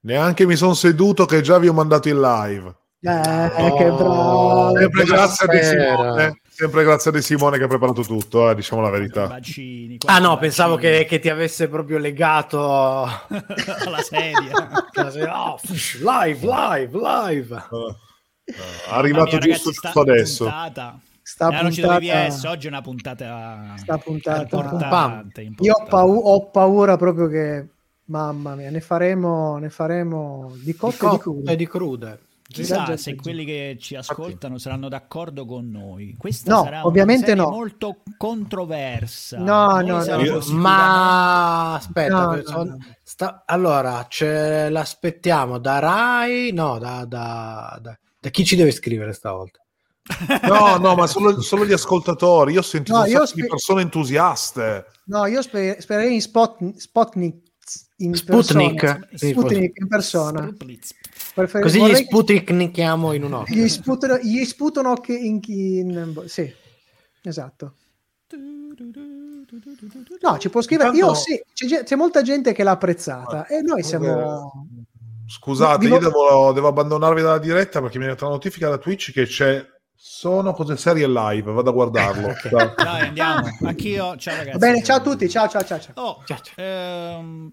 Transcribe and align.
Neanche 0.00 0.46
mi 0.46 0.56
sono 0.56 0.74
seduto 0.74 1.26
che 1.26 1.40
già 1.40 1.58
vi 1.58 1.68
ho 1.68 1.72
mandato 1.72 2.08
in 2.08 2.20
live. 2.20 2.74
Eh, 3.00 3.10
oh, 3.10 3.76
che 3.76 3.84
bravo. 3.84 4.76
Sempre 4.76 5.04
grazie 5.04 5.46
a 5.46 5.62
Simone. 5.62 6.40
Sempre 6.48 6.82
grazie 6.82 7.10
a 7.10 7.12
De 7.12 7.22
Simone 7.22 7.56
che 7.56 7.64
ha 7.64 7.68
preparato 7.68 8.02
tutto, 8.02 8.50
eh, 8.50 8.54
diciamo 8.56 8.82
la 8.82 8.90
verità. 8.90 9.28
Bacini, 9.28 9.96
ah 10.06 10.18
no, 10.18 10.30
bacini. 10.30 10.40
pensavo 10.40 10.74
che, 10.74 11.06
che, 11.08 11.20
ti 11.20 11.28
avesse 11.28 11.68
proprio 11.68 11.98
legato 11.98 13.04
alla 13.04 14.02
sedia. 14.02 14.68
oh, 15.32 15.60
live, 16.00 16.46
live, 16.46 16.98
live. 16.98 17.66
Uh, 17.70 17.76
uh, 17.76 17.94
arrivato 18.88 19.36
mia, 19.36 19.38
giusto, 19.38 19.70
ragazzi, 19.70 19.80
giusto 19.80 20.00
adesso. 20.00 20.44
Puntata. 20.44 21.00
Sta 21.22 21.48
eh, 21.48 21.60
puntata... 21.60 22.50
oggi 22.50 22.66
è 22.66 22.68
una 22.70 22.80
puntata, 22.80 23.74
sta 23.76 23.98
puntata 23.98 24.40
importante, 24.40 25.42
importante. 25.42 25.64
Io 25.64 25.74
ho, 25.74 25.84
pau- 25.84 26.20
ho 26.24 26.50
paura 26.50 26.96
proprio 26.96 27.28
che 27.28 27.68
mamma 28.08 28.54
mia, 28.54 28.70
ne 28.70 28.80
faremo, 28.80 29.58
ne 29.58 29.70
faremo 29.70 30.52
di 30.62 30.74
cotte 30.74 31.06
e 31.06 31.10
di 31.10 31.18
crude. 31.18 31.56
Di 31.56 31.66
crude. 31.66 32.20
Chissà 32.50 32.96
se 32.96 33.14
quelli 33.14 33.44
che 33.44 33.76
ci 33.78 33.94
ascoltano 33.94 34.56
saranno 34.56 34.88
d'accordo 34.88 35.44
con 35.44 35.68
noi. 35.70 36.14
Questa 36.16 36.54
no, 36.54 36.62
sarà 36.64 36.86
ovviamente 36.86 37.34
no. 37.34 37.50
molto 37.50 37.98
controversa. 38.16 39.36
No, 39.36 39.80
no, 39.82 40.02
no. 40.02 40.20
Io, 40.22 40.40
ma 40.52 41.74
aspetta, 41.74 42.24
no, 42.24 42.36
no, 42.36 42.62
no. 42.64 42.78
Sta... 43.02 43.42
allora 43.44 44.06
ce 44.08 44.70
l'aspettiamo 44.70 45.58
da 45.58 45.78
Rai? 45.78 46.50
No, 46.52 46.78
da, 46.78 47.04
da, 47.04 47.78
da, 47.82 47.98
da 48.18 48.30
chi 48.30 48.46
ci 48.46 48.56
deve 48.56 48.70
scrivere 48.70 49.12
stavolta? 49.12 49.60
No, 50.48 50.78
no, 50.78 50.94
ma 50.94 51.06
solo, 51.06 51.42
solo, 51.42 51.66
gli 51.66 51.72
ascoltatori. 51.74 52.54
Io 52.54 52.60
ho 52.60 52.62
sentito 52.62 52.96
no, 52.96 53.04
io 53.04 53.26
spe... 53.26 53.42
di 53.42 53.46
persone 53.46 53.82
entusiaste. 53.82 54.86
No, 55.04 55.26
io 55.26 55.42
sper- 55.42 55.78
spererei 55.80 56.14
in 56.14 56.22
Spot- 56.22 56.76
Spotnik 56.76 57.47
in 57.98 58.14
Sputnik, 58.14 58.80
persona. 58.80 59.08
Sputnik 59.14 59.78
in 59.78 59.88
persona. 59.88 60.54
Prefer- 61.34 61.62
Così 61.62 61.84
gli 61.84 61.94
sputniknichiamo 61.94 63.12
in 63.12 63.24
un 63.24 63.32
occhio. 63.34 63.54
Gli 63.54 63.68
sputano, 63.68 64.18
gli 64.18 64.44
sputano 64.44 64.94
che 64.94 65.14
in, 65.16 65.40
in, 65.46 66.22
sì, 66.26 66.52
esatto. 67.22 67.74
No, 70.20 70.38
ci 70.38 70.50
può 70.50 70.60
scrivere. 70.60 70.96
Io 70.96 71.14
sì, 71.14 71.40
c'è, 71.52 71.84
c'è, 71.84 71.96
molta 71.96 72.22
gente 72.22 72.52
che 72.52 72.62
l'ha 72.62 72.72
apprezzata 72.72 73.46
e 73.46 73.62
noi 73.62 73.82
siamo. 73.82 74.66
Scusate, 75.26 75.86
io 75.86 75.98
devo, 75.98 76.52
devo, 76.52 76.68
abbandonarvi 76.68 77.22
dalla 77.22 77.38
diretta 77.38 77.80
perché 77.80 77.98
mi 77.98 78.04
è 78.04 78.06
arrivata 78.06 78.26
la 78.26 78.36
notifica 78.36 78.68
da 78.68 78.78
Twitch 78.78 79.12
che 79.12 79.24
c'è. 79.24 79.64
Sono 80.00 80.52
cose 80.52 80.76
serie 80.76 81.08
live, 81.08 81.50
vado 81.50 81.70
a 81.70 81.72
guardarlo. 81.72 82.34
Dai, 82.76 83.08
andiamo. 83.08 83.48
Anch'io. 83.62 84.16
Ciao 84.16 84.36
ragazzi. 84.36 84.58
bene, 84.58 84.82
ciao 84.82 84.96
a 84.96 85.00
tutti. 85.00 85.28
Ciao, 85.28 85.48
ciao, 85.48 85.64
ciao. 85.64 85.80
ciao. 85.80 85.92
Oh, 85.96 86.22
ciao, 86.24 86.38
ciao. 86.40 86.54
Ehm... 86.56 87.52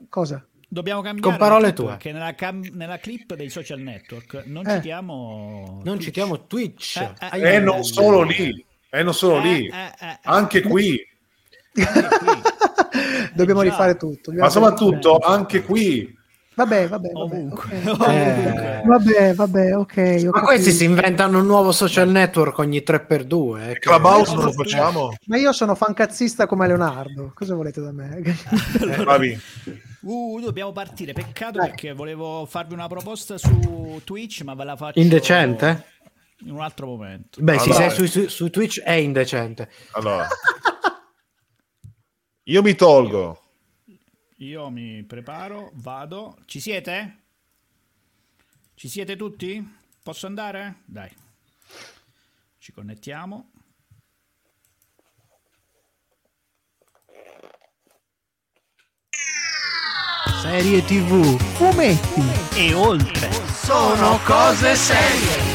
Eh, 0.00 0.06
cosa? 0.08 0.44
Dobbiamo 0.66 1.02
cambiare 1.02 1.36
con 1.36 1.36
parole 1.36 1.72
tue 1.72 1.96
che 1.98 2.10
nella, 2.10 2.34
cam- 2.34 2.68
nella, 2.72 2.98
clip 2.98 3.34
dei 3.34 3.48
social 3.48 3.78
network 3.78 4.42
non 4.46 4.66
eh. 4.66 4.74
citiamo 4.74 5.80
non 5.84 5.94
Twitch. 5.94 6.02
citiamo 6.02 6.46
Twitch 6.46 6.96
eh, 6.96 7.14
eh, 7.32 7.40
e 7.40 7.54
eh, 7.54 7.58
non 7.60 7.84
solo 7.84 8.22
lì 8.22 8.64
e 8.90 9.02
non 9.04 9.14
solo 9.14 9.38
lì 9.38 9.68
eh, 9.68 9.94
eh, 10.00 10.18
anche 10.22 10.62
qui, 10.62 10.98
anche 11.74 12.08
qui. 12.18 13.30
dobbiamo 13.34 13.60
rifare 13.60 13.96
tutto 13.96 14.32
dobbiamo 14.32 14.46
ma 14.46 14.50
soprattutto 14.50 15.18
anche 15.18 15.62
qui 15.62 16.12
Vabbè, 16.56 16.88
vabbè, 16.88 17.10
vabbè, 17.10 17.46
okay. 17.50 17.82
eh... 18.80 18.82
vabbè, 18.84 19.34
vabbè, 19.34 19.76
ok. 19.76 19.96
Ma 19.96 20.04
capito. 20.04 20.40
questi 20.40 20.70
si 20.70 20.84
inventano 20.84 21.40
un 21.40 21.46
nuovo 21.46 21.72
social 21.72 22.08
network 22.08 22.58
ogni 22.58 22.82
3x2. 22.86 23.70
Eh, 23.70 23.78
Clubhouse 23.80 24.34
non 24.34 24.44
lo 24.44 24.52
facciamo? 24.52 25.16
Ma 25.26 25.36
io 25.36 25.52
sono 25.52 25.74
fancazzista 25.74 26.46
come 26.46 26.68
Leonardo. 26.68 27.32
Cosa 27.34 27.54
volete 27.54 27.80
da 27.80 27.90
me? 27.90 28.22
Bravi. 29.02 29.38
Uh, 30.02 30.40
dobbiamo 30.40 30.70
partire. 30.70 31.12
Peccato 31.12 31.58
Dai. 31.58 31.70
perché 31.70 31.92
volevo 31.92 32.46
farvi 32.46 32.74
una 32.74 32.86
proposta 32.86 33.36
su 33.36 34.00
Twitch, 34.04 34.42
ma 34.42 34.54
ve 34.54 34.64
la 34.64 34.76
faccio. 34.76 35.00
Indecente? 35.00 35.86
In 36.44 36.52
un 36.52 36.60
altro 36.60 36.86
momento. 36.86 37.40
Beh, 37.42 37.56
allora, 37.56 37.72
se 37.72 37.72
sei 37.72 37.90
su, 37.90 38.06
su, 38.06 38.28
su 38.28 38.50
Twitch 38.50 38.80
è 38.80 38.92
indecente. 38.92 39.68
Allora. 39.92 40.28
Io 42.44 42.62
mi 42.62 42.74
tolgo. 42.74 43.40
Io 44.44 44.68
mi 44.68 45.02
preparo, 45.04 45.70
vado. 45.76 46.36
Ci 46.44 46.60
siete? 46.60 47.22
Ci 48.74 48.88
siete 48.88 49.16
tutti? 49.16 49.66
Posso 50.02 50.26
andare? 50.26 50.82
Dai. 50.84 51.10
Ci 52.58 52.72
connettiamo. 52.72 53.50
Serie 60.42 60.84
TV, 60.84 61.40
fumetti 61.54 62.58
e 62.58 62.74
oltre. 62.74 63.32
Sono 63.32 64.18
cose 64.26 64.74
serie. 64.74 65.53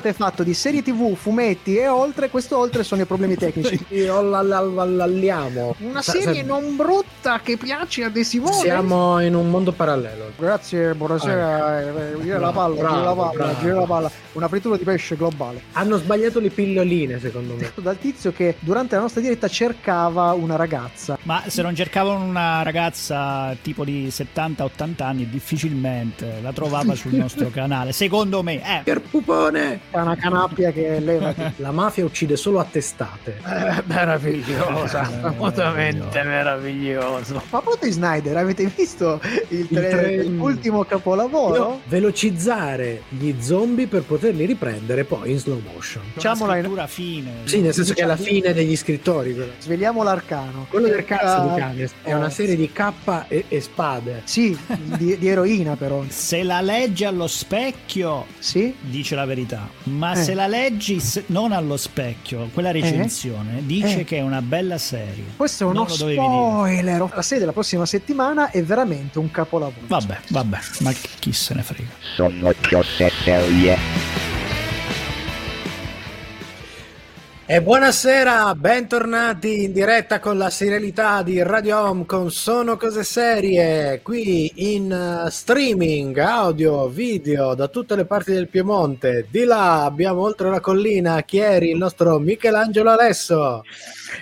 Format 0.00 0.06
è 0.06 0.12
fatto 0.12 0.42
di 0.42 0.54
serie 0.54 0.82
tv, 0.82 1.14
fumetti 1.14 1.76
e 1.76 1.86
oltre, 1.88 2.30
questo 2.30 2.58
oltre 2.58 2.82
sono 2.82 3.02
i 3.02 3.04
problemi 3.04 3.36
tecnici. 3.36 3.78
Alliamo. 5.00 5.76
Una 5.80 6.02
serie 6.02 6.42
non 6.42 6.76
brutta 6.76 7.40
che 7.42 7.56
piace 7.56 8.04
a 8.04 8.08
De 8.08 8.24
Simone. 8.24 8.54
Siamo 8.54 9.20
in 9.20 9.34
un 9.34 9.50
mondo 9.50 9.72
parallelo. 9.72 10.32
Grazie, 10.36 10.94
buonasera. 10.94 11.64
Ah. 11.64 11.80
Eh, 11.80 12.22
gira 12.22 12.38
la 12.38 12.52
palla, 12.52 12.74
gira 12.74 13.00
la 13.00 13.14
palla, 13.14 13.56
gira 13.60 13.74
la 13.74 13.86
palla. 13.86 14.10
Una 14.32 14.48
frittura 14.48 14.76
di 14.76 14.84
pesce 14.84 15.16
globale. 15.16 15.62
Hanno 15.72 15.98
sbagliato 15.98 16.40
le 16.40 16.50
pilloline, 16.50 17.20
secondo 17.20 17.54
me. 17.54 17.72
Dal 17.80 17.98
tizio 17.98 18.32
che 18.32 18.56
durante 18.60 18.94
la 18.94 19.02
nostra 19.02 19.20
diretta 19.20 19.48
cercava 19.48 20.32
una 20.32 20.56
ragazza. 20.56 21.18
Ma 21.22 21.42
se 21.46 21.62
non 21.62 21.74
cercavano 21.74 22.24
una 22.24 22.62
ragazza 22.62 23.54
tipo 23.60 23.84
di 23.84 24.06
70-80 24.06 25.02
anni, 25.02 25.28
difficilmente 25.28 26.38
la 26.40 26.52
trovava 26.52 26.94
sul 26.94 27.14
nostro 27.16 27.50
canale. 27.50 27.92
Secondo 27.92 28.42
me, 28.42 28.78
eh. 28.78 28.82
Per 28.84 29.00
pupone. 29.00 29.80
È 29.90 29.98
una 29.98 30.16
canappia 30.16 30.70
che 30.70 31.00
leva. 31.00 31.34
La 31.56 31.72
mafia 31.72 32.04
uccide 32.04 32.36
solo 32.36 32.60
a 32.60 32.64
testate. 32.64 33.40
Eh, 33.44 33.82
meravigliosa, 33.86 35.00
assolutamente 35.22 36.22
meraviglioso. 36.22 37.42
Ma 37.50 37.60
poi 37.60 37.90
Snyder, 37.90 38.36
avete 38.36 38.70
visto 38.74 39.20
il, 39.48 39.68
tre... 39.68 40.22
l'ultimo 40.24 40.84
capolavoro? 40.84 41.54
Io, 41.56 41.80
velocizzare 41.86 43.02
gli 43.08 43.34
zombie 43.40 43.86
per 43.86 44.02
poterli 44.02 44.44
riprendere 44.44 45.04
poi 45.04 45.32
in 45.32 45.38
slow 45.38 45.60
motion. 45.72 46.02
Facciamola 46.14 46.56
in 46.56 46.84
fine. 46.86 47.32
Sì, 47.44 47.60
nel 47.60 47.74
senso 47.74 47.94
che 47.94 48.02
è 48.02 48.06
la 48.06 48.16
fine 48.16 48.52
degli 48.52 48.76
scrittori. 48.76 49.32
Però. 49.32 49.50
Sveliamo 49.58 50.02
l'arcano. 50.02 50.66
Quello 50.68 50.88
del 50.88 51.04
cazzo 51.04 51.48
di 51.48 51.60
cane 51.60 51.90
è 52.02 52.12
una 52.12 52.30
serie 52.30 52.56
di 52.56 52.70
K 52.72 52.92
e, 53.28 53.44
e 53.48 53.60
spade. 53.60 54.22
Sì, 54.24 54.56
di, 54.96 55.18
di, 55.18 55.28
eroina 55.28 55.74
però. 55.76 56.04
Se 56.08 56.42
la 56.42 56.60
legge 56.60 57.06
allo 57.06 57.26
specchio, 57.26 58.26
sì? 58.38 58.74
dice 58.80 59.14
la 59.14 59.24
verità 59.24 59.69
ma 59.84 60.12
eh. 60.12 60.16
se 60.16 60.34
la 60.34 60.46
leggi 60.46 61.00
non 61.26 61.52
allo 61.52 61.76
specchio, 61.76 62.48
quella 62.52 62.70
recensione 62.70 63.58
eh. 63.58 63.66
dice 63.66 64.00
eh. 64.00 64.04
che 64.04 64.18
è 64.18 64.20
una 64.20 64.42
bella 64.42 64.78
serie. 64.78 65.24
Questo 65.36 65.64
è 65.64 65.66
uno 65.66 65.86
spoiler. 65.88 67.08
La 67.14 67.22
serie 67.22 67.38
della 67.40 67.52
prossima 67.52 67.86
settimana 67.86 68.50
è 68.50 68.62
veramente 68.62 69.18
un 69.18 69.30
capolavoro. 69.30 69.86
Vabbè, 69.86 70.18
vabbè, 70.28 70.58
ma 70.80 70.92
chi 70.92 71.32
se 71.32 71.54
ne 71.54 71.62
frega. 71.62 71.90
Sono 72.14 72.52
cose 72.68 73.10
serie. 73.22 74.19
E 77.52 77.60
buonasera, 77.60 78.54
bentornati 78.54 79.64
in 79.64 79.72
diretta 79.72 80.20
con 80.20 80.38
la 80.38 80.50
serialità 80.50 81.24
di 81.24 81.42
Radio 81.42 81.80
Home 81.80 82.06
con 82.06 82.30
Sono 82.30 82.76
Cose 82.76 83.02
Serie, 83.02 84.02
qui 84.04 84.52
in 84.76 85.24
uh, 85.24 85.28
streaming, 85.28 86.16
audio, 86.18 86.86
video 86.86 87.54
da 87.54 87.66
tutte 87.66 87.96
le 87.96 88.04
parti 88.04 88.30
del 88.30 88.46
Piemonte. 88.46 89.26
Di 89.28 89.42
là 89.42 89.82
abbiamo 89.82 90.20
oltre 90.20 90.48
la 90.48 90.60
collina 90.60 91.20
Chieri 91.22 91.70
il 91.70 91.76
nostro 91.76 92.20
Michelangelo 92.20 92.90
Alesso. 92.90 93.64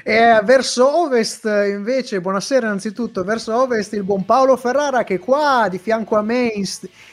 E 0.03 0.41
verso 0.43 1.03
ovest 1.03 1.45
invece, 1.45 2.23
buonasera 2.23 2.65
innanzitutto, 2.65 3.25
verso 3.25 3.55
ovest 3.55 3.93
il 3.93 4.05
buon 4.05 4.25
Paolo 4.25 4.57
Ferrara 4.57 5.05
che 5.05 5.17
è 5.17 5.19
qua 5.19 5.69
di 5.71 5.77
fianco 5.77 6.17
a 6.17 6.23
me 6.23 6.47
in, 6.47 6.65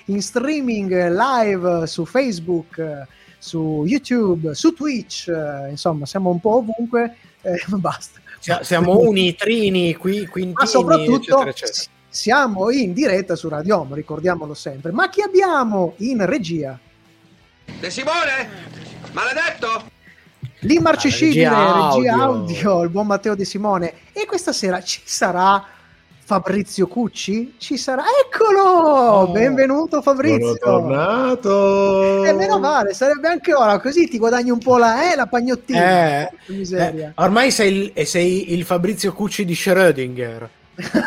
in 0.05 0.21
streaming 0.21 1.09
live 1.09 1.85
su 1.87 2.05
Facebook 2.05 3.05
su 3.45 3.83
YouTube, 3.85 4.55
su 4.55 4.73
Twitch, 4.73 5.27
eh, 5.27 5.69
insomma 5.69 6.07
siamo 6.07 6.31
un 6.31 6.39
po' 6.39 6.55
ovunque, 6.55 7.15
eh, 7.43 7.61
basta. 7.77 8.19
Siamo 8.61 8.97
unitrini, 8.99 9.95
qui, 9.95 10.25
quintini, 10.27 10.53
Ma 10.53 10.65
soprattutto 10.65 11.15
eccetera, 11.17 11.49
eccetera. 11.49 11.83
siamo 12.09 12.69
in 12.71 12.93
diretta 12.93 13.35
su 13.35 13.47
Radio 13.49 13.79
Home, 13.79 13.95
ricordiamolo 13.95 14.53
sempre. 14.53 14.91
Ma 14.91 15.09
chi 15.09 15.21
abbiamo 15.21 15.93
in 15.97 16.23
regia? 16.25 16.77
De 17.79 17.89
Simone? 17.89 18.49
Maledetto? 19.13 19.91
L'immarcescibile 20.59 21.45
Ah, 21.45 21.91
regia 21.93 21.95
regia 21.95 22.13
audio. 22.13 22.23
audio. 22.71 22.83
il 22.83 22.89
buon 22.89 23.07
Matteo 23.07 23.35
De 23.35 23.45
Simone. 23.45 23.93
E 24.13 24.25
questa 24.25 24.53
sera 24.53 24.81
ci 24.83 25.01
sarà 25.03 25.63
Fabrizio 26.25 26.87
Cucci? 26.87 27.53
Ci 27.59 27.77
sarà. 27.77 28.01
Eccolo! 28.25 29.31
Benvenuto 29.31 30.01
Fabrizio. 30.01 30.57
Sono 30.59 30.79
tornato. 30.79 32.25
E 32.25 32.33
meno 32.33 32.57
male, 32.57 32.95
sarebbe 32.95 33.27
anche 33.27 33.53
ora, 33.53 33.79
così 33.79 34.07
ti 34.07 34.17
guadagni 34.17 34.49
un 34.49 34.57
po' 34.57 34.77
la, 34.77 35.11
eh, 35.11 35.15
la 35.15 35.27
pagnottina. 35.27 36.21
Eh. 36.21 36.31
Eh, 36.47 37.11
ormai 37.13 37.51
sei 37.51 37.73
il, 37.75 37.91
e 37.93 38.05
sei 38.05 38.53
il 38.53 38.65
Fabrizio 38.65 39.13
Cucci 39.13 39.45
di 39.45 39.53
Schrödinger. 39.53 40.49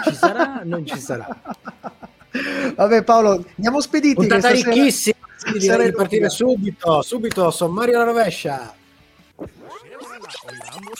Ci 0.04 0.14
sarà? 0.14 0.60
Non 0.62 0.86
ci 0.86 1.00
sarà. 1.00 1.26
Vabbè 2.76 3.02
Paolo, 3.02 3.44
andiamo 3.56 3.80
spediti. 3.80 4.14
Puntata 4.14 4.50
ricchissima. 4.50 5.16
Quindi 5.42 5.58
direi 5.58 5.86
di 5.86 5.96
partire 5.96 6.28
subito. 6.28 7.02
Subito, 7.02 7.50
sommario 7.50 7.96
alla 7.96 8.04
rovescia. 8.04 8.72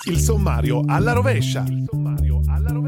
Il 0.06 0.18
sommario 0.18 0.82
alla 0.88 1.12
rovescia. 1.12 1.64
Il 1.68 1.86
sommario 1.88 2.40
alla 2.48 2.72
rovescia. 2.72 2.87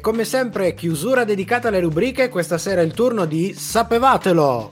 E 0.00 0.02
come 0.02 0.24
sempre, 0.24 0.72
chiusura 0.72 1.24
dedicata 1.24 1.68
alle 1.68 1.80
rubriche. 1.80 2.30
Questa 2.30 2.56
sera 2.56 2.80
è 2.80 2.84
il 2.84 2.94
turno 2.94 3.26
di 3.26 3.52
Sapevatelo. 3.52 4.70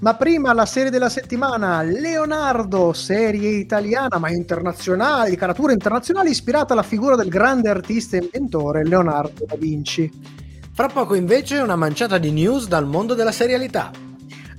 Ma 0.00 0.14
prima 0.14 0.54
la 0.54 0.64
serie 0.64 0.90
della 0.90 1.10
settimana, 1.10 1.82
Leonardo, 1.82 2.94
serie 2.94 3.50
italiana 3.50 4.16
ma 4.16 4.30
internazionale, 4.30 5.28
di 5.28 5.36
caratura 5.36 5.72
internazionale, 5.72 6.30
ispirata 6.30 6.72
alla 6.72 6.82
figura 6.82 7.14
del 7.14 7.28
grande 7.28 7.68
artista 7.68 8.16
e 8.16 8.20
inventore 8.22 8.86
Leonardo 8.86 9.44
da 9.46 9.56
Vinci. 9.56 10.10
Fra 10.72 10.88
poco 10.88 11.14
invece 11.14 11.58
una 11.58 11.76
manciata 11.76 12.16
di 12.16 12.32
news 12.32 12.68
dal 12.68 12.86
mondo 12.86 13.12
della 13.12 13.32
serialità. 13.32 13.90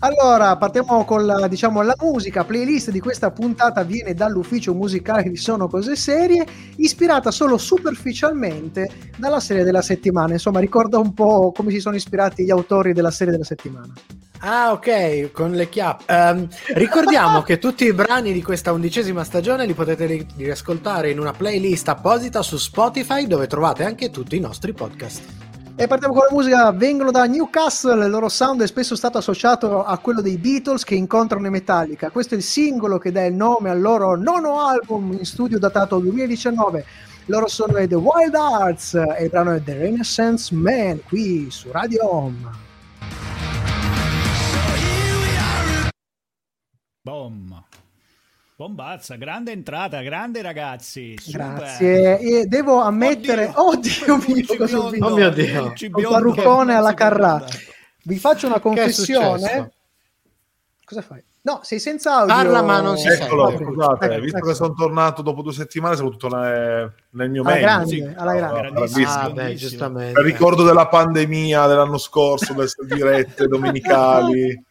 Allora, 0.02 0.56
partiamo 0.56 1.04
con 1.04 1.26
la, 1.26 1.48
diciamo, 1.50 1.82
la 1.82 1.96
musica. 2.00 2.46
Playlist 2.46 2.90
di 2.90 3.02
questa 3.02 3.32
puntata 3.32 3.84
viene 3.84 4.14
dall'ufficio 4.14 4.74
musicale 4.74 5.24
di 5.24 5.36
Sono 5.36 5.68
Cose 5.68 5.98
Serie, 5.98 6.46
ispirata 6.78 7.32
solo 7.32 7.58
superficialmente 7.58 8.90
dalla 9.18 9.42
serie 9.42 9.66
della 9.66 9.82
settimana. 9.82 10.32
Insomma, 10.32 10.62
ricorda 10.62 11.00
un 11.00 11.14
po' 11.14 11.52
come 11.52 11.72
si 11.72 11.82
sono 11.82 11.98
ispirati 11.98 12.46
gli 12.46 12.52
autori 12.52 12.94
della 12.94 13.12
serie 13.12 13.34
della 13.34 13.44
settimana. 13.44 13.92
Ah, 14.40 14.72
ok, 14.72 15.32
con 15.34 15.52
le 15.52 15.68
chiappe. 15.68 16.06
Ehm, 16.08 16.48
ricordiamo 16.76 17.42
che 17.42 17.58
tutti 17.58 17.84
i 17.84 17.94
brani 17.94 18.32
di 18.32 18.42
questa 18.42 18.72
undicesima 18.72 19.26
stagione 19.26 19.66
li 19.66 19.74
potete 19.74 20.06
ri- 20.06 20.26
riascoltare 20.38 21.10
in 21.10 21.20
una 21.20 21.34
playlist 21.34 21.90
apposita 21.90 22.42
su 22.42 22.56
Spotify 22.56 23.28
dove 23.28 23.48
trovate 23.48 23.84
anche 23.84 24.10
tutti 24.10 24.38
i 24.38 24.40
nostri 24.40 24.72
podcast. 24.72 25.49
E 25.80 25.88
partiamo 25.88 26.14
con 26.14 26.26
la 26.28 26.34
musica, 26.34 26.72
vengono 26.74 27.10
da 27.10 27.24
Newcastle, 27.24 28.04
il 28.04 28.12
loro 28.12 28.28
sound 28.28 28.62
è 28.62 28.68
spesso 28.68 28.98
stato 28.98 29.18
associato 29.18 29.86
a 29.86 29.98
quello 30.00 30.20
dei 30.20 30.38
Beatles 30.38 30.84
che 30.84 30.94
incontrano 30.94 31.48
i 31.48 31.50
Metallica. 31.50 32.10
Questo 32.10 32.34
è 32.34 32.38
il 32.38 32.44
singolo 32.44 32.98
che 32.98 33.14
dà 33.14 33.24
il 33.24 33.34
nome 33.34 33.70
al 33.70 33.80
loro 33.80 34.18
nono 34.18 34.60
album 34.60 35.14
in 35.14 35.24
studio 35.24 35.58
datato 35.58 36.00
2019. 36.00 36.86
Loro 37.28 37.48
sono 37.48 37.76
The 37.76 37.96
Wild 37.96 38.36
Arts 38.36 38.94
e 38.96 39.24
il 39.24 39.30
brano 39.30 39.54
è 39.54 39.64
The 39.64 39.78
Renaissance 39.78 40.54
Man 40.54 41.02
qui 41.08 41.50
su 41.50 41.72
Radio 41.72 42.14
Home. 42.14 42.50
Bom. 47.04 47.69
Bombazza, 48.60 49.16
grande 49.16 49.54
entrata, 49.54 50.02
grande 50.02 50.42
ragazzi. 50.42 51.16
super. 51.18 51.54
Grazie. 51.54 52.20
E 52.20 52.46
devo 52.46 52.82
ammettere, 52.82 53.54
oddio, 53.56 54.18
mio, 54.18 54.26
Luigi 54.28 54.58
cosa 54.58 54.80
ho 54.80 54.90
visto? 54.90 55.06
Oh 55.06 55.16
mio 55.16 55.30
Dio. 55.30 55.64
Un 55.94 56.04
parruccone 56.10 56.76
alla 56.76 56.94
Carrà. 56.94 57.42
Vi 58.04 58.18
faccio 58.18 58.48
una 58.48 58.60
confessione. 58.60 59.72
Cosa 60.84 61.02
fai? 61.02 61.24
No, 61.44 61.62
sei 61.64 61.80
senza 61.80 62.16
audio. 62.18 62.36
Parla, 62.36 62.62
ma 62.62 62.82
non 62.82 62.98
si 62.98 63.08
Eccolo, 63.08 63.48
sente. 63.48 63.64
scusate, 63.64 64.06
Ecco, 64.08 64.22
visto 64.24 64.38
ecco. 64.40 64.48
che 64.50 64.54
sono 64.56 64.74
tornato 64.74 65.22
dopo 65.22 65.42
due 65.42 65.54
settimane, 65.54 65.96
sono 65.96 66.10
tutto 66.10 66.28
nel, 66.28 66.94
nel 67.12 67.30
mio 67.30 67.44
Alla 67.44 67.52
meglio. 67.54 67.66
grande, 67.66 67.90
Sì. 67.96 68.14
alla 68.18 68.34
grande. 68.36 68.60
Ah, 68.60 68.72
beh, 68.72 68.72
bellissimo. 68.72 69.54
giustamente. 69.56 70.12
Per 70.12 70.24
ricordo 70.26 70.64
della 70.64 70.88
pandemia 70.90 71.66
dell'anno 71.66 71.98
scorso, 71.98 72.54
delle 72.54 72.68
dirette 72.94 73.48
domenicali. 73.48 74.68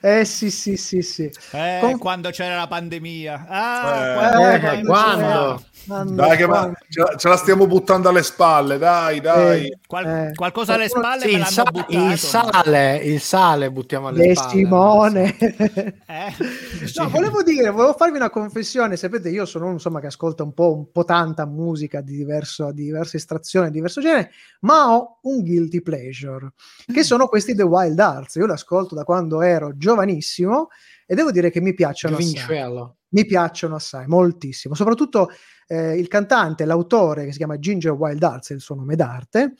Eh 0.00 0.24
sì, 0.24 0.50
sì, 0.50 0.76
sì, 0.76 1.02
sì. 1.02 1.30
Eh, 1.52 1.78
Con- 1.80 1.98
quando 1.98 2.30
c'era 2.30 2.56
la 2.56 2.66
pandemia. 2.68 3.46
Ah, 3.48 4.10
Eh, 4.10 4.14
quando- 4.14 4.70
eh, 4.70 4.82
quando? 4.84 5.64
Dai, 5.88 6.36
che 6.36 6.46
ma- 6.46 6.70
ce, 6.88 7.00
la, 7.00 7.16
ce 7.16 7.28
la 7.28 7.36
stiamo 7.36 7.66
buttando 7.66 8.08
alle 8.10 8.22
spalle, 8.22 8.76
dai, 8.78 9.20
dai. 9.20 9.66
Eh, 9.66 9.78
Qual- 9.86 10.06
Eh. 10.06 10.32
qualcosa 10.34 10.74
alle 10.74 10.88
spalle 10.88 11.22
Sì, 11.26 11.32
me 11.34 11.38
il, 11.40 11.46
sa- 11.46 11.62
buttato. 11.64 11.92
il 11.92 12.18
sale, 12.18 12.96
il 12.96 13.20
sale 13.20 13.70
buttiamo 13.70 14.08
alle 14.08 14.26
De 14.26 14.34
spalle. 14.34 14.50
Simone. 14.50 15.36
Eh? 15.38 15.96
No, 16.96 17.08
volevo 17.10 17.42
dire, 17.42 17.70
volevo 17.70 17.92
farvi 17.94 18.16
una 18.16 18.30
confessione. 18.30 18.96
Sapete, 18.96 19.28
io 19.30 19.44
sono 19.46 19.64
uno 19.64 19.74
insomma, 19.74 20.00
che 20.00 20.06
ascolta 20.06 20.42
un 20.42 20.52
po', 20.52 20.74
un 20.74 20.90
po' 20.90 21.04
tanta 21.04 21.46
musica 21.46 22.00
di, 22.00 22.16
diverso, 22.16 22.70
di 22.72 22.84
diversa 22.84 23.16
estrazione, 23.16 23.66
di 23.68 23.74
diverso 23.74 24.00
genere, 24.00 24.30
ma 24.60 24.92
ho 24.94 25.18
un 25.22 25.40
guilty 25.42 25.80
pleasure, 25.80 26.52
che 26.92 27.02
sono 27.02 27.26
questi 27.28 27.54
The 27.54 27.62
Wild 27.62 27.98
Arts. 27.98 28.34
Io 28.36 28.46
li 28.46 28.52
ascolto 28.52 28.94
da 28.94 29.04
quando 29.04 29.40
ero 29.42 29.76
giovanissimo 29.76 30.68
e 31.06 31.14
devo 31.14 31.30
dire 31.30 31.50
che 31.50 31.60
mi 31.60 31.72
piacciono. 31.74 32.16
Vincello. 32.16 32.96
Mi 33.10 33.24
piacciono 33.24 33.74
assai, 33.76 34.06
moltissimo. 34.06 34.74
Soprattutto 34.74 35.30
eh, 35.66 35.96
il 35.98 36.08
cantante, 36.08 36.64
l'autore 36.64 37.24
che 37.24 37.32
si 37.32 37.38
chiama 37.38 37.58
Ginger 37.58 37.92
Wild 37.92 38.22
Arts, 38.22 38.50
è 38.50 38.54
il 38.54 38.60
suo 38.60 38.74
nome 38.74 38.96
d'arte, 38.96 39.54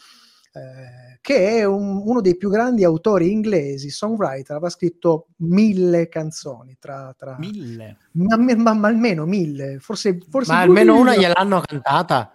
eh, 0.53 1.19
che 1.21 1.49
è 1.59 1.65
un- 1.65 2.03
uno 2.05 2.21
dei 2.21 2.37
più 2.37 2.49
grandi 2.51 2.85
autori 2.85 3.31
inglesi, 3.31 3.91
songwriter, 3.91 4.53
aveva 4.57 4.71
scritto 4.71 5.29
mille 5.39 6.09
canzoni, 6.09 6.77
tra, 6.79 7.15
tra- 7.17 7.37
Mille. 7.39 7.99
ma, 8.13 8.37
ma- 8.37 8.75
ma 8.75 8.89
almeno 8.89 9.25
mille, 9.27 9.79
forse, 9.79 10.19
forse 10.31 10.53
Ma 10.53 10.61
almeno 10.61 10.99
una 10.99 11.15
gliel'hanno 11.17 11.61
cantata. 11.61 12.33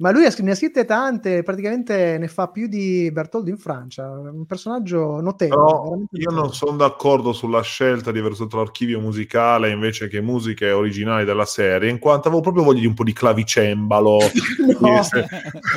Ma 0.00 0.10
lui 0.12 0.22
ne 0.22 0.50
ha 0.50 0.54
scritte 0.54 0.86
tante, 0.86 1.42
praticamente 1.42 2.16
ne 2.18 2.26
fa 2.26 2.48
più 2.48 2.68
di 2.68 3.10
Bertoldo 3.12 3.50
in 3.50 3.58
Francia, 3.58 4.08
un 4.08 4.46
personaggio 4.46 5.20
notevole. 5.20 5.62
Però 5.62 5.84
io 5.84 5.98
notevole. 5.98 6.36
non 6.36 6.54
sono 6.54 6.76
d'accordo 6.78 7.34
sulla 7.34 7.60
scelta 7.60 8.10
di 8.10 8.18
aver 8.18 8.30
usato 8.30 8.56
l'archivio 8.56 8.98
musicale 8.98 9.68
invece 9.68 10.08
che 10.08 10.22
musiche 10.22 10.70
originali 10.70 11.26
della 11.26 11.44
serie, 11.44 11.90
in 11.90 11.98
quanto 11.98 12.28
avevo 12.28 12.40
proprio 12.42 12.64
voglia 12.64 12.80
di 12.80 12.86
un 12.86 12.94
po' 12.94 13.04
di 13.04 13.12
clavicembalo. 13.12 14.18
No, 14.80 15.06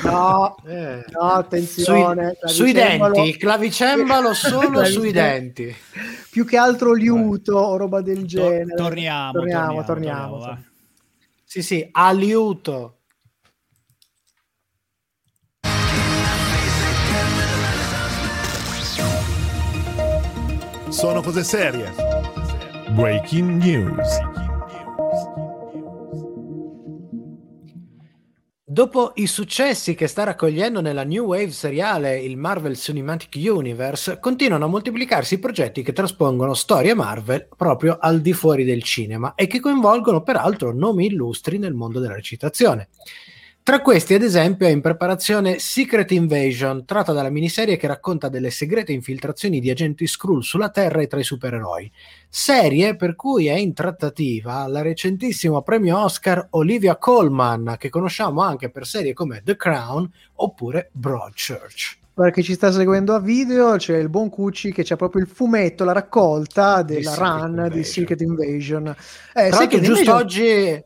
no, 0.03 0.55
Eh. 0.65 1.03
no, 1.11 1.19
attenzione. 1.19 2.37
Sui, 2.45 2.71
denti, 2.71 3.35
clavicembalo 3.35 4.33
solo 4.33 4.85
sui 4.85 5.11
denti. 5.11 5.75
più 6.29 6.45
che 6.45 6.55
altro 6.55 6.93
liuto 6.93 7.57
o 7.57 7.75
roba 7.75 8.01
del 8.01 8.25
genere. 8.25 8.73
torniamo, 8.75 9.31
torniamo, 9.33 9.83
torniamo, 9.83 9.83
torniamo. 9.83 10.37
torniamo. 10.37 10.63
Sì, 11.43 11.61
sì, 11.61 11.87
aliuto. 11.91 12.99
Sono 20.93 21.23
cose 21.23 21.43
serie. 21.43 21.91
Breaking 22.91 23.63
news. 23.63 24.19
Dopo 28.63 29.11
i 29.15 29.25
successi 29.25 29.95
che 29.95 30.05
sta 30.05 30.23
raccogliendo 30.23 30.81
nella 30.81 31.03
new 31.03 31.25
wave 31.25 31.49
seriale 31.49 32.19
il 32.19 32.37
Marvel 32.37 32.77
Cinematic 32.77 33.33
Universe, 33.43 34.19
continuano 34.19 34.65
a 34.65 34.67
moltiplicarsi 34.67 35.33
i 35.33 35.39
progetti 35.39 35.81
che 35.81 35.93
traspongono 35.93 36.53
storie 36.53 36.93
Marvel 36.93 37.47
proprio 37.57 37.97
al 37.99 38.21
di 38.21 38.33
fuori 38.33 38.63
del 38.63 38.83
cinema 38.83 39.33
e 39.33 39.47
che 39.47 39.59
coinvolgono 39.59 40.21
peraltro 40.21 40.73
nomi 40.73 41.07
illustri 41.07 41.57
nel 41.57 41.73
mondo 41.73 41.99
della 41.99 42.13
recitazione. 42.13 42.89
Tra 43.63 43.79
questi, 43.81 44.13
ad 44.13 44.23
esempio, 44.23 44.67
è 44.67 44.71
in 44.71 44.81
preparazione 44.81 45.57
Secret 45.57 46.11
Invasion, 46.11 46.83
tratta 46.83 47.13
dalla 47.13 47.29
miniserie 47.29 47.77
che 47.77 47.87
racconta 47.87 48.27
delle 48.27 48.51
segrete 48.51 48.91
infiltrazioni 48.91 49.61
di 49.61 49.69
agenti 49.69 50.05
Skrull 50.05 50.41
sulla 50.41 50.67
Terra 50.67 51.01
e 51.01 51.07
tra 51.07 51.17
i 51.17 51.23
supereroi. 51.23 51.89
Serie 52.27 52.97
per 52.97 53.15
cui 53.15 53.47
è 53.47 53.53
in 53.53 53.73
trattativa 53.73 54.67
la 54.67 54.81
recentissimo 54.81 55.61
premio 55.61 55.97
Oscar 55.97 56.45
Olivia 56.51 56.97
Colman, 56.97 57.77
che 57.79 57.87
conosciamo 57.87 58.41
anche 58.41 58.69
per 58.69 58.85
serie 58.85 59.13
come 59.13 59.41
The 59.45 59.55
Crown 59.55 60.11
oppure 60.35 60.89
Broadchurch. 60.91 61.99
Guarda 62.15 62.33
che 62.33 62.43
ci 62.43 62.55
sta 62.55 62.69
seguendo 62.69 63.15
a 63.15 63.21
video, 63.21 63.77
c'è 63.77 63.97
il 63.97 64.09
buon 64.09 64.29
Cucci 64.29 64.73
che 64.73 64.83
c'ha 64.83 64.97
proprio 64.97 65.21
il 65.21 65.29
fumetto, 65.29 65.85
la 65.85 65.93
raccolta 65.93 66.81
della 66.81 67.11
Secret 67.11 67.31
run 67.31 67.53
di 67.53 67.59
Invasion. 67.61 67.83
Secret 67.85 68.21
Invasion. 68.21 68.87
Eh, 68.87 68.95
Tra 69.31 69.41
l'altro, 69.41 69.59
Secret 69.61 69.81
giusto 69.81 70.01
Invasion- 70.01 70.21
oggi 70.21 70.83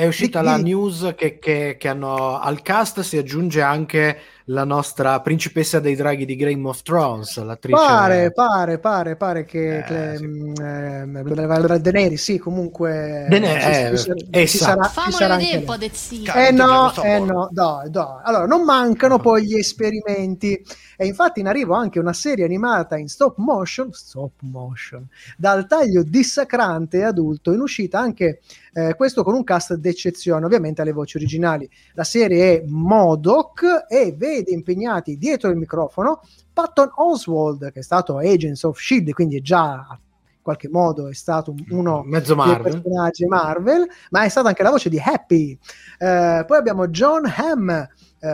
è 0.00 0.06
uscita 0.06 0.40
Di- 0.40 0.46
la 0.46 0.56
di- 0.56 0.62
news 0.62 1.12
che, 1.16 1.38
che- 1.38 1.76
che 1.78 1.88
hanno 1.88 2.38
al 2.40 2.62
cast 2.62 3.00
si 3.00 3.18
aggiunge 3.18 3.60
anche 3.60 4.18
la 4.46 4.64
nostra 4.64 5.20
principessa 5.20 5.78
dei 5.78 5.94
draghi 5.94 6.24
di 6.24 6.34
Game 6.36 6.66
of 6.66 6.82
Thrones, 6.82 7.38
l'attrice... 7.42 7.76
Pare, 7.78 8.32
pare, 8.32 8.78
pare, 8.78 9.16
pare 9.16 9.44
che 9.44 9.78
Eh, 9.78 9.82
che, 9.84 10.16
sì. 10.16 10.26
mm, 10.26 10.54
eh, 10.56 11.78
Daenerys, 11.80 12.22
sì, 12.22 12.38
comunque 12.38 13.26
Daenerys, 13.28 14.02
ci- 14.02 14.10
eh, 14.30 14.46
ci, 14.46 14.56
esatto. 14.56 14.82
ci 14.82 14.90
sarà, 14.92 15.02
ci 15.04 15.12
sarà 15.12 15.36
vedere 15.36 15.52
anche 15.52 15.56
un 15.58 15.64
po' 15.64 15.76
del 15.76 15.92
sì. 15.92 16.22
Cazzo, 16.22 16.38
Eh 16.38 16.50
no, 16.50 16.92
eh 17.02 17.18
no, 17.20 17.48
dai, 17.52 17.90
dai. 17.90 18.20
Allora, 18.24 18.46
non 18.46 18.64
mancano 18.64 19.18
poi 19.18 19.44
gli 19.44 19.54
esperimenti 19.56 20.60
e 21.00 21.06
infatti 21.06 21.40
in 21.40 21.46
arrivo 21.46 21.72
anche 21.72 21.98
una 21.98 22.12
serie 22.12 22.44
animata 22.44 22.98
in 22.98 23.08
stop 23.08 23.38
motion, 23.38 23.90
stop 23.90 24.32
motion, 24.40 25.08
dal 25.38 25.66
taglio 25.66 26.02
dissacrante 26.02 27.02
adulto, 27.04 27.54
in 27.54 27.60
uscita 27.60 27.98
anche 27.98 28.42
eh, 28.74 28.94
questo 28.96 29.22
con 29.22 29.32
un 29.32 29.42
cast 29.42 29.76
d'eccezione, 29.76 30.44
ovviamente 30.44 30.82
alle 30.82 30.92
voci 30.92 31.16
originali. 31.16 31.66
La 31.94 32.04
serie 32.04 32.58
è 32.58 32.64
Modoc 32.66 33.86
e 33.88 34.12
vede 34.14 34.50
impegnati 34.50 35.16
dietro 35.16 35.48
il 35.48 35.56
microfono 35.56 36.20
Patton 36.52 36.90
Oswald, 36.96 37.72
che 37.72 37.78
è 37.78 37.82
stato 37.82 38.18
Agents 38.18 38.64
of 38.64 38.78
Shield, 38.78 39.10
quindi 39.12 39.38
è 39.38 39.40
già 39.40 39.98
qualche 40.42 40.68
modo 40.68 41.08
è 41.08 41.14
stato 41.14 41.50
un- 41.50 41.64
uno 41.70 42.02
Mezzo 42.04 42.34
dei 42.34 42.44
Marvel. 42.46 42.72
personaggi 42.80 43.26
Marvel, 43.26 43.86
ma 44.10 44.22
è 44.24 44.28
stata 44.28 44.48
anche 44.48 44.62
la 44.62 44.70
voce 44.70 44.88
di 44.88 44.98
Happy. 44.98 45.58
Eh, 45.98 46.44
poi 46.46 46.56
abbiamo 46.58 46.88
John 46.88 47.24
Hamm, 47.26 47.68
eh, 47.70 47.88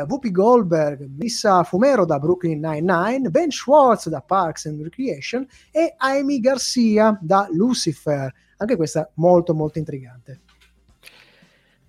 Whoopi 0.09 0.31
Goldberg, 0.31 1.09
Lisa 1.19 1.63
Fumero 1.65 2.05
da 2.05 2.19
Brooklyn 2.19 2.61
Nine-Nine, 2.61 3.31
Ben 3.31 3.51
Schwartz 3.51 4.09
da 4.09 4.21
Parks 4.21 4.67
and 4.67 4.81
Recreation 4.83 5.47
e 5.71 5.95
Amy 5.99 6.41
Garcia 6.41 7.19
da 7.21 7.49
Lucifer. 7.51 8.33
Anche 8.59 8.77
questa 8.77 9.11
molto 9.15 9.55
molto 9.55 9.79
intrigante. 9.79 10.41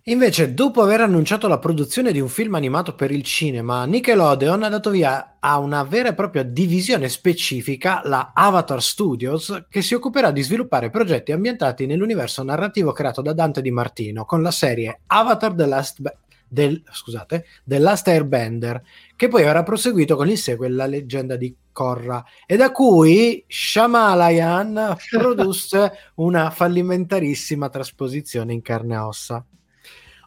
Invece, 0.09 0.53
dopo 0.53 0.81
aver 0.81 1.01
annunciato 1.01 1.49
la 1.49 1.59
produzione 1.59 2.13
di 2.13 2.21
un 2.21 2.29
film 2.29 2.55
animato 2.55 2.95
per 2.95 3.11
il 3.11 3.23
cinema, 3.23 3.83
Nickelodeon 3.83 4.63
ha 4.63 4.69
dato 4.69 4.89
via 4.89 5.35
a 5.37 5.57
una 5.57 5.83
vera 5.83 6.07
e 6.07 6.13
propria 6.13 6.43
divisione 6.43 7.09
specifica, 7.09 7.99
la 8.05 8.31
Avatar 8.33 8.81
Studios, 8.81 9.65
che 9.69 9.81
si 9.81 9.95
occuperà 9.95 10.31
di 10.31 10.41
sviluppare 10.41 10.89
progetti 10.89 11.33
ambientati 11.33 11.85
nell'universo 11.85 12.41
narrativo 12.41 12.93
creato 12.93 13.21
da 13.21 13.33
Dante 13.33 13.61
Di 13.61 13.69
Martino, 13.69 14.23
con 14.23 14.41
la 14.41 14.51
serie 14.51 15.01
Avatar 15.07 15.53
The 15.53 15.65
Last, 15.65 15.99
Ba- 15.99 16.15
del, 16.47 16.81
scusate, 16.89 17.45
The 17.65 17.77
Last 17.77 18.07
Airbender, 18.07 18.81
che 19.13 19.27
poi 19.27 19.43
avrà 19.43 19.63
proseguito 19.63 20.15
con 20.15 20.29
il 20.29 20.37
sequel 20.37 20.73
La 20.73 20.85
leggenda 20.85 21.35
di 21.35 21.53
Korra, 21.73 22.23
e 22.45 22.55
da 22.55 22.71
cui 22.71 23.43
Shyamalan 23.45 24.95
produsse 25.09 25.91
una 26.15 26.49
fallimentarissima 26.49 27.67
trasposizione 27.67 28.53
in 28.53 28.61
carne 28.61 28.93
e 28.93 28.99
ossa. 28.99 29.45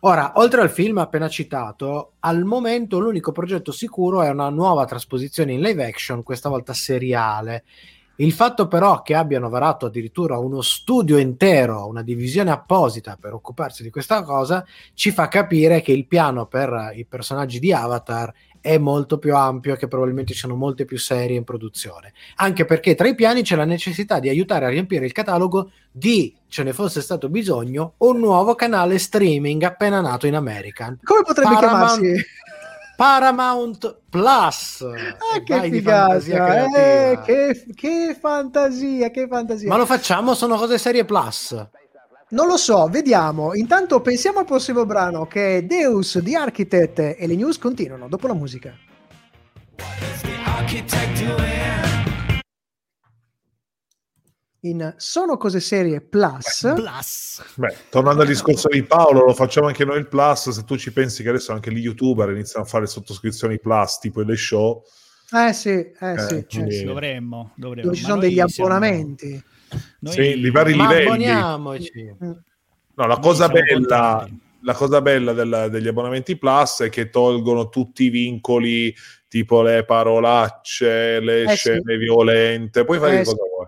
Ora, 0.02 0.32
oltre 0.36 0.62
al 0.62 0.70
film 0.70 0.96
appena 0.96 1.28
citato, 1.28 2.12
al 2.20 2.44
momento 2.44 2.98
l'unico 2.98 3.32
progetto 3.32 3.70
sicuro 3.70 4.22
è 4.22 4.30
una 4.30 4.48
nuova 4.48 4.86
trasposizione 4.86 5.52
in 5.52 5.60
live 5.60 5.84
action, 5.84 6.22
questa 6.22 6.48
volta 6.48 6.72
seriale. 6.72 7.64
Il 8.20 8.32
fatto 8.32 8.68
però 8.68 9.00
che 9.00 9.14
abbiano 9.14 9.48
varato 9.48 9.86
addirittura 9.86 10.36
uno 10.36 10.60
studio 10.60 11.16
intero, 11.16 11.86
una 11.86 12.02
divisione 12.02 12.50
apposita 12.50 13.16
per 13.18 13.32
occuparsi 13.32 13.82
di 13.82 13.88
questa 13.88 14.22
cosa, 14.22 14.62
ci 14.92 15.10
fa 15.10 15.28
capire 15.28 15.80
che 15.80 15.92
il 15.92 16.06
piano 16.06 16.44
per 16.44 16.92
i 16.94 17.06
personaggi 17.06 17.58
di 17.58 17.72
Avatar 17.72 18.30
è 18.60 18.76
molto 18.76 19.18
più 19.18 19.34
ampio 19.34 19.72
e 19.72 19.76
che 19.78 19.88
probabilmente 19.88 20.34
ci 20.34 20.40
sono 20.40 20.54
molte 20.54 20.84
più 20.84 20.98
serie 20.98 21.36
in 21.36 21.44
produzione. 21.44 22.12
Anche 22.36 22.66
perché 22.66 22.94
tra 22.94 23.08
i 23.08 23.14
piani 23.14 23.40
c'è 23.40 23.56
la 23.56 23.64
necessità 23.64 24.18
di 24.18 24.28
aiutare 24.28 24.66
a 24.66 24.68
riempire 24.68 25.06
il 25.06 25.12
catalogo 25.12 25.70
di, 25.90 26.36
ce 26.46 26.62
ne 26.62 26.74
fosse 26.74 27.00
stato 27.00 27.30
bisogno, 27.30 27.94
un 27.98 28.18
nuovo 28.18 28.54
canale 28.54 28.98
streaming 28.98 29.62
appena 29.62 30.02
nato 30.02 30.26
in 30.26 30.34
America. 30.34 30.94
Come 31.02 31.22
potrebbe 31.22 31.54
Paramount- 31.54 32.00
chiamarsi? 32.00 32.24
Paramount 33.00 34.02
Plus. 34.10 34.82
Ah, 34.82 35.36
E 35.36 35.42
che 35.42 35.56
vai 35.56 35.70
di 35.70 35.80
fantasia 35.80 36.44
figata! 36.44 36.76
Eh, 36.76 37.20
che, 37.24 37.66
che 37.74 38.18
fantasia, 38.20 39.10
che 39.10 39.26
fantasia. 39.26 39.68
Ma 39.70 39.78
lo 39.78 39.86
facciamo? 39.86 40.34
Sono 40.34 40.56
cose 40.56 40.76
serie 40.76 41.06
Plus. 41.06 41.52
Non 42.28 42.46
lo 42.46 42.58
so, 42.58 42.88
vediamo. 42.88 43.54
Intanto 43.54 44.02
pensiamo 44.02 44.40
al 44.40 44.44
prossimo 44.44 44.84
brano 44.84 45.24
che 45.24 45.56
è 45.56 45.62
Deus 45.62 46.18
di 46.18 46.34
Architect 46.34 46.98
e 47.16 47.26
le 47.26 47.36
news 47.36 47.56
continuano 47.56 48.06
dopo 48.06 48.26
la 48.26 48.34
musica. 48.34 48.74
In 54.64 54.92
Sono 54.98 55.38
cose 55.38 55.58
serie 55.58 56.02
Plus. 56.02 56.70
Plus. 56.74 57.42
Beh, 57.54 57.74
tornando 57.88 58.20
al 58.22 58.28
discorso 58.28 58.68
di 58.68 58.82
Paolo, 58.82 59.24
lo 59.24 59.32
facciamo 59.32 59.68
anche 59.68 59.86
noi 59.86 59.98
il 59.98 60.06
Plus. 60.08 60.50
Se 60.50 60.64
tu 60.64 60.76
ci 60.76 60.92
pensi 60.92 61.22
che 61.22 61.30
adesso 61.30 61.52
anche 61.52 61.72
gli 61.72 61.78
youtuber 61.78 62.28
iniziano 62.30 62.66
a 62.66 62.68
fare 62.68 62.86
sottoscrizioni 62.86 63.58
Plus, 63.58 63.98
tipo 63.98 64.20
le 64.20 64.36
show, 64.36 64.82
Eh 65.32 65.52
sì, 65.54 65.70
eh 65.70 66.18
sì, 66.18 66.34
eh 66.34 66.46
quindi- 66.46 66.74
sì. 66.78 66.84
Dovremmo, 66.84 67.52
dovremmo. 67.54 67.84
Dove 67.86 67.96
ci 67.96 68.02
sono 68.04 68.20
degli 68.20 68.34
siamo- 68.34 68.50
abbonamenti. 68.74 69.42
noi- 70.00 70.12
Sì, 70.12 70.40
di 70.40 70.50
vari 70.50 70.74
Ma 70.74 70.88
livelli. 70.88 71.06
abboniamoci. 71.06 72.14
No, 72.18 73.06
la 73.06 73.18
cosa 73.18 73.46
siamo 73.46 73.52
bella, 73.62 74.16
contenti. 74.18 74.40
la 74.62 74.74
cosa 74.74 75.00
bella 75.00 75.32
del- 75.32 75.68
degli 75.70 75.88
abbonamenti 75.88 76.36
Plus 76.36 76.80
è 76.82 76.88
che 76.90 77.08
tolgono 77.08 77.68
tutti 77.70 78.04
i 78.04 78.08
vincoli, 78.10 78.94
tipo 79.28 79.62
le 79.62 79.84
parolacce, 79.86 81.20
le 81.20 81.44
Eh 81.44 81.48
sì. 81.50 81.56
scene 81.56 81.96
violente. 81.96 82.84
Puoi 82.84 82.98
fare 82.98 83.14
Eh 83.14 83.18
che 83.18 83.24
sì. 83.24 83.30
cosa 83.30 83.42
vuoi. 83.54 83.59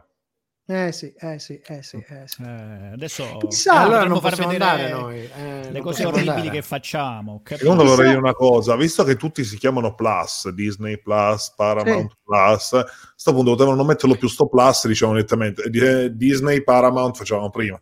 Eh 0.64 0.92
sì, 0.92 1.12
eh 1.18 1.40
sì, 1.40 1.60
eh 1.66 1.82
sì, 1.82 1.96
eh 1.96 2.22
sì. 2.26 2.42
Eh, 2.42 2.92
adesso 2.92 3.36
Chissà, 3.48 3.80
allora 3.80 4.04
non 4.04 4.20
far 4.20 4.36
vedere 4.36 4.52
andare 4.52 4.90
noi. 4.90 5.28
eh, 5.36 5.70
le 5.72 5.80
cose 5.80 6.04
orribili 6.04 6.30
andare. 6.30 6.50
che 6.50 6.62
facciamo. 6.62 7.40
capito? 7.42 7.68
Secondo 7.68 7.84
vorrei 7.84 8.06
dire 8.08 8.18
una 8.18 8.32
cosa, 8.32 8.76
visto 8.76 9.02
che 9.02 9.16
tutti 9.16 9.42
si 9.42 9.58
chiamano 9.58 9.94
Plus, 9.94 10.48
Disney 10.50 11.00
Plus, 11.00 11.52
Paramount 11.56 12.16
Plus, 12.22 12.72
a 12.74 12.84
questo 12.84 13.32
punto 13.34 13.50
potevano 13.50 13.76
non 13.76 13.86
metterlo 13.86 14.14
più 14.14 14.28
sto 14.28 14.46
Plus, 14.46 14.86
diciamo 14.86 15.12
nettamente, 15.14 15.64
eh, 15.64 16.16
Disney, 16.16 16.62
Paramount 16.62 17.16
facevamo 17.16 17.50
prima. 17.50 17.80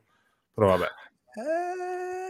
Però 0.54 0.66
vabbè. 0.68 0.84
Eh, 0.84 1.69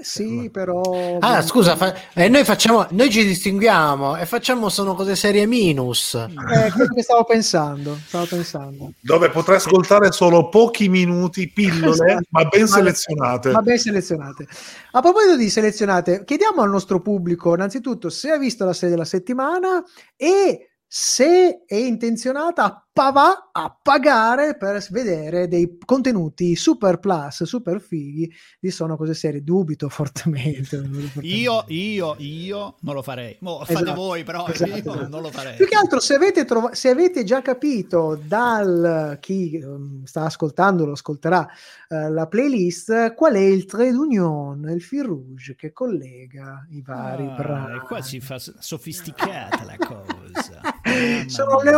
sì, 0.03 0.51
però... 0.53 1.19
Ah, 1.21 1.43
scusa, 1.43 1.77
fa- 1.77 1.95
eh, 2.15 2.29
noi, 2.29 2.45
facciamo, 2.45 2.87
noi 2.91 3.11
ci 3.11 3.25
distinguiamo 3.25 4.17
e 4.17 4.27
facciamo 4.27 4.69
sono 4.69 4.95
cose 4.95 5.17
serie 5.17 5.47
minus. 5.47 6.15
Eh, 6.15 6.71
quello 6.73 6.95
che 6.95 7.03
stavo 7.03 7.25
pensando, 7.25 7.99
stavo 8.07 8.27
pensando. 8.27 8.93
Dove 9.01 9.31
potrai 9.31 9.57
ascoltare 9.57 10.13
solo 10.13 10.49
pochi 10.49 10.89
minuti, 10.89 11.51
pillole, 11.51 12.07
Esatto. 12.07 12.27
ma 12.31 12.45
ben 12.45 12.67
selezionate. 12.67 13.51
Ma 13.51 13.63
ben 13.63 13.79
selezionate. 13.79 14.47
A 14.93 15.01
proposito 15.01 15.37
di 15.37 15.51
selezionate, 15.51 16.25
chiediamo 16.25 16.63
al 16.63 16.71
nostro 16.71 17.01
pubblico 17.01 17.55
innanzitutto 17.55 18.09
se 18.09 18.31
ha 18.31 18.39
visto 18.39 18.65
la 18.65 18.73
serie 18.73 18.91
della 18.91 19.05
settimana 19.05 19.83
e 20.17 20.71
se 20.93 21.63
è 21.67 21.77
intenzionata 21.77 22.65
a, 22.65 22.89
pava- 22.93 23.51
a 23.53 23.77
pagare 23.83 24.57
per 24.57 24.85
vedere 24.91 25.49
dei 25.49 25.79
contenuti 25.85 26.55
super 26.57 26.99
plus, 26.99 27.43
super 27.45 27.81
fighi 27.81 28.31
di 28.59 28.71
Sono 28.71 28.97
Cose 28.97 29.15
Serie. 29.15 29.43
Dubito 29.43 29.89
fortemente. 29.89 30.83
Io, 31.21 31.65
io, 31.69 32.15
io 32.19 32.77
non 32.81 32.95
lo 32.95 33.03
farei. 33.03 33.37
Mo, 33.41 33.61
fate 33.61 33.73
Esatto, 33.73 33.95
voi, 33.95 34.23
però 34.25 34.47
esatto, 34.47 34.71
esatto. 34.75 35.09
non 35.09 35.23
lo 35.23 35.31
farei. 35.31 35.57
Più 35.57 35.67
che 35.67 35.77
altro, 35.77 36.01
se 36.01 36.15
avete, 36.15 36.45
trova- 36.45 36.75
se 36.75 36.89
avete 36.89 37.25
già 37.25 37.41
capito 37.43 38.21
dal 38.23 39.19
chi 39.21 39.61
um, 39.63 40.05
sta 40.05 40.25
ascoltando, 40.25 40.85
lo 40.85 40.93
ascolterà 40.93 41.49
eh, 41.89 42.11
la 42.11 42.27
playlist, 42.27 43.15
qual 43.15 43.35
è 43.35 43.39
il 43.39 43.65
trade 43.67 43.97
union, 43.97 44.69
il 44.69 44.83
fil 44.83 45.05
rouge 45.05 45.55
che 45.57 45.73
collega 45.73 46.67
i 46.71 46.83
vari 46.83 47.27
Ah, 47.27 47.35
brani. 47.35 47.79
qua 47.81 48.01
si 48.03 48.21
fa 48.21 48.39
sofisticata 48.39 49.65
la 49.65 49.77
cosa. 49.77 50.61
Sono 51.29 51.61
mia. 51.63 51.71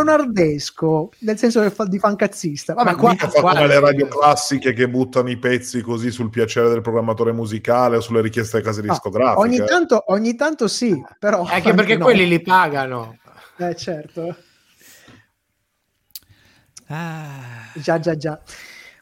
Nel 1.20 1.38
senso 1.38 1.60
che 1.60 1.70
fa, 1.70 1.84
di 1.84 1.98
fancazzista. 1.98 2.74
Vabbè, 2.74 2.90
Ma 2.90 2.96
qua, 2.96 3.10
mica 3.10 3.28
fa 3.28 3.40
qua- 3.40 3.52
come 3.54 3.66
le 3.66 3.80
radio 3.80 4.08
classiche 4.08 4.72
che 4.72 4.88
buttano 4.88 5.30
i 5.30 5.36
pezzi 5.36 5.80
così 5.80 6.10
sul 6.10 6.30
piacere 6.30 6.68
del 6.68 6.80
programmatore 6.80 7.32
musicale 7.32 7.96
o 7.96 8.00
sulle 8.00 8.20
richieste 8.20 8.58
delle 8.58 8.68
case 8.68 8.82
discografiche. 8.82 9.40
ogni, 9.40 9.64
tanto, 9.64 10.04
ogni 10.08 10.34
tanto 10.34 10.68
sì, 10.68 11.00
però... 11.18 11.44
Anche 11.44 11.74
perché 11.74 11.96
no. 11.96 12.04
quelli 12.04 12.26
li 12.26 12.40
pagano. 12.40 13.18
Eh, 13.58 13.74
certo. 13.76 14.36
Ah, 16.88 17.70
Già, 17.74 17.98
già, 17.98 18.16
già. 18.16 18.40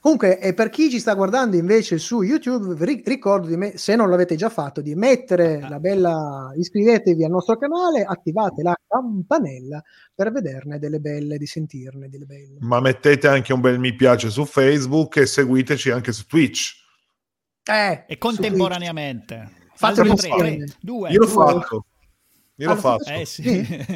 Comunque, 0.00 0.40
e 0.40 0.54
per 0.54 0.70
chi 0.70 0.88
ci 0.88 0.98
sta 0.98 1.12
guardando 1.12 1.56
invece 1.56 1.98
su 1.98 2.22
YouTube, 2.22 2.74
vi 2.74 2.84
ri- 2.86 3.02
ricordo 3.04 3.46
di 3.46 3.56
me, 3.58 3.76
se 3.76 3.94
non 3.96 4.08
l'avete 4.08 4.34
già 4.34 4.48
fatto, 4.48 4.80
di 4.80 4.94
mettere 4.94 5.60
la 5.60 5.78
bella, 5.78 6.52
iscrivetevi 6.56 7.22
al 7.22 7.30
nostro 7.30 7.58
canale, 7.58 8.04
attivate 8.04 8.62
la 8.62 8.74
campanella 8.88 9.82
per 10.14 10.32
vederne 10.32 10.78
delle 10.78 11.00
belle, 11.00 11.36
di 11.36 11.44
sentirne 11.44 12.08
delle 12.08 12.24
belle. 12.24 12.56
Ma 12.60 12.80
mettete 12.80 13.28
anche 13.28 13.52
un 13.52 13.60
bel 13.60 13.78
mi 13.78 13.94
piace 13.94 14.30
su 14.30 14.46
Facebook 14.46 15.16
e 15.18 15.26
seguiteci 15.26 15.90
anche 15.90 16.12
su 16.12 16.24
Twitch. 16.24 16.76
Eh, 17.62 18.04
e 18.06 18.16
contemporaneamente. 18.16 19.50
Fate 19.74 20.00
Altri 20.00 20.08
un 20.08 20.16
tre, 20.16 20.28
insieme. 20.28 20.64
tre, 20.64 20.76
due. 20.80 21.10
Io 21.10 21.18
l'ho 21.18 21.26
fatto. 21.26 21.84
Io 22.60 22.70
Ah, 22.70 22.74
lo 22.74 22.80
fatto. 22.80 23.04
fate? 23.04 23.20
Eh 23.20 23.24
sì. 23.24 23.86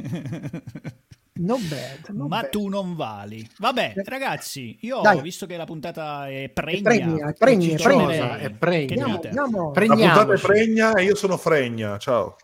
No 1.36 1.56
bad, 1.68 2.14
no 2.14 2.28
Ma 2.28 2.40
bad. 2.42 2.50
tu 2.50 2.68
non 2.68 2.94
vali. 2.94 3.44
Vabbè, 3.58 3.94
Eh. 3.96 4.02
ragazzi, 4.06 4.78
io 4.82 5.00
Dai. 5.00 5.20
visto 5.20 5.46
che 5.46 5.56
la 5.56 5.64
puntata 5.64 6.28
è 6.28 6.48
pregna, 6.48 6.82
pregna, 6.90 7.28
è 7.28 7.32
pregna, 7.34 7.66
è 7.66 7.70
cicciosa, 7.70 8.06
pregna. 8.06 8.36
È 8.38 8.50
pregna. 8.52 8.86
che 8.86 9.00
Andiamo, 9.00 9.20
andiamo. 9.24 9.72
La 9.74 9.94
puntata 9.96 10.32
è 10.32 10.38
pregna 10.38 10.92
e 10.94 11.02
io 11.04 11.14
sono 11.16 11.36
fregna. 11.36 11.98
Ciao. 11.98 12.36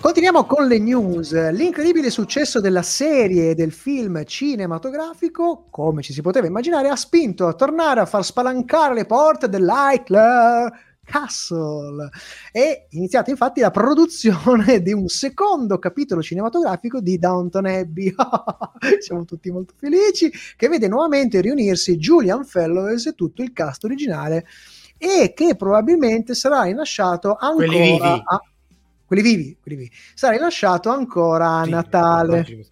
Continuiamo 0.00 0.44
con 0.44 0.66
le 0.66 0.78
news. 0.78 1.32
L'incredibile 1.50 2.10
successo 2.10 2.60
della 2.60 2.82
serie 2.82 3.50
e 3.50 3.54
del 3.54 3.72
film 3.72 4.24
cinematografico, 4.24 5.66
come 5.70 6.02
ci 6.02 6.12
si 6.12 6.20
poteva 6.20 6.46
immaginare, 6.46 6.88
ha 6.88 6.96
spinto 6.96 7.46
a 7.46 7.54
tornare 7.54 8.00
a 8.00 8.06
far 8.06 8.24
spalancare 8.24 8.94
le 8.94 9.06
porte 9.06 9.48
dell'Highclere 9.48 10.70
Castle. 11.02 12.10
È 12.52 12.86
iniziata 12.90 13.30
infatti 13.30 13.60
la 13.60 13.70
produzione 13.70 14.82
di 14.82 14.92
un 14.92 15.08
secondo 15.08 15.78
capitolo 15.78 16.22
cinematografico 16.22 17.00
di 17.00 17.18
Downton 17.18 17.66
Abbey. 17.66 18.14
Siamo 19.00 19.24
tutti 19.24 19.50
molto 19.50 19.74
felici, 19.76 20.30
che 20.56 20.68
vede 20.68 20.88
nuovamente 20.88 21.40
riunirsi 21.40 21.96
Julian 21.96 22.44
Fellows 22.44 23.06
e 23.06 23.14
tutto 23.14 23.42
il 23.42 23.52
cast 23.52 23.84
originale 23.84 24.46
e 24.98 25.32
che 25.34 25.56
probabilmente 25.56 26.34
sarà 26.34 26.62
rilasciato 26.62 27.36
ancora 27.38 28.22
a 28.24 28.40
quelli 29.06 29.22
vivi, 29.22 29.56
quelli 29.60 29.78
vivi. 29.78 29.92
sarà 30.14 30.34
rilasciato 30.34 30.90
ancora 30.90 31.60
a 31.60 31.64
Sì, 31.64 31.70
Natale. 31.70 32.66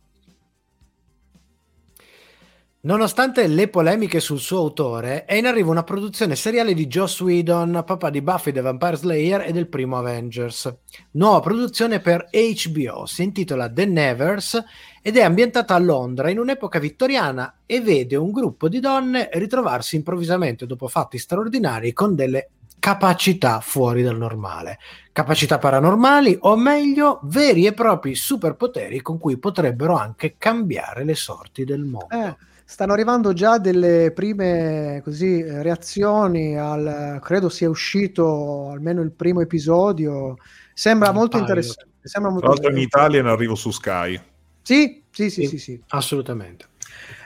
Nonostante 2.85 3.47
le 3.47 3.69
polemiche 3.69 4.21
sul 4.21 4.39
suo 4.39 4.59
autore, 4.59 5.25
è 5.25 5.37
in 5.37 5.47
arrivo 5.47 5.71
una 5.71 5.85
produzione 5.85 6.37
seriale 6.37 6.75
di 6.75 6.87
Joss 6.87 7.19
Whedon, 7.21 7.83
papà 7.87 8.11
di 8.11 8.21
Buffy 8.21 8.53
the 8.53 8.61
Vampire 8.61 8.97
Slayer 8.97 9.41
e 9.41 9.53
del 9.53 9.69
primo 9.69 9.97
Avengers. 9.97 10.71
Nuova 11.13 11.41
produzione 11.41 12.01
per 12.01 12.29
HBO, 12.31 13.07
si 13.07 13.23
intitola 13.23 13.73
The 13.73 13.87
Nevers 13.87 14.63
ed 15.01 15.17
è 15.17 15.23
ambientata 15.23 15.75
a 15.75 15.79
Londra 15.79 16.29
in 16.29 16.39
un'epoca 16.39 16.79
vittoriana 16.79 17.61
e 17.65 17.81
vede 17.81 18.17
un 18.17 18.31
gruppo 18.31 18.69
di 18.69 18.81
donne 18.81 19.31
ritrovarsi 19.33 19.97
improvvisamente 19.97 20.67
dopo 20.67 20.87
fatti 20.87 21.17
straordinari 21.17 21.95
con 21.95 22.15
delle 22.15 22.51
capacità 22.89 23.61
fuori 23.61 24.03
dal 24.03 24.19
normale. 24.19 24.79
Capacità 25.11 25.57
paranormali 25.57 26.37
o 26.43 26.55
meglio 26.55 27.19
veri 27.23 27.65
e 27.65 27.73
propri 27.73 28.15
superpoteri 28.15 29.01
con 29.01 29.17
cui 29.19 29.39
potrebbero 29.39 29.97
anche 29.97 30.35
cambiare 30.37 31.03
le 31.03 31.15
sorti 31.15 31.65
del 31.65 31.81
mondo. 31.81 32.11
Eh, 32.11 32.37
stanno 32.63 32.93
arrivando 32.93 33.33
già 33.33 33.57
delle 33.57 34.13
prime 34.15 35.01
così, 35.03 35.41
eh, 35.41 35.63
reazioni 35.63 36.59
al 36.59 37.21
credo 37.23 37.49
sia 37.49 37.71
uscito 37.71 38.69
almeno 38.69 39.01
il 39.01 39.13
primo 39.13 39.41
episodio. 39.41 40.37
Sembra 40.75 41.09
Un 41.09 41.15
molto 41.15 41.39
pilot. 41.39 41.49
interessante. 41.49 41.91
Sembra 42.03 42.31
molto 42.33 42.45
Tra 42.49 42.55
l'altro 42.55 42.77
in. 42.77 42.83
Italia 42.87 43.21
in 43.21 43.27
arrivo 43.29 43.55
su 43.55 43.71
Sky. 43.71 44.21
Sì, 44.61 45.03
sì, 45.11 45.31
sì, 45.31 45.43
Sì. 45.43 45.47
sì, 45.49 45.59
sì. 45.59 45.83
Assolutamente. 45.89 46.67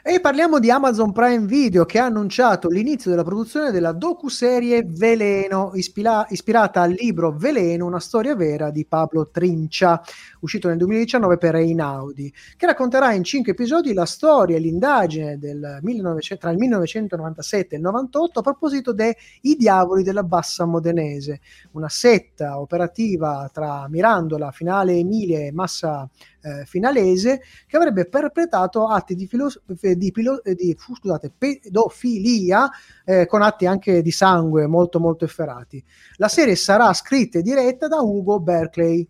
E 0.01 0.21
parliamo 0.21 0.61
di 0.61 0.71
Amazon 0.71 1.11
Prime 1.11 1.45
Video 1.45 1.85
che 1.85 1.99
ha 1.99 2.05
annunciato 2.05 2.69
l'inizio 2.69 3.11
della 3.11 3.25
produzione 3.25 3.73
della 3.73 3.91
docuserie 3.91 4.85
Veleno, 4.87 5.73
ispira- 5.75 6.25
ispirata 6.29 6.83
al 6.83 6.93
libro 6.93 7.33
Veleno, 7.33 7.85
una 7.85 7.99
storia 7.99 8.37
vera 8.37 8.71
di 8.71 8.87
Pablo 8.87 9.29
Trincia, 9.29 10.01
uscito 10.41 10.69
nel 10.69 10.77
2019 10.77 11.37
per 11.37 11.57
Einaudi, 11.57 12.33
che 12.57 12.67
racconterà 12.67 13.13
in 13.13 13.25
cinque 13.25 13.53
episodi 13.53 13.93
la 13.93 14.07
storia 14.07 14.57
e 14.57 14.61
l'indagine 14.61 15.37
del 15.37 15.81
1900 15.83 16.41
tra 16.41 16.53
il 16.53 16.59
1997 16.59 17.75
e 17.75 17.79
il 17.79 17.83
98 17.83 18.39
a 18.39 18.43
proposito 18.43 18.93
dei 18.93 19.15
Diavoli 19.41 20.05
della 20.05 20.23
Bassa 20.23 20.65
Modenese, 20.65 21.41
una 21.73 21.89
setta 21.89 22.61
operativa 22.61 23.51
tra 23.53 23.89
Mirandola, 23.89 24.53
Finale 24.53 24.95
Emilia 24.95 25.41
e 25.41 25.51
Massa 25.51 26.09
eh, 26.43 26.65
Finalese 26.65 27.43
che 27.67 27.77
avrebbe 27.77 28.07
perpetrato 28.07 28.87
atti 28.87 29.15
di, 29.15 29.27
filo- 29.27 29.51
di, 29.67 30.11
pilo- 30.11 30.43
eh, 30.45 30.55
di, 30.55 30.77
scusate, 30.79 31.33
pedofilia 31.37 32.71
eh, 33.05 33.27
con 33.27 33.43
atti 33.43 33.67
anche 33.67 34.03
di 34.03 34.11
sangue 34.11 34.67
molto 34.67 35.01
molto 35.01 35.25
efferati. 35.25 35.83
La 36.17 36.29
serie 36.29 36.57
sarà 36.57 36.93
scritta 36.93 37.39
e 37.39 37.43
diretta 37.43 37.89
da 37.89 38.01
Ugo 38.01 38.41
Berkeley. 38.41 39.07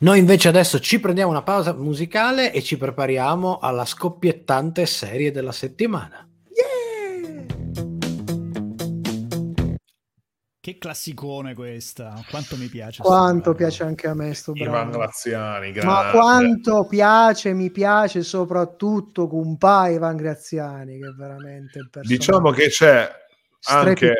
Noi 0.00 0.18
invece 0.18 0.48
adesso 0.48 0.78
ci 0.78 1.00
prendiamo 1.00 1.30
una 1.30 1.42
pausa 1.42 1.72
musicale 1.72 2.52
e 2.52 2.62
ci 2.62 2.76
prepariamo 2.76 3.58
alla 3.58 3.84
scoppiettante 3.84 4.86
serie 4.86 5.32
della 5.32 5.50
settimana. 5.50 6.27
Che 10.68 10.76
classicone 10.76 11.54
questa, 11.54 12.22
quanto 12.28 12.58
mi 12.58 12.66
piace. 12.66 13.00
Quanto 13.00 13.54
piace 13.54 13.84
anche 13.84 14.06
a 14.06 14.12
me 14.12 14.34
sto 14.34 14.52
Ivan 14.54 14.70
brano. 14.70 14.90
Graziani, 14.90 15.72
Ma 15.82 16.10
quanto 16.10 16.86
piace, 16.86 17.54
mi 17.54 17.70
piace 17.70 18.22
soprattutto 18.22 19.28
Kumpai 19.28 19.94
Ivan 19.94 20.16
Graziani, 20.16 20.98
che 20.98 21.06
è 21.06 21.12
veramente 21.12 21.78
il 21.78 21.88
personaggio 21.88 22.18
Diciamo 22.18 22.50
che 22.50 22.68
c'è 22.68 23.10
anche 23.68 24.14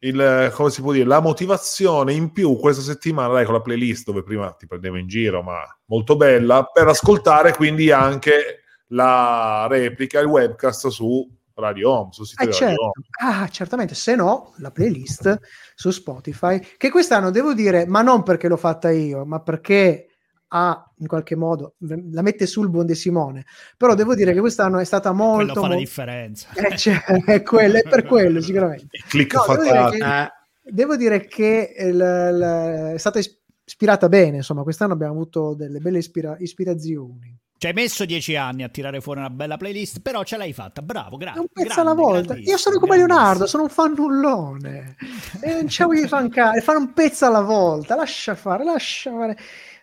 il, 0.00 0.50
come 0.52 0.68
si 0.68 0.82
può 0.82 0.92
dire, 0.92 1.06
la 1.06 1.20
motivazione 1.20 2.12
in 2.12 2.30
più 2.30 2.58
questa 2.58 2.82
settimana, 2.82 3.32
dai, 3.32 3.46
con 3.46 3.54
la 3.54 3.62
playlist 3.62 4.04
dove 4.04 4.22
prima 4.22 4.52
ti 4.52 4.66
prendevo 4.66 4.98
in 4.98 5.06
giro, 5.06 5.40
ma 5.42 5.62
molto 5.86 6.14
bella, 6.14 6.62
per 6.70 6.88
ascoltare 6.88 7.54
quindi 7.54 7.90
anche 7.90 8.64
la 8.88 9.66
replica, 9.66 10.20
il 10.20 10.26
webcast 10.26 10.88
su 10.88 11.26
Radio 11.60 11.90
Home, 11.90 12.08
sito 12.12 12.42
Eh, 12.42 12.50
certo. 12.52 12.82
Home. 12.82 12.92
Ah, 13.22 13.48
certamente, 13.48 13.94
se 13.94 14.14
no 14.16 14.54
la 14.58 14.70
playlist 14.70 15.38
su 15.74 15.90
Spotify, 15.90 16.60
che 16.76 16.90
quest'anno 16.90 17.30
devo 17.30 17.54
dire, 17.54 17.86
ma 17.86 18.02
non 18.02 18.22
perché 18.22 18.48
l'ho 18.48 18.56
fatta 18.56 18.90
io, 18.90 19.24
ma 19.24 19.40
perché 19.40 20.06
ha 20.52 20.92
in 20.98 21.06
qualche 21.06 21.36
modo 21.36 21.74
la 21.78 22.22
mette 22.22 22.44
sul 22.46 22.68
buon 22.70 22.84
De 22.86 22.96
Simone. 22.96 23.44
Però 23.76 23.94
devo 23.94 24.16
dire 24.16 24.32
che 24.32 24.40
quest'anno 24.40 24.78
è 24.80 24.84
stata 24.84 25.10
Quello 25.12 25.24
molto, 25.32 25.52
fa 25.54 25.60
la 25.60 25.66
molto 25.68 25.78
differenza. 25.82 26.48
eh, 26.54 26.76
cioè, 26.76 27.04
è, 27.04 27.42
quello, 27.42 27.76
è 27.76 27.82
per 27.88 28.04
quello 28.04 28.40
sicuramente. 28.40 28.88
Il 28.96 29.04
click 29.08 29.34
No, 29.34 29.44
devo 29.46 29.62
dire 29.62 29.90
che- 29.90 30.04
Eh, 30.22 30.28
Devo 30.62 30.96
dire 30.96 31.24
che 31.26 31.74
il- 31.78 31.94
il- 31.94 32.92
è 32.94 32.98
stata 32.98 33.18
is- 33.18 33.40
ispirata 33.64 34.08
bene, 34.08 34.36
insomma, 34.38 34.62
quest'anno 34.64 34.92
abbiamo 34.92 35.12
avuto 35.14 35.54
delle 35.54 35.78
belle 35.78 35.98
ispira- 35.98 36.36
ispirazioni. 36.38 37.36
Ci 37.60 37.66
hai 37.66 37.74
messo 37.74 38.06
dieci 38.06 38.36
anni 38.36 38.62
a 38.62 38.70
tirare 38.70 39.02
fuori 39.02 39.18
una 39.18 39.28
bella 39.28 39.58
playlist, 39.58 40.00
però 40.00 40.22
ce 40.24 40.38
l'hai 40.38 40.54
fatta. 40.54 40.80
Bravo, 40.80 41.18
grazie. 41.18 41.40
un 41.40 41.46
pezzo 41.52 41.82
alla 41.82 41.92
volta. 41.92 42.34
Io 42.34 42.56
sono 42.56 42.78
come 42.78 42.96
Leonardo, 42.96 43.46
sono 43.46 43.64
un 43.64 43.68
fannullone. 43.68 44.96
E 45.42 45.52
non 45.52 45.66
c'è 45.66 45.84
di 45.88 46.08
fancare, 46.08 46.62
fare 46.62 46.78
un 46.78 46.94
pezzo 46.94 47.26
alla 47.26 47.42
volta. 47.42 47.96
Lascia 47.96 48.34
fare, 48.34 48.64
lascia 48.64 49.10
fare. 49.10 49.36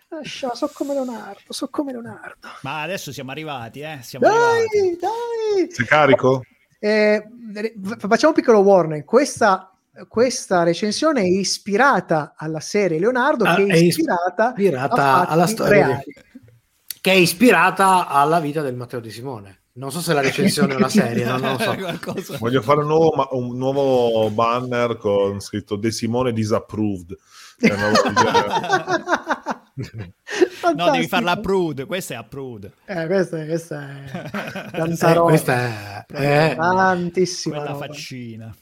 Lascia, 0.08 0.56
so 0.56 0.68
come 0.74 0.92
Leonardo, 0.92 1.52
so 1.52 1.68
come 1.68 1.92
Leonardo. 1.92 2.48
Ma 2.62 2.82
adesso 2.82 3.12
siamo 3.12 3.30
arrivati, 3.30 3.78
eh? 3.78 4.00
Siamo 4.02 4.26
arrivati. 4.26 4.66
Dai, 4.80 4.98
dai. 5.60 5.70
Sei 5.70 5.86
carico? 5.86 6.42
Eh, 6.80 7.28
facciamo 8.08 8.32
un 8.32 8.34
piccolo 8.40 8.58
warning. 8.58 9.04
Questa, 9.04 9.72
questa 10.08 10.64
recensione 10.64 11.20
è 11.20 11.26
ispirata 11.28 12.34
alla 12.36 12.58
serie 12.58 12.98
Leonardo, 12.98 13.44
Ah, 13.44 13.54
che 13.54 13.66
è 13.66 13.68
è 13.68 13.76
is- 13.76 13.96
ispirata, 13.96 14.48
ispirata 14.56 14.94
a 14.94 15.18
fatti 15.20 15.32
alla 15.32 15.46
storia 15.46 15.72
di- 15.74 15.90
reali. 15.92 16.26
Che 17.00 17.10
è 17.12 17.14
ispirata 17.14 18.06
alla 18.08 18.40
vita 18.40 18.62
del 18.62 18.74
Matteo 18.74 19.00
Di 19.00 19.10
Simone. 19.10 19.56
Non 19.78 19.92
so 19.92 20.00
se 20.00 20.12
la 20.12 20.20
recensione 20.20 20.72
è 20.72 20.76
una 20.76 20.88
serie, 20.90 21.24
no, 21.24 21.36
non 21.36 21.52
lo 21.52 21.58
so. 21.58 21.74
Qualcosa. 21.76 22.36
Voglio 22.38 22.62
fare 22.62 22.80
un 22.80 22.86
nuovo, 22.86 23.12
ma- 23.14 23.28
un 23.30 23.56
nuovo 23.56 24.28
banner 24.30 24.96
con 24.96 25.40
scritto 25.40 25.76
De 25.76 25.92
Simone 25.92 26.32
disapproved. 26.32 27.16
È 27.60 27.68
genere. 27.68 29.54
No, 30.74 30.90
devi 30.90 31.06
farla 31.06 31.30
approved. 31.32 31.86
Questa 31.86 32.14
è 32.14 32.16
approved. 32.16 32.72
Eh, 32.84 33.06
questa, 33.06 33.40
è- 33.40 33.46
questa 33.46 33.88
è 33.88 34.10
Eh, 34.74 34.76
tanta 34.76 35.12
roba. 35.12 35.28
questa 35.28 35.54
è, 35.54 36.04
eh, 36.08 36.54
tantissima 36.56 37.56
Quella 37.58 37.70
roba. 37.72 37.86
faccina. 37.86 38.54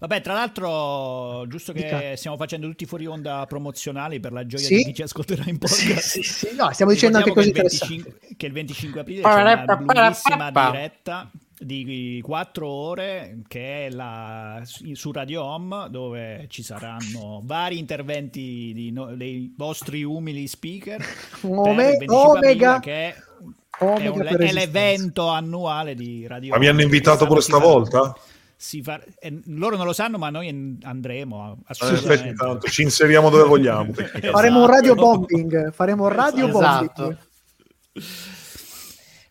Vabbè, 0.00 0.20
tra 0.22 0.32
l'altro, 0.32 1.46
giusto 1.46 1.72
che 1.74 1.82
Dica. 1.84 2.16
stiamo 2.16 2.38
facendo 2.38 2.66
tutti 2.66 2.86
fuori 2.86 3.04
onda 3.06 3.44
promozionali 3.46 4.18
per 4.18 4.32
la 4.32 4.46
gioia 4.46 4.64
Sì. 4.64 4.76
di 4.76 4.84
chi 4.84 4.94
ci 4.94 5.02
ascolterà 5.02 5.44
in 5.46 5.58
podcast. 5.58 5.98
Sì, 5.98 6.22
sì, 6.22 6.46
sì. 6.48 6.56
No, 6.56 6.72
stiamo 6.72 6.90
dicendo 6.92 7.18
anche 7.18 7.30
cose 7.30 7.40
il 7.42 7.46
interessanti. 7.48 7.96
25 7.96 8.36
che 8.36 8.46
il 8.46 8.52
25 8.52 9.00
aprile 9.00 9.22
c'è 9.22 9.42
una 9.42 9.76
lunghissima 9.78 10.50
diretta 10.50 11.30
di 11.62 12.20
4 12.24 12.66
ore 12.66 13.40
che 13.46 13.86
è 13.86 13.90
la, 13.90 14.62
su 14.64 15.12
Radio 15.12 15.44
Home 15.44 15.88
dove 15.90 16.46
ci 16.48 16.62
saranno 16.62 17.42
vari 17.44 17.78
interventi 17.78 18.72
di 18.74 18.90
no- 18.92 19.14
dei 19.14 19.52
vostri 19.54 20.02
umili 20.02 20.46
speaker 20.46 21.04
Ome- 21.44 21.90
il 21.90 21.98
25 21.98 22.16
aprile, 22.38 22.46
Omega, 22.48 22.80
che 22.80 22.92
è, 22.92 23.14
è 23.14 23.84
Omega 23.84 24.10
un- 24.12 24.18
per 24.26 24.40
è 24.40 24.52
l'evento 24.52 25.26
annuale 25.28 25.94
di 25.94 26.26
Radio 26.26 26.52
Ma 26.52 26.58
mi 26.58 26.64
hanno 26.66 26.76
Home. 26.76 26.84
invitato 26.84 27.26
pure 27.26 27.42
stavolta? 27.42 28.14
Si 28.62 28.82
fa- 28.82 29.00
eh, 29.18 29.40
loro 29.46 29.76
non 29.78 29.86
lo 29.86 29.94
sanno, 29.94 30.18
ma 30.18 30.28
noi 30.28 30.78
andremo 30.82 31.56
Eh, 31.60 31.62
assolutamente. 31.68 32.12
aspetta, 32.28 32.44
tanto, 32.46 32.68
ci 32.68 32.82
inseriamo 32.82 33.30
dove 33.30 33.44
vogliamo. 33.44 33.84
tecnicamente. 33.92 34.28
Faremo 34.30 34.58
un 34.58 34.64
Esatto. 34.64 34.76
radio 34.76 34.94
bombing. 34.96 35.72
Faremo 35.72 36.02
un 36.04 36.08
radio 36.10 36.48
Esatto. 36.48 37.02
bombing. 37.02 37.18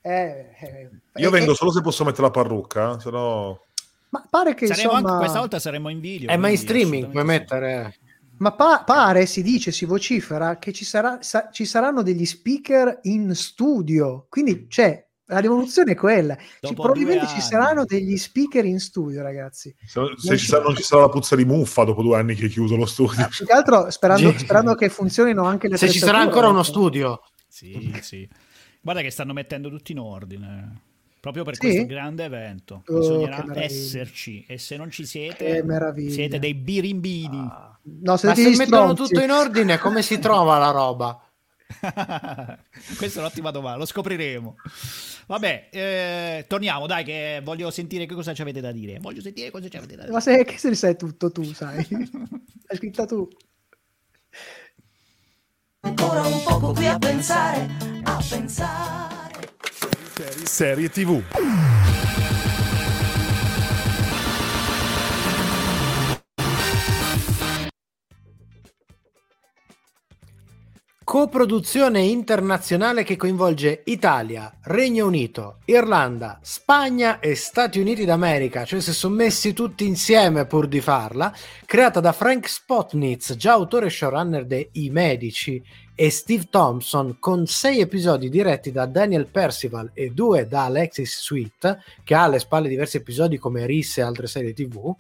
Eh, 0.02 0.50
eh, 0.60 0.90
Io 1.16 1.28
eh, 1.28 1.32
vengo 1.32 1.52
eh, 1.52 1.56
solo 1.56 1.72
se 1.72 1.82
posso 1.82 2.04
mettere 2.04 2.24
la 2.24 2.32
parrucca, 2.32 3.00
se 3.00 3.12
no... 3.12 3.66
ma 4.10 4.26
pare 4.28 4.56
che 4.56 4.66
Saremo 4.66 4.92
insomma, 4.94 5.10
anche- 5.10 5.20
questa 5.20 5.40
volta 5.40 5.60
saremo 5.60 5.90
in 5.90 6.00
video. 6.00 6.30
è 6.30 6.38
mai 6.38 6.56
quindi 6.56 6.58
streaming, 6.88 7.12
puoi 7.12 7.24
mettere. 7.26 7.96
ma 8.38 8.52
pa- 8.54 8.84
pare, 8.84 9.28
si 9.28 9.44
dice, 9.44 9.72
si 9.72 9.86
vocifera 9.86 10.58
che 10.58 10.72
ci, 10.72 10.86
sarà, 10.86 11.20
sa- 11.22 11.50
ci 11.52 11.66
saranno 11.66 12.02
degli 12.02 12.26
speaker 12.26 13.00
in 13.04 13.36
studio. 13.36 14.26
Quindi 14.30 14.66
c'è 14.68 15.06
La 15.32 15.40
rivoluzione 15.40 15.92
è 15.92 15.96
quella. 15.96 16.36
Ci, 16.60 16.74
probabilmente 16.74 17.28
ci 17.28 17.40
saranno 17.40 17.86
degli 17.86 18.18
speaker 18.18 18.66
in 18.66 18.80
studio, 18.80 19.22
ragazzi. 19.22 19.74
Se, 19.86 20.02
se 20.18 20.38
ci 20.38 20.48
sarà- 20.48 20.64
non 20.64 20.76
ci 20.76 20.82
sarà 20.82 21.02
la 21.02 21.10
puzza 21.10 21.36
di 21.36 21.46
muffa 21.46 21.84
dopo 21.84 22.02
due 22.02 22.18
anni 22.18 22.34
che 22.34 22.48
è 22.48 22.50
chiuso 22.50 22.76
lo 22.76 22.88
studio. 22.88 23.28
Più 23.30 23.46
che 23.46 23.54
altro 23.54 23.92
sperando, 23.92 24.36
sperando 24.36 24.74
che 24.74 24.90
funzionino 24.90 25.44
anche 25.46 25.68
le 25.68 25.78
Se 25.78 25.88
ci 25.90 26.00
sarà 26.00 26.18
ancora 26.18 26.48
uno 26.48 26.64
studio. 26.64 27.22
Sì, 27.48 27.94
sì. 28.02 28.28
Guarda 28.82 29.02
che 29.02 29.12
stanno 29.12 29.34
mettendo 29.34 29.70
tutto 29.70 29.92
in 29.92 30.00
ordine. 30.00 30.82
Proprio 31.20 31.44
per 31.44 31.56
Sì? 31.56 31.60
questo 31.62 31.86
grande 31.86 32.24
evento. 32.24 32.84
Oh, 32.88 32.98
Bisognerà 33.00 33.44
meraviglia. 33.44 33.66
esserci. 33.66 34.46
E 34.48 34.58
se 34.58 34.78
non 34.78 34.90
ci 34.90 35.06
siete, 35.06 35.64
siete 36.08 36.40
dei 36.40 36.56
birimbini. 36.56 37.38
No, 37.38 37.78
Ma 38.04 38.18
siete 38.18 38.36
se 38.36 38.44
degli 38.44 38.56
mettono 38.58 38.94
tutto 38.94 39.22
in 39.22 39.30
ordine, 39.30 39.78
come 39.78 40.02
si 40.02 40.18
trova 40.18 40.58
la 40.58 40.72
roba? 40.72 41.22
Questa 42.98 43.20
è 43.20 43.22
un'ottima 43.22 43.52
domanda, 43.52 43.78
lo 43.78 43.86
scopriremo. 43.86 44.56
Vabbè, 45.28 45.70
eh, 45.72 46.46
torniamo, 46.48 46.88
dai, 46.88 47.04
che 47.04 47.42
voglio 47.44 47.70
sentire 47.70 48.06
che 48.08 48.16
cosa 48.16 48.34
ci 48.34 48.42
avete 48.42 48.60
da 48.60 48.72
dire. 48.72 48.98
Voglio 49.00 49.22
sentire 49.22 49.52
cosa 49.52 49.70
ci 49.70 49.78
avete 49.78 49.96
da 49.96 50.02
dire. 50.02 50.14
Ma 50.14 50.20
se, 50.20 50.44
che 50.44 50.58
se 50.58 50.70
ne 50.70 50.76
sai 50.76 50.98
tutto 50.98 51.32
tu, 51.32 51.44
sai? 51.54 51.86
L'hai 51.90 52.78
scritta 52.78 53.06
tu. 53.06 53.28
Ancora 55.82 56.22
un 56.26 56.44
poco 56.44 56.74
qui 56.74 56.88
a 56.88 56.98
pensare, 56.98 57.70
a 58.04 58.24
pensare. 58.28 59.58
Serie 60.44 60.90
TV. 60.90 61.24
Coproduzione 71.10 72.02
internazionale 72.02 73.04
che 73.04 73.16
coinvolge 73.16 73.82
Italia, 73.86 74.60
Regno 74.66 75.08
Unito, 75.08 75.58
Irlanda, 75.66 76.38
Spagna 76.44 77.20
e 77.20 77.34
Stati 77.34 77.80
Uniti 77.80 78.06
d'America, 78.06 78.64
cioè 78.64 78.80
si 78.80 78.94
sono 78.94 79.16
messi 79.16 79.54
tutti 79.54 79.88
insieme 79.88 80.46
pur 80.46 80.68
di 80.68 80.80
farla, 80.82 81.34
creata 81.66 82.00
da 82.00 82.12
Frank 82.12 82.48
Spotnitz, 82.48 83.36
già 83.38 83.54
autore 83.54 83.88
e 83.88 83.90
showrunner 83.90 84.46
de 84.46 84.70
I 84.74 84.92
Medici, 84.92 85.60
e 85.96 86.12
Steve 86.12 86.46
Thompson, 86.48 87.18
con 87.20 87.48
sei 87.48 87.80
episodi 87.80 88.30
diretti 88.30 88.72
da 88.72 88.86
Daniel 88.86 89.26
Percival 89.26 89.90
e 89.96 90.12
due 90.12 90.48
da 90.48 90.66
Alexis 90.66 91.24
Sweet, 91.24 91.80
che 92.04 92.14
ha 92.14 92.26
alle 92.26 92.38
spalle 92.38 92.70
diversi 92.70 92.98
episodi 92.98 93.40
come 93.40 93.66
Risse 93.66 94.02
e 94.02 94.04
altre 94.04 94.28
serie 94.28 94.54
tv. 94.54 94.96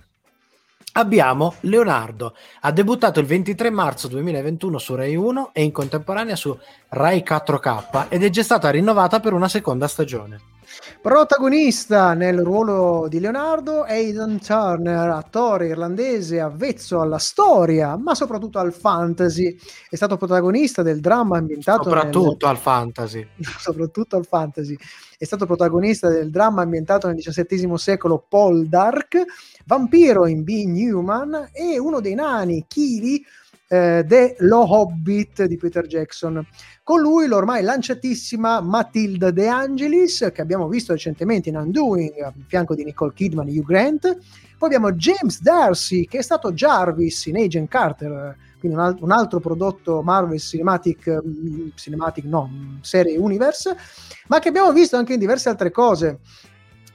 Abbiamo 0.93 1.54
Leonardo, 1.62 2.36
ha 2.62 2.71
debuttato 2.71 3.19
il 3.19 3.25
23 3.28 3.69
marzo 3.69 4.08
2021 4.08 4.78
su 4.80 4.95
Rai 4.95 5.15
1 5.15 5.52
e 5.54 5.63
in 5.63 5.71
contemporanea 5.71 6.36
su 6.36 6.58
Rai 6.89 7.23
4K 7.25 8.08
ed 8.10 8.23
è 8.23 8.30
già 8.30 8.43
stata 8.43 8.69
rinnovata 8.69 9.19
per 9.19 9.34
una 9.34 9.47
seconda 9.47 9.88
stagione. 9.88 10.59
Protagonista 11.02 12.13
nel 12.13 12.39
ruolo 12.41 13.08
di 13.08 13.19
Leonardo 13.19 13.84
Aidan 13.84 14.39
Turner, 14.39 15.10
attore 15.10 15.67
irlandese 15.67 16.39
avvezzo 16.39 16.99
alla 16.99 17.17
storia, 17.17 17.95
ma 17.95 18.15
soprattutto 18.15 18.60
al 18.60 18.73
fantasy. 18.73 19.58
È 19.89 19.95
stato 19.95 20.17
protagonista 20.17 20.82
del 20.82 20.99
dramma 20.99 21.38
ambientato 21.38 21.84
Soprattutto 21.84 22.47
al 22.47 22.58
fantasy. 22.58 23.19
nel... 23.19 23.45
soprattutto 23.58 24.17
al 24.17 24.25
fantasy. 24.25 24.78
È 25.17 25.23
stato 25.23 25.45
protagonista 25.45 26.10
del 26.10 26.30
dramma 26.30 26.62
ambientato 26.62 27.08
nel 27.08 27.17
XVII 27.17 27.78
secolo 27.78 28.25
Paul 28.28 28.67
Dark, 28.67 29.23
vampiro 29.65 30.28
in 30.28 30.43
Be 30.43 30.65
Newman 30.65 31.49
e 31.52 31.80
uno 31.80 31.99
dei 31.99 32.15
nani 32.15 32.65
Kili 32.67 33.23
eh, 33.72 34.04
de 34.04 34.36
Lo 34.40 34.62
Hobbit 34.62 35.46
di 35.46 35.56
Peter 35.56 35.86
Jackson. 35.86 36.46
Con 36.84 37.02
lui 37.02 37.28
l'ormai 37.28 37.62
lanciatissima 37.62 38.62
Matilda 38.62 39.30
De 39.30 39.48
Angelis, 39.48 40.32
che 40.34 40.42
abbiamo 40.42 40.68
visto 40.68 40.92
recentemente 40.94 41.50
in 41.50 41.56
Undoing, 41.56 42.20
a 42.22 42.34
fianco 42.48 42.74
di 42.74 42.84
Nicole 42.84 43.14
Kidman 43.14 43.48
e 43.48 43.52
Hugh 43.52 43.66
Grant. 43.66 44.18
Poi 44.58 44.68
abbiamo 44.68 44.92
James 44.92 45.40
Darcy, 45.40 46.06
che 46.06 46.18
è 46.18 46.22
stato 46.24 46.52
Jarvis 46.52 47.28
in 47.28 47.38
Agent 47.38 47.70
Carter, 47.70 48.36
quindi 48.60 48.76
un, 48.76 48.84
al- 48.84 48.98
un 49.00 49.12
altro 49.12 49.40
prodotto 49.40 50.02
Marvel 50.02 50.40
Cinematic, 50.40 51.22
mm, 51.26 51.70
Cinematic 51.76 52.26
no, 52.26 52.50
mm, 52.52 52.78
serie 52.82 53.18
Universe, 53.18 53.78
ma 54.28 54.40
che 54.40 54.50
abbiamo 54.50 54.74
visto 54.74 54.98
anche 54.98 55.14
in 55.14 55.20
diverse 55.20 55.48
altre 55.48 55.72
cose, 55.72 56.20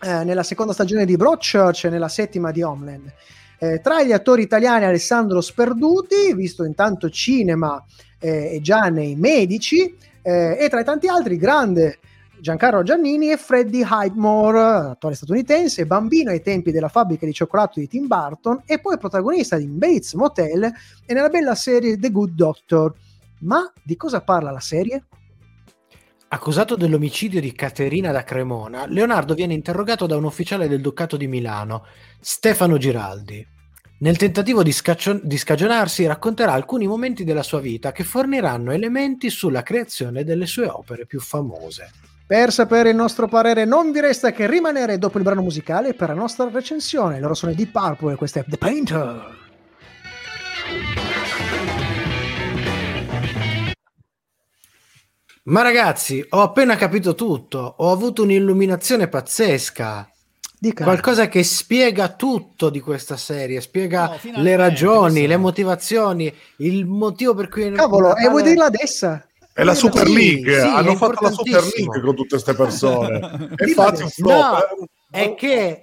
eh, 0.03 0.25
nella 0.25 0.43
seconda 0.43 0.73
stagione 0.73 1.07
di 1.07 1.17
Broadchurch 1.17 1.85
e 1.85 1.89
nella 1.89 2.09
settima 2.09 2.51
di 2.51 2.63
Homeland. 2.63 3.13
Eh, 3.59 3.81
tra 3.81 4.03
gli 4.03 4.13
attori 4.13 4.43
italiani 4.43 4.85
Alessandro 4.85 5.41
Sperduti, 5.41 6.35
visto 6.35 6.65
in 6.65 6.75
tanto 6.75 7.09
cinema 7.11 7.83
eh, 8.19 8.55
e 8.55 8.61
già 8.61 8.89
nei 8.89 9.17
Medici, 9.17 9.95
eh, 10.23 10.57
e 10.59 10.69
tra 10.69 10.81
i 10.81 10.85
tanti 10.85 11.07
altri 11.09 11.37
grande 11.37 11.99
Giancarlo 12.45 12.83
Giannini 12.83 13.31
e 13.31 13.39
Freddie 13.39 13.87
Highmore, 13.89 14.91
attore 14.91 15.15
statunitense, 15.15 15.87
bambino 15.87 16.31
ai 16.31 16.43
tempi 16.43 16.73
della 16.73 16.89
fabbrica 16.89 17.25
di 17.25 17.33
cioccolato 17.33 17.81
di 17.81 17.89
Tim 17.89 18.07
Burton 18.07 18.63
e 18.67 18.81
poi 18.81 18.99
protagonista 18.99 19.57
di 19.57 19.67
Bates 19.67 20.13
Motel 20.13 20.65
e 21.07 21.15
nella 21.15 21.31
bella 21.31 21.55
serie 21.55 21.99
The 21.99 22.11
Good 22.11 22.35
Doctor. 22.35 22.93
Ma 23.41 23.73
di 23.83 23.97
cosa 23.97 24.21
parla 24.21 24.51
la 24.51 24.61
serie? 24.61 25.05
Accusato 26.35 26.75
dell'omicidio 26.75 27.41
di 27.41 27.53
Caterina 27.53 28.11
da 28.11 28.25
Cremona, 28.25 28.87
Leonardo 28.89 29.35
viene 29.35 29.55
interrogato 29.55 30.07
da 30.07 30.17
un 30.17 30.25
ufficiale 30.25 30.67
del 30.67 30.81
Ducato 30.81 31.17
di 31.17 31.29
Milano, 31.29 31.87
Stefano 32.19 32.77
Giraldi. 32.77 33.47
Nel 33.99 34.17
tentativo 34.17 34.65
di, 34.65 34.73
scaccio- 34.73 35.21
di 35.23 35.39
scagionarsi 35.39 36.05
racconterà 36.07 36.53
alcuni 36.53 36.89
momenti 36.89 37.23
della 37.23 37.45
sua 37.45 37.61
vita 37.61 37.93
che 37.93 38.03
forniranno 38.03 38.73
elementi 38.73 39.31
sulla 39.31 39.63
creazione 39.63 40.25
delle 40.25 40.47
sue 40.47 40.67
opere 40.67 41.07
più 41.07 41.21
famose. 41.21 41.93
Per 42.27 42.51
sapere 42.51 42.91
il 42.91 42.97
nostro 42.97 43.29
parere 43.29 43.65
non 43.65 43.93
vi 43.93 44.01
resta 44.01 44.33
che 44.33 44.49
rimanere 44.49 44.99
dopo 44.99 45.19
il 45.19 45.25
brano 45.25 45.43
musicale 45.43 45.95
per 45.95 46.09
la 46.09 46.15
nostra 46.15 46.51
recensione. 46.53 47.21
Loro 47.21 47.35
sono 47.35 47.53
i 47.53 47.55
Deep 47.55 47.71
Purple 47.71 48.15
e 48.15 48.17
questo 48.17 48.41
è 48.41 48.45
The 48.45 48.59
Painter. 48.59 49.44
Ma 55.47 55.61
ragazzi, 55.63 56.25
ho 56.31 56.41
appena 56.41 56.75
capito 56.77 57.15
tutto, 57.15 57.75
ho 57.79 57.91
avuto 57.93 58.23
un'illuminazione 58.23 59.09
pazzesca. 59.09 60.09
Dica. 60.59 60.85
Qualcosa 60.85 61.29
che 61.29 61.43
spiega 61.43 62.09
tutto 62.09 62.71
di 62.71 62.81
questa 62.81 63.19
serie, 63.19 63.61
spiega 63.61 64.19
No, 64.23 64.41
le 64.41 64.57
ragioni, 64.57 65.27
le 65.27 65.37
motivazioni, 65.37 66.33
il 66.59 66.87
motivo 66.87 67.35
per 67.35 67.49
cui... 67.51 67.71
Cavolo, 67.73 68.17
e 68.17 68.29
vuoi 68.31 68.43
dirla 68.43 68.65
adesso? 68.67 69.23
È 69.53 69.63
la 69.63 69.75
Super 69.75 70.07
Sì, 70.07 70.15
League, 70.15 70.61
sì, 70.61 70.67
hanno 70.67 70.97
fatto 70.97 71.23
la 71.23 71.31
Super. 71.31 71.63
League 71.63 72.01
con 72.01 72.15
tutte 72.15 72.29
queste 72.41 72.55
persone. 72.55 73.51
e 73.55 73.67
fate 73.69 73.97
un 74.03 74.03
adesso. 74.03 74.09
flop. 74.09 74.77
No, 74.79 74.87
eh. 75.11 75.25
è 75.25 75.35
che, 75.35 75.81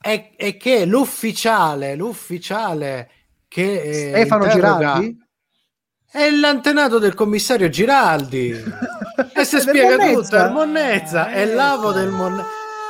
è, 0.00 0.30
è 0.34 0.56
che 0.56 0.84
l'ufficiale, 0.86 1.94
l'ufficiale 1.94 3.10
che 3.46 3.82
eh, 3.82 4.08
Stefano 4.08 4.44
interroga- 4.46 4.76
Giraldi? 4.78 5.23
È 6.14 6.30
l'antenato 6.30 6.98
del 7.00 7.14
commissario 7.14 7.68
Giraldi 7.68 8.50
e 9.34 9.44
si 9.44 9.58
spiega 9.58 9.96
Monnezza. 9.96 10.20
tutto, 10.22 10.36
è 10.36 10.46
il 10.46 10.52
Monnezza, 10.52 11.30
è 11.32 11.44
l'avo 11.52 11.90
del 11.92 12.08
Monnezza. 12.10 12.46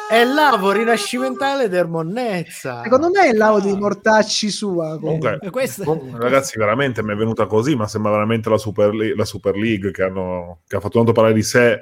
È 0.07 0.23
l'avo 0.23 0.71
rinascimentale 0.71 1.71
del 1.71 1.89
Monnezza. 1.89 2.83
Secondo 2.83 3.09
me 3.09 3.23
è 3.25 3.31
il 3.31 3.39
lavo 3.39 3.59
dei 3.61 3.75
mortacci 3.75 4.51
sua. 4.51 4.99
Comunque, 4.99 5.39
E 5.41 5.49
questo- 5.49 5.83
comunque, 5.85 6.21
ragazzi, 6.21 6.59
veramente 6.59 7.03
mi 7.03 7.13
è 7.15 7.17
venuta 7.17 7.47
così, 7.47 7.75
ma 7.75 7.89
sembra 7.89 8.13
veramente 8.13 8.51
la 8.51 8.59
Super, 8.59 8.93
Le- 8.93 9.15
la 9.17 9.25
Super 9.25 9.57
League 9.57 9.91
che, 9.93 10.03
hanno, 10.03 10.61
che 10.67 10.77
ha 10.77 10.81
fatto 10.81 10.99
tanto 10.99 11.13
parlare 11.13 11.35
di 11.35 11.43
sé 11.43 11.79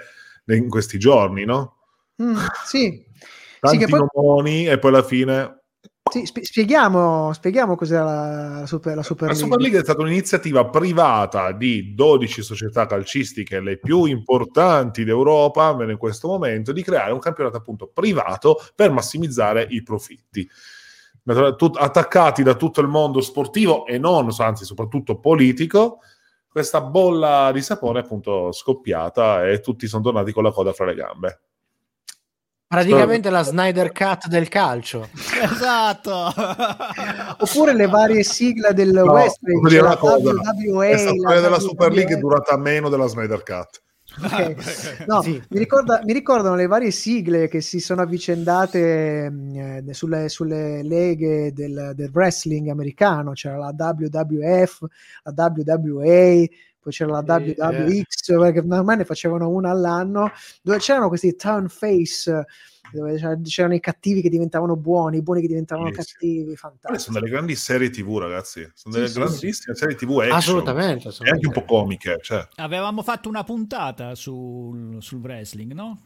in 0.47 0.69
questi 0.69 0.99
giorni, 0.99 1.45
no? 1.45 1.79
Mm, 2.23 2.37
sì. 2.65 3.05
Tanti 3.59 3.79
che 3.79 3.87
poi- 3.89 4.07
nomoni 4.15 4.67
e 4.69 4.79
poi 4.79 4.91
alla 4.93 5.03
fine... 5.03 5.62
Sì, 6.13 6.27
spie- 6.27 6.45
spieghiamo, 6.45 7.33
spieghiamo 7.33 7.75
cos'è 7.75 7.97
la, 7.97 8.59
la 8.61 8.67
Super, 8.67 8.95
la 8.95 9.03
Super 9.03 9.29
La 9.29 9.33
League. 9.33 9.49
Super 9.49 9.61
League 9.63 9.79
è 9.79 9.83
stata 9.83 10.03
un'iniziativa 10.03 10.69
privata 10.69 11.53
di 11.53 11.95
12 11.95 12.43
società 12.43 12.85
calcistiche, 12.85 13.61
le 13.61 13.79
più 13.79 14.05
importanti 14.05 15.05
d'Europa, 15.05 15.69
almeno 15.69 15.91
in 15.91 15.97
questo 15.97 16.29
momento, 16.29 16.73
di 16.73 16.83
creare 16.83 17.13
un 17.13 17.19
campionato 17.19 17.57
appunto 17.57 17.87
privato 17.87 18.59
per 18.75 18.91
massimizzare 18.91 19.67
i 19.71 19.83
profitti. 19.83 20.47
Attaccati 21.25 22.43
da 22.43 22.57
tutto 22.57 22.83
il 22.83 22.89
mondo 22.89 23.23
sportivo 23.23 23.87
e 23.87 23.97
non, 23.97 24.29
anzi 24.37 24.67
soprattutto 24.67 25.19
politico, 25.19 26.01
questa 26.47 26.83
bolla 26.83 27.51
di 27.55 27.63
sapone 27.63 28.01
è 28.01 28.03
appunto 28.03 28.53
scoppiata 28.53 29.49
e 29.49 29.61
tutti 29.61 29.87
sono 29.87 30.03
tornati 30.03 30.31
con 30.33 30.43
la 30.43 30.53
coda 30.53 30.75
fra 30.75 30.85
le 30.85 30.95
gambe. 30.95 31.41
Praticamente 32.73 33.29
la 33.29 33.43
Snyder 33.43 33.93
Cut 33.93 34.29
del 34.29 34.49
calcio. 34.49 35.09
Esatto. 35.43 36.33
Oppure 37.39 37.75
le 37.75 37.87
varie 37.87 38.23
sigle 38.23 38.73
del 38.73 38.93
No, 38.93 39.13
West 39.13 39.39
dire 39.43 39.83
la 39.83 39.97
cosa, 39.99 40.31
WWE, 40.31 40.89
Questa 40.89 41.11
la 41.11 41.17
storia 41.19 41.41
della 41.43 41.59
Super. 41.59 41.93
League 41.93 42.15
è 42.15 42.19
durata 42.19 42.57
meno 42.57 42.89
della 42.89 43.07
Snyder 43.09 43.43
Cut. 43.43 43.83
Ok. 44.25 45.05
No, 45.07 45.21
Sì. 45.23 45.43
mi, 45.49 45.59
ricorda- 45.59 46.01
mi 46.05 46.13
ricordano 46.15 46.55
le 46.55 46.67
varie 46.67 46.91
sigle 46.91 47.49
che 47.49 47.61
si 47.61 47.79
sono 47.81 48.03
avvicendate 48.03 49.31
mh, 49.31 49.57
eh, 49.89 49.95
sulle, 49.95 50.29
sulle 50.29 50.83
leghe 50.83 51.53
del, 51.53 51.93
del 51.95 52.11
wrestling 52.13 52.69
americano, 52.69 53.33
c'era 53.33 53.57
la 53.57 53.75
WWF, 53.77 54.81
la 55.25 55.35
WWA, 55.35 56.47
poi 56.83 56.93
c'era 56.93 57.21
la 57.23 57.41
Sì, 57.43 57.55
WWX, 57.57 58.39
perché 58.39 58.59
ormai 58.61 58.97
ne 58.97 59.05
facevano 59.05 59.49
una 59.49 59.71
all'anno, 59.71 60.31
dove 60.63 60.79
c'erano 60.79 61.09
questi 61.09 61.35
turn 61.37 61.69
face, 61.69 62.45
dove 62.93 63.15
c'era- 63.17 63.39
c'erano 63.41 63.75
i 63.75 63.81
cattivi 63.81 64.21
che 64.21 64.29
diventavano 64.29 64.77
buoni, 64.77 65.19
i 65.19 65.23
buoni 65.23 65.41
che 65.41 65.47
diventavano 65.47 65.89
Bellissimo. 65.91 66.19
cattivi, 66.19 66.57
fantastico. 66.57 66.99
sono 67.05 67.19
delle 67.21 67.31
grandi 67.31 67.55
serie 67.57 67.89
TV, 67.91 68.19
ragazzi. 68.19 68.61
Sono 68.75 68.95
Sì, 68.95 69.01
delle 69.01 69.09
sì, 69.13 69.19
grandissime 69.19 69.75
serie 69.77 69.95
TV 69.95 70.11
action. 70.19 70.37
Assolutamente. 70.37 71.09
E 71.09 71.31
anche 71.31 71.47
un 71.47 71.53
po' 71.53 71.65
comiche. 71.65 72.19
Cioè. 72.21 72.47
Avevamo 72.57 73.03
fatto 73.03 73.29
una 73.29 73.45
puntata 73.45 74.15
sul, 74.15 75.01
sul 75.01 75.21
wrestling, 75.21 75.73
no? 75.73 76.03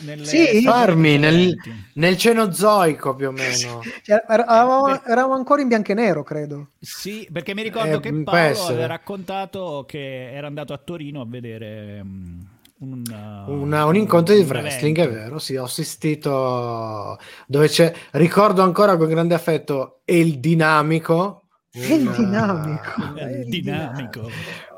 Nelle 0.00 0.24
Sì. 0.24 0.62
Farmi 0.62 1.18
nel, 1.18 1.54
nel 1.94 2.16
Cenozoico 2.16 3.14
più 3.14 3.28
o 3.28 3.30
meno. 3.30 3.80
Cioè, 4.02 4.24
er- 4.26 4.40
eravamo, 4.40 4.84
beh. 4.86 5.02
eravamo 5.06 5.34
ancora 5.34 5.62
in 5.62 5.68
bianco 5.68 5.92
e 5.92 5.94
nero, 5.94 6.22
credo. 6.22 6.70
Sì, 6.80 7.28
perché 7.32 7.54
mi 7.54 7.62
ricordo 7.62 7.96
Eh, 7.96 8.00
che 8.00 8.12
Paolo 8.22 8.66
aveva 8.66 8.86
raccontato 8.86 9.84
che 9.86 10.32
era 10.32 10.46
andato 10.46 10.72
a 10.72 10.78
Torino 10.78 11.20
a 11.20 11.26
vedere 11.26 12.02
mm, 12.02 12.40
un, 12.80 13.02
uh, 13.46 13.50
Una- 13.52 13.84
un 13.86 13.96
incontro 13.96 14.34
di 14.34 14.40
un 14.40 14.46
wrestling, 14.48 14.98
è 14.98 15.08
vero, 15.10 15.38
sì, 15.38 15.56
ho 15.56 15.64
assistito 15.64 17.18
dove 17.46 17.68
c'è, 17.68 17.92
ricordo 18.12 18.62
ancora 18.62 18.96
con 18.96 19.08
grande 19.08 19.34
affetto 19.34 20.00
il 20.06 20.38
dinamico. 20.40 21.42
Il 21.76 22.08
dinamico. 22.10 23.02
Il 23.18 23.48
dinamico. 23.48 24.30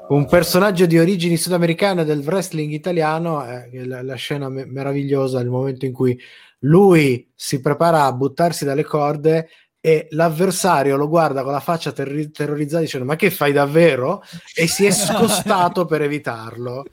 Un 0.08 0.26
personaggio 0.26 0.86
di 0.86 0.98
origini 0.98 1.36
sudamericane 1.36 2.04
del 2.04 2.20
wrestling 2.20 2.72
italiano, 2.72 3.44
eh, 3.46 3.86
la, 3.86 4.02
la 4.02 4.14
scena 4.14 4.48
me- 4.48 4.66
meravigliosa, 4.66 5.40
il 5.40 5.50
momento 5.50 5.84
in 5.84 5.92
cui 5.92 6.18
lui 6.60 7.30
si 7.34 7.60
prepara 7.60 8.04
a 8.04 8.12
buttarsi 8.12 8.64
dalle 8.64 8.84
corde 8.84 9.48
e 9.80 10.08
l'avversario 10.10 10.96
lo 10.96 11.08
guarda 11.08 11.42
con 11.42 11.52
la 11.52 11.60
faccia 11.60 11.92
terri- 11.92 12.30
terrorizzata 12.30 12.82
dicendo 12.82 13.06
ma 13.06 13.14
che 13.14 13.30
fai 13.30 13.52
davvero? 13.52 14.22
E 14.54 14.66
si 14.66 14.84
è 14.84 14.90
scostato 14.90 15.84
per 15.86 16.02
evitarlo 16.02 16.84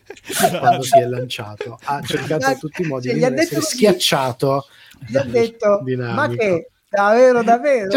quando 0.60 0.84
si 0.84 1.00
è 1.00 1.06
lanciato. 1.06 1.80
Ha 1.84 2.02
cercato 2.02 2.50
in 2.52 2.60
tutti 2.60 2.82
i 2.84 2.86
modi 2.86 3.08
Cioè, 3.08 3.16
di 3.16 3.22
non 3.22 3.40
essere 3.40 3.62
schiacciato. 3.62 4.68
Gli 5.08 5.18
ha 5.18 5.24
detto, 5.24 5.82
Dinamico. 5.84 6.16
ma 6.16 6.28
che, 6.30 6.70
davvero, 6.90 7.44
davvero? 7.44 7.90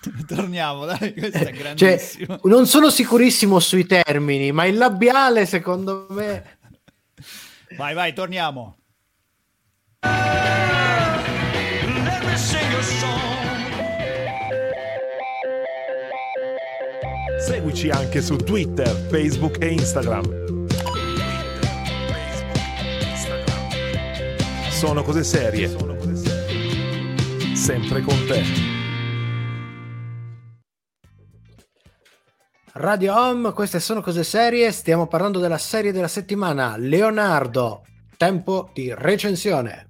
Torniamo, 0.26 0.84
dai, 0.86 1.12
questo 1.14 1.38
è 1.38 1.44
Cioè, 1.44 1.52
grandissimo. 1.52 2.38
non 2.44 2.66
sono 2.66 2.88
sicurissimo 2.90 3.58
sui 3.60 3.86
termini, 3.86 4.50
ma 4.52 4.64
il 4.64 4.76
labiale 4.76 5.44
secondo 5.46 6.06
me 6.10 6.58
Vai, 7.76 7.94
vai, 7.94 8.12
torniamo. 8.12 8.76
Seguici 17.38 17.90
anche 17.90 18.20
su 18.20 18.36
Twitter, 18.36 18.88
Facebook 19.10 19.62
e 19.62 19.68
Instagram. 19.68 20.66
Sono 24.70 25.02
cose 25.02 25.24
serie. 25.24 25.68
Sempre 27.54 28.00
con 28.02 28.16
te. 28.26 28.79
Radio 32.74 33.16
Home, 33.16 33.52
queste 33.52 33.80
sono 33.80 34.00
cose 34.00 34.22
serie, 34.22 34.70
stiamo 34.70 35.08
parlando 35.08 35.40
della 35.40 35.58
serie 35.58 35.90
della 35.90 36.06
settimana, 36.06 36.76
Leonardo, 36.76 37.84
tempo 38.16 38.70
di 38.72 38.94
recensione. 38.94 39.88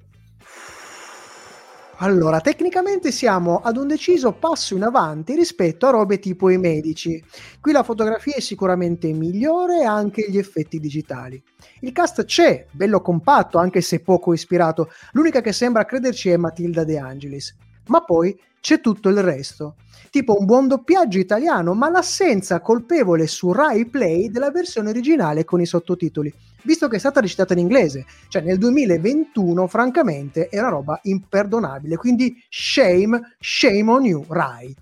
Allora, 1.98 2.40
tecnicamente 2.40 3.12
siamo 3.12 3.58
ad 3.58 3.76
un 3.76 3.86
deciso 3.86 4.32
passo 4.32 4.74
in 4.74 4.82
avanti 4.82 5.34
rispetto 5.34 5.86
a 5.86 5.90
robe 5.90 6.18
tipo 6.18 6.48
i 6.48 6.56
medici. 6.56 7.22
Qui 7.60 7.70
la 7.70 7.82
fotografia 7.82 8.36
è 8.36 8.40
sicuramente 8.40 9.12
migliore 9.12 9.80
e 9.80 9.84
anche 9.84 10.24
gli 10.30 10.38
effetti 10.38 10.80
digitali. 10.80 11.42
Il 11.80 11.92
cast 11.92 12.24
c'è, 12.24 12.64
bello 12.70 13.02
compatto, 13.02 13.58
anche 13.58 13.82
se 13.82 14.00
poco 14.00 14.32
ispirato. 14.32 14.90
L'unica 15.12 15.42
che 15.42 15.52
sembra 15.52 15.84
crederci 15.84 16.30
è 16.30 16.38
Matilda 16.38 16.84
De 16.84 16.98
Angelis. 16.98 17.54
Ma 17.86 18.02
poi 18.02 18.38
c'è 18.60 18.80
tutto 18.80 19.08
il 19.08 19.22
resto. 19.22 19.76
Tipo 20.10 20.36
un 20.38 20.44
buon 20.44 20.66
doppiaggio 20.66 21.18
italiano, 21.18 21.72
ma 21.74 21.88
l'assenza 21.88 22.60
colpevole 22.60 23.26
su 23.26 23.52
Rai 23.52 23.86
Play 23.86 24.28
della 24.28 24.50
versione 24.50 24.90
originale 24.90 25.44
con 25.44 25.60
i 25.60 25.66
sottotitoli, 25.66 26.32
visto 26.64 26.88
che 26.88 26.96
è 26.96 26.98
stata 26.98 27.20
recitata 27.20 27.52
in 27.52 27.60
inglese. 27.60 28.06
Cioè 28.28 28.42
nel 28.42 28.58
2021, 28.58 29.66
francamente, 29.68 30.48
è 30.48 30.58
una 30.58 30.68
roba 30.68 30.98
imperdonabile. 31.04 31.96
Quindi 31.96 32.42
shame, 32.48 33.36
shame 33.38 33.90
on 33.90 34.04
you, 34.04 34.24
Rai. 34.28 34.74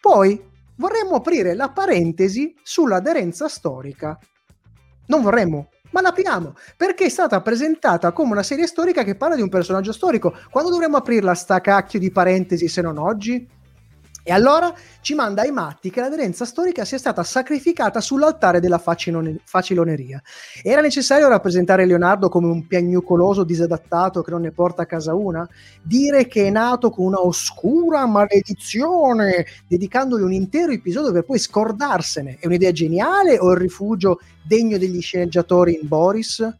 Poi 0.00 0.42
vorremmo 0.76 1.16
aprire 1.16 1.54
la 1.54 1.68
parentesi 1.68 2.54
sull'aderenza 2.62 3.48
storica. 3.48 4.18
Non 5.06 5.20
vorremmo, 5.20 5.68
ma 5.94 6.00
l'apriamo 6.00 6.54
perché 6.76 7.04
è 7.04 7.08
stata 7.08 7.40
presentata 7.40 8.10
come 8.10 8.32
una 8.32 8.42
serie 8.42 8.66
storica 8.66 9.04
che 9.04 9.14
parla 9.14 9.36
di 9.36 9.42
un 9.42 9.48
personaggio 9.48 9.92
storico. 9.92 10.36
Quando 10.50 10.70
dovremmo 10.70 10.96
aprirla 10.96 11.34
sta 11.34 11.60
cacchio 11.60 12.00
di 12.00 12.10
parentesi 12.10 12.66
se 12.66 12.82
non 12.82 12.98
oggi? 12.98 13.53
E 14.26 14.32
allora 14.32 14.72
ci 15.02 15.14
manda 15.14 15.42
ai 15.42 15.50
matti 15.50 15.90
che 15.90 16.00
l'aderenza 16.00 16.46
storica 16.46 16.86
sia 16.86 16.96
stata 16.96 17.22
sacrificata 17.22 18.00
sull'altare 18.00 18.58
della 18.58 18.78
facilone- 18.78 19.40
faciloneria. 19.44 20.22
Era 20.62 20.80
necessario 20.80 21.28
rappresentare 21.28 21.84
Leonardo 21.84 22.30
come 22.30 22.46
un 22.46 22.66
piagnucoloso 22.66 23.44
disadattato 23.44 24.22
che 24.22 24.30
non 24.30 24.40
ne 24.40 24.50
porta 24.50 24.80
a 24.80 24.86
casa 24.86 25.12
una? 25.12 25.46
Dire 25.82 26.26
che 26.26 26.46
è 26.46 26.50
nato 26.50 26.88
con 26.88 27.04
una 27.04 27.20
oscura 27.20 28.06
maledizione, 28.06 29.44
dedicandogli 29.68 30.22
un 30.22 30.32
intero 30.32 30.72
episodio 30.72 31.12
per 31.12 31.26
poi 31.26 31.38
scordarsene, 31.38 32.38
è 32.40 32.46
un'idea 32.46 32.72
geniale 32.72 33.38
o 33.38 33.50
il 33.50 33.58
rifugio 33.58 34.20
degno 34.42 34.78
degli 34.78 35.02
sceneggiatori 35.02 35.78
in 35.82 35.86
Boris? 35.86 36.50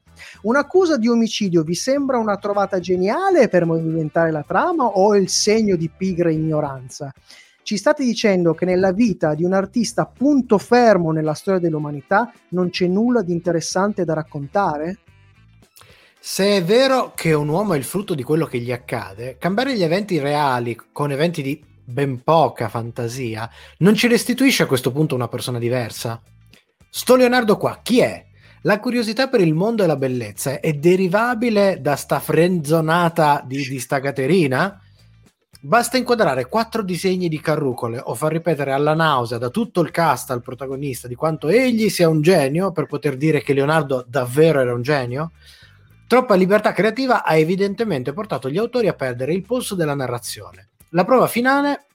Un'accusa 0.43 0.99
di 0.99 1.09
omicidio 1.09 1.63
vi 1.63 1.75
sembra 1.75 2.19
una 2.19 2.37
trovata 2.37 2.79
geniale 2.79 3.49
per 3.49 3.65
movimentare 3.65 4.31
la 4.31 4.45
trama 4.47 4.85
o 4.85 5.17
il 5.17 5.31
segno 5.31 5.77
di 5.77 5.89
pigra 5.89 6.31
ignoranza? 6.31 7.11
Ci 7.65 7.79
state 7.79 8.05
dicendo 8.05 8.53
che 8.53 8.67
nella 8.67 8.93
vita 8.93 9.35
di 9.35 9.43
un 9.43 9.55
artista 9.55 10.05
punto 10.05 10.59
fermo 10.59 11.13
nella 11.13 11.33
storia 11.33 11.59
dell'umanità 11.59 12.31
non 12.51 12.69
c'è 12.69 12.87
nulla 12.87 13.23
di 13.23 13.33
interessante 13.33 14.05
da 14.05 14.13
raccontare? 14.13 14.99
Se 16.21 16.59
è 16.59 16.63
vero 16.63 17.13
che 17.15 17.33
un 17.33 17.49
uomo 17.49 17.73
è 17.73 17.79
il 17.79 17.85
frutto 17.85 18.15
di 18.15 18.23
quello 18.23 18.45
che 18.45 18.59
gli 18.59 18.71
accade, 18.71 19.39
cambiare 19.39 19.75
gli 19.75 19.83
eventi 19.83 20.19
reali 20.19 20.79
con 20.93 21.11
eventi 21.11 21.41
di 21.41 21.65
ben 21.83 22.23
poca 22.23 22.69
fantasia 22.69 23.49
non 23.79 23.95
ci 23.95 24.09
restituisce 24.09 24.65
a 24.65 24.67
questo 24.67 24.93
punto 24.93 25.15
una 25.15 25.29
persona 25.29 25.59
diversa. 25.59 26.21
Sto 26.91 27.17
Leonardo 27.17 27.57
qua, 27.57 27.81
chi 27.83 28.01
è? 28.01 28.27
La 28.65 28.79
curiosità 28.79 29.29
per 29.29 29.41
il 29.41 29.55
mondo 29.55 29.83
e 29.83 29.87
la 29.87 29.97
bellezza 29.97 30.61
è 30.61 30.75
derivabile 30.75 31.79
da 31.81 31.97
sta 31.97 32.21
frenzonata 32.21 33.43
di, 33.47 33.67
di 33.67 33.79
sta 33.79 34.01
Caterina? 34.01 34.84
Basta 35.67 35.97
inquadrare 35.97 36.47
quattro 36.47 36.83
disegni 36.83 37.27
di 37.27 37.41
carrucole 37.41 37.99
o 37.99 38.15
far 38.15 38.31
ripetere 38.33 38.73
alla 38.73 38.93
nausea 38.93 39.39
da 39.39 39.49
tutto 39.49 39.81
il 39.81 39.91
cast 39.91 40.31
al 40.31 40.43
protagonista 40.43 41.09
di 41.09 41.15
quanto 41.15 41.49
egli 41.49 41.89
sia 41.89 42.07
un 42.07 42.21
genio 42.21 42.71
per 42.71 42.85
poter 42.85 43.17
dire 43.17 43.41
che 43.41 43.55
Leonardo 43.55 44.05
davvero 44.07 44.61
era 44.61 44.75
un 44.75 44.83
genio? 44.83 45.33
Troppa 46.07 46.35
libertà 46.35 46.73
creativa 46.73 47.25
ha 47.25 47.35
evidentemente 47.37 48.13
portato 48.13 48.51
gli 48.51 48.59
autori 48.59 48.89
a 48.89 48.93
perdere 48.93 49.33
il 49.33 49.41
polso 49.41 49.75
della 49.75 49.95
narrazione. 49.95 50.69
La 50.91 51.07
prova 51.07 51.29
finale, 51.29 51.87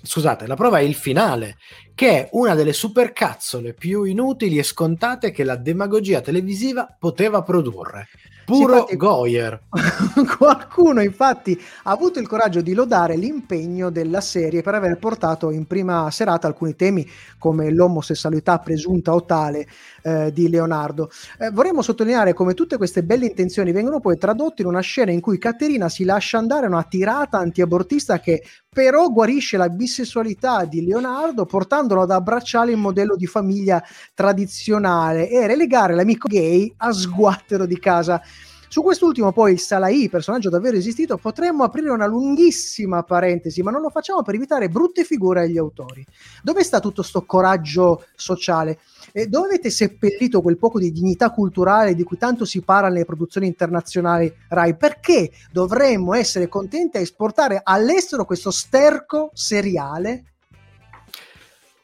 scusate, 0.00 0.46
la 0.46 0.56
prova 0.56 0.78
è 0.78 0.82
il 0.82 0.94
finale, 0.94 1.58
che 1.94 2.08
è 2.08 2.28
una 2.32 2.54
delle 2.54 2.72
supercazzole 2.72 3.74
più 3.74 4.04
inutili 4.04 4.56
e 4.56 4.62
scontate 4.62 5.32
che 5.32 5.44
la 5.44 5.56
demagogia 5.56 6.22
televisiva 6.22 6.96
poteva 6.98 7.42
produrre. 7.42 8.08
Puro 8.46 8.74
infatti- 8.74 8.96
Goyer. 8.96 9.60
Qualcuno 10.38 11.02
infatti 11.02 11.60
ha 11.82 11.90
avuto 11.90 12.20
il 12.20 12.28
coraggio 12.28 12.60
di 12.60 12.74
lodare 12.74 13.16
l'impegno 13.16 13.90
della 13.90 14.20
serie 14.20 14.62
per 14.62 14.74
aver 14.74 14.98
portato 14.98 15.50
in 15.50 15.66
prima 15.66 16.08
serata 16.12 16.46
alcuni 16.46 16.76
temi 16.76 17.06
come 17.38 17.70
l'omosessualità 17.70 18.58
presunta 18.60 19.12
o 19.12 19.24
tale 19.24 19.66
eh, 20.02 20.30
di 20.32 20.48
Leonardo. 20.48 21.10
Eh, 21.38 21.50
vorremmo 21.50 21.82
sottolineare 21.82 22.34
come 22.34 22.54
tutte 22.54 22.76
queste 22.76 23.02
belle 23.02 23.26
intenzioni 23.26 23.72
vengono 23.72 23.98
poi 23.98 24.16
tradotte 24.16 24.62
in 24.62 24.68
una 24.68 24.80
scena 24.80 25.10
in 25.10 25.20
cui 25.20 25.38
Caterina 25.38 25.88
si 25.88 26.04
lascia 26.04 26.38
andare 26.38 26.66
a 26.66 26.68
una 26.68 26.84
tirata 26.84 27.38
antiabortista 27.38 28.20
che 28.20 28.42
però 28.76 29.08
guarisce 29.08 29.56
la 29.56 29.70
bisessualità 29.70 30.66
di 30.66 30.84
Leonardo 30.84 31.46
portandolo 31.46 32.02
ad 32.02 32.10
abbracciare 32.10 32.72
il 32.72 32.76
modello 32.76 33.16
di 33.16 33.26
famiglia 33.26 33.82
tradizionale 34.12 35.30
e 35.30 35.46
relegare 35.46 35.94
l'amico 35.94 36.28
gay 36.28 36.70
a 36.76 36.92
sguattero 36.92 37.64
di 37.64 37.78
casa. 37.78 38.20
Su 38.68 38.82
quest'ultimo 38.82 39.32
poi 39.32 39.52
il 39.52 39.60
Salai, 39.60 40.08
personaggio 40.08 40.50
davvero 40.50 40.76
esistito, 40.76 41.16
potremmo 41.16 41.62
aprire 41.62 41.90
una 41.90 42.06
lunghissima 42.06 43.02
parentesi, 43.04 43.62
ma 43.62 43.70
non 43.70 43.80
lo 43.80 43.90
facciamo 43.90 44.22
per 44.22 44.34
evitare 44.34 44.68
brutte 44.68 45.04
figure 45.04 45.42
agli 45.42 45.56
autori. 45.56 46.04
Dove 46.42 46.62
sta 46.64 46.80
tutto 46.80 47.02
sto 47.02 47.24
coraggio 47.24 48.06
sociale? 48.14 48.78
E 49.12 49.28
dove 49.28 49.46
avete 49.46 49.70
seppellito 49.70 50.42
quel 50.42 50.58
poco 50.58 50.78
di 50.78 50.90
dignità 50.90 51.30
culturale 51.30 51.94
di 51.94 52.02
cui 52.02 52.18
tanto 52.18 52.44
si 52.44 52.60
parla 52.62 52.88
nelle 52.88 53.04
produzioni 53.04 53.46
internazionali 53.46 54.32
Rai? 54.48 54.76
Perché 54.76 55.30
dovremmo 55.50 56.12
essere 56.14 56.48
contenti 56.48 56.96
a 56.96 57.00
esportare 57.00 57.60
all'estero 57.62 58.24
questo 58.24 58.50
sterco 58.50 59.30
seriale? 59.32 60.35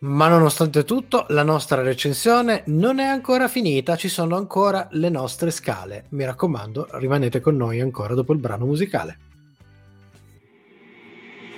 Ma 0.03 0.27
nonostante 0.27 0.83
tutto, 0.83 1.27
la 1.29 1.45
nostra 1.45 1.81
recensione 1.81 2.65
non 2.67 2.99
è 2.99 3.05
ancora 3.05 3.47
finita, 3.47 3.95
ci 3.95 4.09
sono 4.09 4.37
ancora 4.37 4.89
le 4.93 5.09
nostre 5.09 5.53
scale. 5.53 6.07
Mi 6.11 6.25
raccomando, 6.25 6.89
rimanete 6.99 7.39
con 7.39 7.55
noi 7.57 7.81
ancora 7.81 8.15
dopo 8.15 8.33
il 8.33 8.41
brano 8.41 8.67
musicale. 8.67 9.19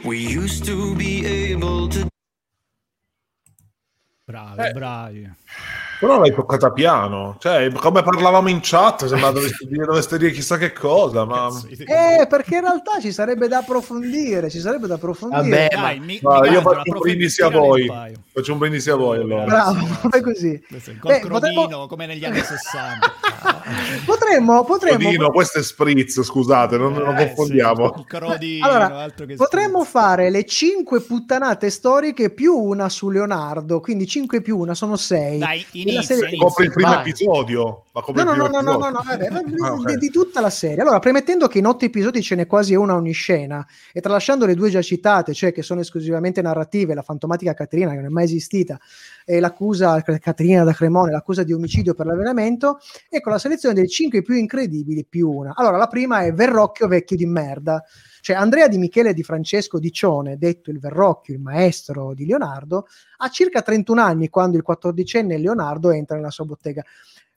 We 0.03 0.37
used 0.37 0.67
to 0.67 0.95
be 0.95 1.53
able 1.55 1.89
to 1.89 2.07
Bravi, 4.27 4.61
Eh. 4.61 4.73
bravi. 4.73 5.33
Però 6.01 6.19
l'hai 6.19 6.33
toccata 6.35 6.71
piano. 6.73 7.37
Cioè, 7.39 7.71
come 7.73 8.03
parlavamo 8.03 8.49
in 8.49 8.59
chat, 8.63 9.07
sembra 9.07 9.31
doveste 9.31 9.67
dire, 9.69 9.85
doveste 9.85 10.19
dire 10.19 10.31
chissà 10.33 10.57
che 10.59 10.73
cosa, 10.73 11.25
ma... 11.25 11.49
Eh, 11.69 12.27
perché 12.27 12.57
in 12.57 12.61
realtà 12.63 13.01
ci 13.01 13.13
sarebbe 13.13 13.49
da 13.49 13.59
approfondire, 13.59 14.51
ci 14.51 14.59
sarebbe 14.61 14.87
da 14.87 14.95
approfondire. 14.95 15.41
Vabbè, 15.43 15.69
Dai, 15.71 16.01
mi, 16.01 16.19
Guarda, 16.21 16.49
mi 16.49 16.55
io 16.55 16.61
faccio 16.61 16.93
un 16.93 16.99
brindisi 16.99 17.43
a 17.43 17.49
voi. 17.49 17.91
Faccio 18.33 18.53
un 18.53 18.59
brindisi 18.59 18.91
a 18.91 18.97
voi 18.97 19.19
allora. 19.21 19.45
Bravo, 19.45 19.87
fai 20.11 20.21
così. 20.23 20.63
Beh, 20.69 20.99
col 20.99 21.31
potremmo- 21.31 21.61
crodino, 21.63 21.87
come 21.87 22.07
negli 22.07 22.25
anni 22.25 22.41
60. 22.41 23.13
Potremmo, 24.05 24.65
potremmo, 24.65 25.05
Codino, 25.05 25.31
questo 25.31 25.59
è 25.59 25.63
spritz, 25.63 26.23
scusate, 26.23 26.77
non, 26.77 26.93
non 26.93 27.17
Eh, 27.17 27.27
confondiamo. 27.29 27.95
sì, 27.97 28.05
crodino, 28.07 28.67
Allora, 28.67 28.99
altro 28.99 29.25
che 29.27 29.37
potremmo 29.37 29.83
schifo. 29.83 29.99
fare 29.99 30.31
le 30.31 30.45
cinque 30.45 31.01
puttanate 31.01 31.71
storiche 31.71 32.31
più 32.31 32.55
una 32.55 32.89
su 32.89 33.09
Leonardo, 33.09 33.81
quindi 33.81 34.07
5 34.07 34.43
più 34.43 34.59
una 34.59 34.75
sono 34.75 34.97
6. 34.97 35.39
Dai, 35.39 35.65
Nella 35.73 35.84
inizia, 35.93 36.17
inizia. 36.17 36.39
Copri 36.39 36.65
il 36.67 36.73
primo 36.73 36.91
Vai. 36.91 37.01
episodio. 37.01 37.84
Ma 37.95 38.01
copri 38.01 38.25
No, 38.25 38.35
no, 38.35 38.49
no, 38.49 38.61
no, 38.61 38.77
no, 38.77 38.91
no, 38.91 39.03
vabbè, 39.05 39.29
di, 39.45 39.55
Ah, 39.63 39.73
ok. 39.73 39.95
di- 39.95 40.11
tutta 40.11 40.41
la 40.41 40.51
serie. 40.51 40.83
Allora, 40.83 40.99
premettendo 40.99 41.47
che 41.47 41.59
in 41.59 41.67
otto 41.67 41.85
episodi 41.85 42.23
ce 42.23 42.35
n'è 42.35 42.45
quasi 42.45 42.75
una 42.75 42.97
ogni 42.97 43.13
scena, 43.13 43.65
e 43.93 44.01
tralasciando 44.01 44.47
le 44.47 44.57
due 44.57 44.69
già 44.69 44.83
citate, 44.83 45.33
cioè 45.33 45.53
che 45.53 45.63
sono 45.63 45.79
esclusivamente 45.81 46.43
narrative, 46.43 46.93
la 46.95 47.03
fantomatica 47.03 47.55
Caterina, 47.55 47.91
che 47.91 47.97
non 47.99 48.07
è 48.07 48.09
mai 48.09 48.25
esistita, 48.25 48.81
e 49.25 49.39
l'accusa 49.39 50.03
Caterina 50.03 50.65
da 50.65 50.73
Cremone, 50.73 51.13
l'accusa 51.13 51.45
di 51.45 51.53
omicidio 51.53 51.95
per 51.95 52.07
l'avvelenamento, 52.07 52.81
ecco 53.09 53.31
la 53.31 53.39
selezione 53.39 53.77
dei 53.77 53.89
cinque 53.89 54.23
più 54.23 54.35
incredibili 54.35 55.05
più 55.09 55.31
una. 55.31 55.53
Allora, 55.55 55.77
la 55.77 55.87
prima 55.87 56.23
è 56.25 56.33
Verrocchio 56.33 56.89
vecchio 56.89 57.17
di 57.17 57.27
merda. 57.27 57.81
Cioè, 58.21 58.35
Andrea 58.35 58.67
Di 58.69 58.79
Michele 58.79 59.13
Di 59.15 59.23
Francesco 59.23 59.79
Dicione, 59.79 60.37
detto 60.37 60.71
il 60.71 60.81
Verrocchio, 60.81 61.35
il 61.35 61.41
maestro 61.41 62.13
di 62.15 62.27
Leonardo, 62.27 62.87
ha 63.19 63.29
circa 63.29 63.63
31 63.63 64.01
anni 64.01 64.31
quando 64.31 64.57
il 64.57 64.63
quattordicenne 64.65 65.39
Leonardo 65.39 65.91
entra 65.93 66.17
nella 66.17 66.31
sua 66.31 66.47
bottega. 66.47 66.83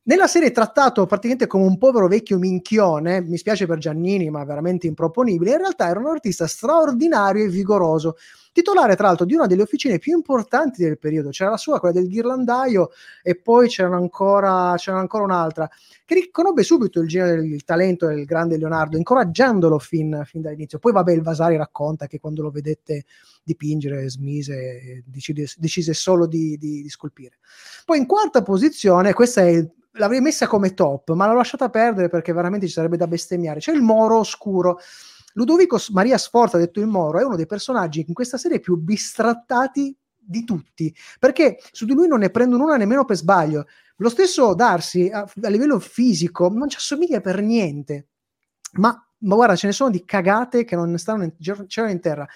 Nella 0.08 0.28
serie 0.28 0.48
è 0.48 0.52
trattato 0.54 1.06
praticamente 1.06 1.48
come 1.48 1.66
un 1.66 1.78
povero 1.78 2.08
vecchio 2.08 2.38
minchione, 2.38 3.20
mi 3.20 3.36
spiace 3.36 3.66
per 3.66 3.78
Giannini, 3.78 4.30
ma 4.30 4.46
veramente 4.46 4.88
improponibile. 4.88 5.52
In 5.52 5.58
realtà 5.58 5.90
era 5.90 6.00
un 6.00 6.08
artista 6.08 6.48
straordinario 6.48 7.44
e 7.44 7.50
vigoroso, 7.50 8.16
titolare 8.54 8.96
tra 8.96 9.08
l'altro 9.08 9.26
di 9.26 9.34
una 9.34 9.48
delle 9.48 9.64
officine 9.64 10.00
più 10.00 10.16
importanti 10.16 10.82
del 10.82 10.98
periodo. 10.98 11.32
C'era 11.32 11.50
la 11.50 11.58
sua, 11.58 11.82
quella 11.82 11.94
del 11.94 12.08
ghirlandaio, 12.08 12.92
e 13.22 13.36
poi 13.36 13.68
c'era 13.68 13.98
ancora, 13.98 14.76
c'era 14.78 14.98
ancora 14.98 15.26
un'altra, 15.26 15.70
che 16.06 16.14
riconobbe 16.14 16.64
subito 16.64 17.02
il 17.02 17.10
genio 17.10 17.42
del 17.42 17.66
talento 17.66 18.08
del 18.08 18.24
grande 18.24 18.56
Leonardo, 18.56 18.96
incoraggiandolo 18.96 19.78
fin, 19.78 20.22
fin 20.24 20.40
dall'inizio. 20.40 20.80
Poi, 20.80 20.94
vabbè, 20.94 21.12
il 21.12 21.22
Vasari 21.22 21.58
racconta 21.58 22.08
che 22.08 22.22
quando 22.22 22.44
lo 22.44 22.50
vedette 22.50 23.04
dipingere 23.44 24.10
smise 24.10 25.04
decide- 25.06 25.50
decise 25.58 25.94
solo 25.94 26.28
di, 26.28 26.56
di- 26.58 26.82
di 26.82 26.90
scolpire. 26.90 27.40
Poi 27.84 27.98
in 27.98 28.06
quarta 28.06 28.42
posizione, 28.42 29.12
questa 29.12 29.42
è 29.42 29.68
l'avrei 29.98 30.22
messa 30.22 30.48
come 30.48 30.74
top, 30.74 31.12
ma 31.14 31.28
l'ho 31.28 31.36
lasciata 31.36 31.70
perdere 31.70 32.10
perché 32.10 32.34
veramente 32.34 32.68
ci 32.68 32.74
sarebbe 32.74 32.98
da 32.98 33.08
bestemmiare. 33.08 33.60
C'è 33.60 33.74
il 33.74 33.82
Moro 33.82 34.20
Oscuro. 34.20 34.80
Ludovico 35.34 35.80
Maria 35.92 36.18
Sforza, 36.18 36.58
detto 36.58 36.80
il 36.80 36.88
Moro, 36.88 37.20
è 37.20 37.24
uno 37.24 37.36
dei 37.36 37.46
personaggi 37.46 38.04
in 38.08 38.14
questa 38.14 38.38
serie 38.38 38.60
più 38.60 38.76
bistrattati 38.76 39.96
di 40.28 40.44
tutti, 40.44 40.94
perché 41.20 41.58
su 41.72 41.86
di 41.86 41.94
lui 41.94 42.08
non 42.08 42.20
ne 42.20 42.30
prendono 42.30 42.64
una 42.64 42.76
nemmeno 42.76 43.06
per 43.06 43.16
sbaglio. 43.16 43.68
Lo 43.98 44.10
stesso 44.10 44.54
Darsi, 44.54 45.10
a, 45.10 45.30
a 45.42 45.50
livello 45.50 45.80
fisico, 45.80 46.50
non 46.50 46.70
ci 46.70 46.78
assomiglia 46.78 47.22
per 47.22 47.42
niente. 47.42 48.08
Ma, 48.74 48.90
ma 49.20 49.36
guarda, 49.36 49.56
ce 49.56 49.68
ne 49.68 49.74
sono 49.74 49.90
di 49.90 50.04
cagate 50.06 50.66
che 50.66 50.76
non 50.76 50.98
stanno 50.98 51.24
in, 51.24 51.34
c'erano 51.38 51.92
in 51.92 52.00
terra. 52.00 52.28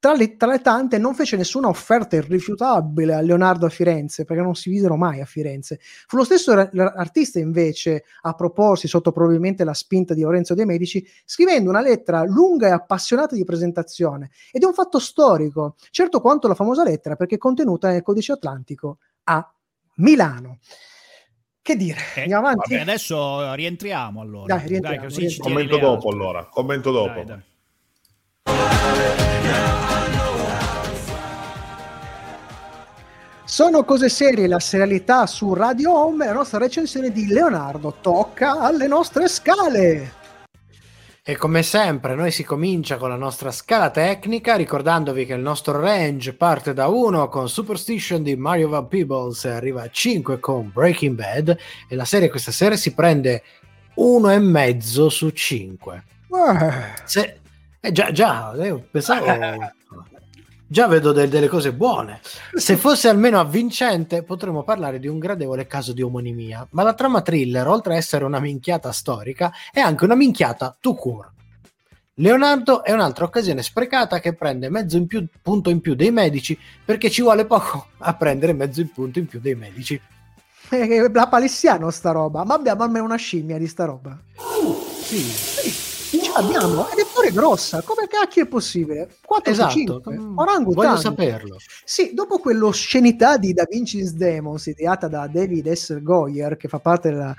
Tra 0.00 0.14
le, 0.14 0.36
tra 0.36 0.48
le 0.48 0.60
tante 0.60 0.96
non 0.96 1.12
fece 1.12 1.36
nessuna 1.36 1.66
offerta 1.66 2.14
irrifiutabile 2.14 3.14
a 3.14 3.20
Leonardo 3.20 3.66
a 3.66 3.68
Firenze 3.68 4.24
perché 4.24 4.42
non 4.42 4.54
si 4.54 4.70
videro 4.70 4.94
mai 4.96 5.20
a 5.20 5.24
Firenze. 5.24 5.80
Fu 6.06 6.16
lo 6.16 6.22
stesso 6.22 6.54
ra- 6.54 6.70
artista 6.94 7.40
invece 7.40 8.04
a 8.22 8.32
proporsi 8.34 8.86
sotto 8.86 9.10
probabilmente 9.10 9.64
la 9.64 9.74
spinta 9.74 10.14
di 10.14 10.22
Lorenzo 10.22 10.54
De 10.54 10.64
Medici 10.64 11.04
scrivendo 11.24 11.68
una 11.68 11.80
lettera 11.80 12.22
lunga 12.22 12.68
e 12.68 12.70
appassionata 12.70 13.34
di 13.34 13.42
presentazione 13.42 14.30
ed 14.52 14.62
è 14.62 14.66
un 14.66 14.72
fatto 14.72 15.00
storico, 15.00 15.74
certo 15.90 16.20
quanto 16.20 16.46
la 16.46 16.54
famosa 16.54 16.84
lettera 16.84 17.16
perché 17.16 17.34
è 17.34 17.38
contenuta 17.38 17.90
nel 17.90 18.02
codice 18.02 18.30
atlantico 18.30 18.98
a 19.24 19.52
Milano. 19.96 20.58
Che 21.60 21.76
dire? 21.76 21.98
Eh, 22.14 22.20
Andiamo 22.20 22.46
avanti? 22.46 22.70
Vabbè, 22.70 22.82
adesso 22.82 23.52
rientriamo 23.52 24.20
allora. 24.20 24.54
Dai, 24.54 24.68
rientriamo, 24.68 25.02
così 25.02 25.28
ci 25.28 25.40
tieni 25.40 25.54
Commento 25.66 25.76
dopo 25.78 25.92
altre. 25.94 26.10
allora, 26.10 26.44
commento 26.46 26.90
dopo. 26.92 27.24
Dai, 27.24 27.42
dai. 28.44 29.77
Sono 33.58 33.82
cose 33.82 34.08
serie, 34.08 34.46
la 34.46 34.60
serialità 34.60 35.26
su 35.26 35.52
Radio 35.52 35.92
Home 35.92 36.24
e 36.24 36.28
la 36.28 36.34
nostra 36.34 36.58
recensione 36.58 37.10
di 37.10 37.26
Leonardo. 37.26 37.96
Tocca 38.00 38.60
alle 38.60 38.86
nostre 38.86 39.26
scale. 39.26 40.12
E 41.24 41.36
come 41.36 41.64
sempre, 41.64 42.14
noi 42.14 42.30
si 42.30 42.44
comincia 42.44 42.98
con 42.98 43.08
la 43.08 43.16
nostra 43.16 43.50
scala 43.50 43.90
tecnica, 43.90 44.54
ricordandovi 44.54 45.26
che 45.26 45.34
il 45.34 45.40
nostro 45.40 45.80
range 45.80 46.34
parte 46.34 46.72
da 46.72 46.86
1 46.86 47.28
con 47.28 47.48
Superstition 47.48 48.22
di 48.22 48.36
Mario 48.36 48.68
Van 48.68 48.86
Peebles 48.86 49.44
e 49.44 49.50
arriva 49.50 49.82
a 49.82 49.90
5 49.90 50.38
con 50.38 50.70
Breaking 50.72 51.16
Bad 51.16 51.58
e 51.88 51.96
la 51.96 52.04
serie 52.04 52.30
questa 52.30 52.52
sera 52.52 52.76
si 52.76 52.94
prende 52.94 53.42
1,5 53.96 55.08
su 55.08 55.30
5. 55.30 56.04
Eh, 56.28 57.02
Se, 57.06 57.40
eh, 57.80 57.90
già, 57.90 58.12
già, 58.12 58.54
io 58.54 58.86
pensavo... 58.88 59.74
Già 60.70 60.86
vedo 60.86 61.12
de- 61.12 61.28
delle 61.28 61.48
cose 61.48 61.72
buone. 61.72 62.20
Se 62.52 62.76
fosse 62.76 63.08
almeno 63.08 63.40
avvincente, 63.40 64.22
potremmo 64.22 64.64
parlare 64.64 64.98
di 64.98 65.08
un 65.08 65.18
gradevole 65.18 65.66
caso 65.66 65.94
di 65.94 66.02
omonimia. 66.02 66.66
Ma 66.72 66.82
la 66.82 66.92
trama 66.92 67.22
thriller, 67.22 67.66
oltre 67.66 67.94
a 67.94 67.96
essere 67.96 68.24
una 68.24 68.38
minchiata 68.38 68.92
storica, 68.92 69.50
è 69.72 69.80
anche 69.80 70.04
una 70.04 70.14
minchiata 70.14 70.76
tout 70.78 70.98
court. 70.98 71.30
Leonardo 72.16 72.84
è 72.84 72.92
un'altra 72.92 73.24
occasione 73.24 73.62
sprecata 73.62 74.20
che 74.20 74.34
prende 74.34 74.68
mezzo 74.68 74.98
in 74.98 75.06
più, 75.06 75.24
punto 75.40 75.70
in 75.70 75.80
più 75.80 75.94
dei 75.94 76.10
medici 76.10 76.58
perché 76.84 77.10
ci 77.10 77.22
vuole 77.22 77.46
poco 77.46 77.86
a 77.98 78.12
prendere 78.14 78.52
mezzo 78.52 78.82
in 78.82 78.90
punto 78.90 79.18
in 79.18 79.26
più 79.26 79.40
dei 79.40 79.54
medici. 79.54 79.98
è 80.68 81.08
la 81.10 81.28
palessiano 81.28 81.88
sta 81.90 82.10
roba, 82.10 82.44
ma 82.44 82.52
abbiamo 82.52 82.82
almeno 82.82 83.06
una 83.06 83.16
scimmia 83.16 83.56
di 83.56 83.66
sta 83.66 83.86
roba. 83.86 84.18
Sì, 85.02 85.87
Ce 86.28 86.42
l'abbiamo 86.42 86.86
ed 86.90 86.98
è 86.98 87.06
pure 87.10 87.30
grossa. 87.30 87.80
Come 87.80 88.06
cacchio 88.06 88.42
è 88.42 88.46
possibile? 88.46 89.08
4 89.24 89.50
esatto. 89.50 89.70
5. 89.70 90.14
Mm, 90.14 90.38
Orangutan. 90.38 90.84
Voglio 90.84 91.00
saperlo. 91.00 91.56
Sì, 91.84 92.12
dopo 92.12 92.38
quell'oscenità 92.38 93.38
di 93.38 93.54
Da 93.54 93.66
Vinci's 93.68 94.12
Demons 94.12 94.66
ideata 94.66 95.08
da 95.08 95.26
David 95.26 95.72
S. 95.72 96.02
Goyer, 96.02 96.58
che 96.58 96.68
fa 96.68 96.80
parte 96.80 97.08
della, 97.08 97.34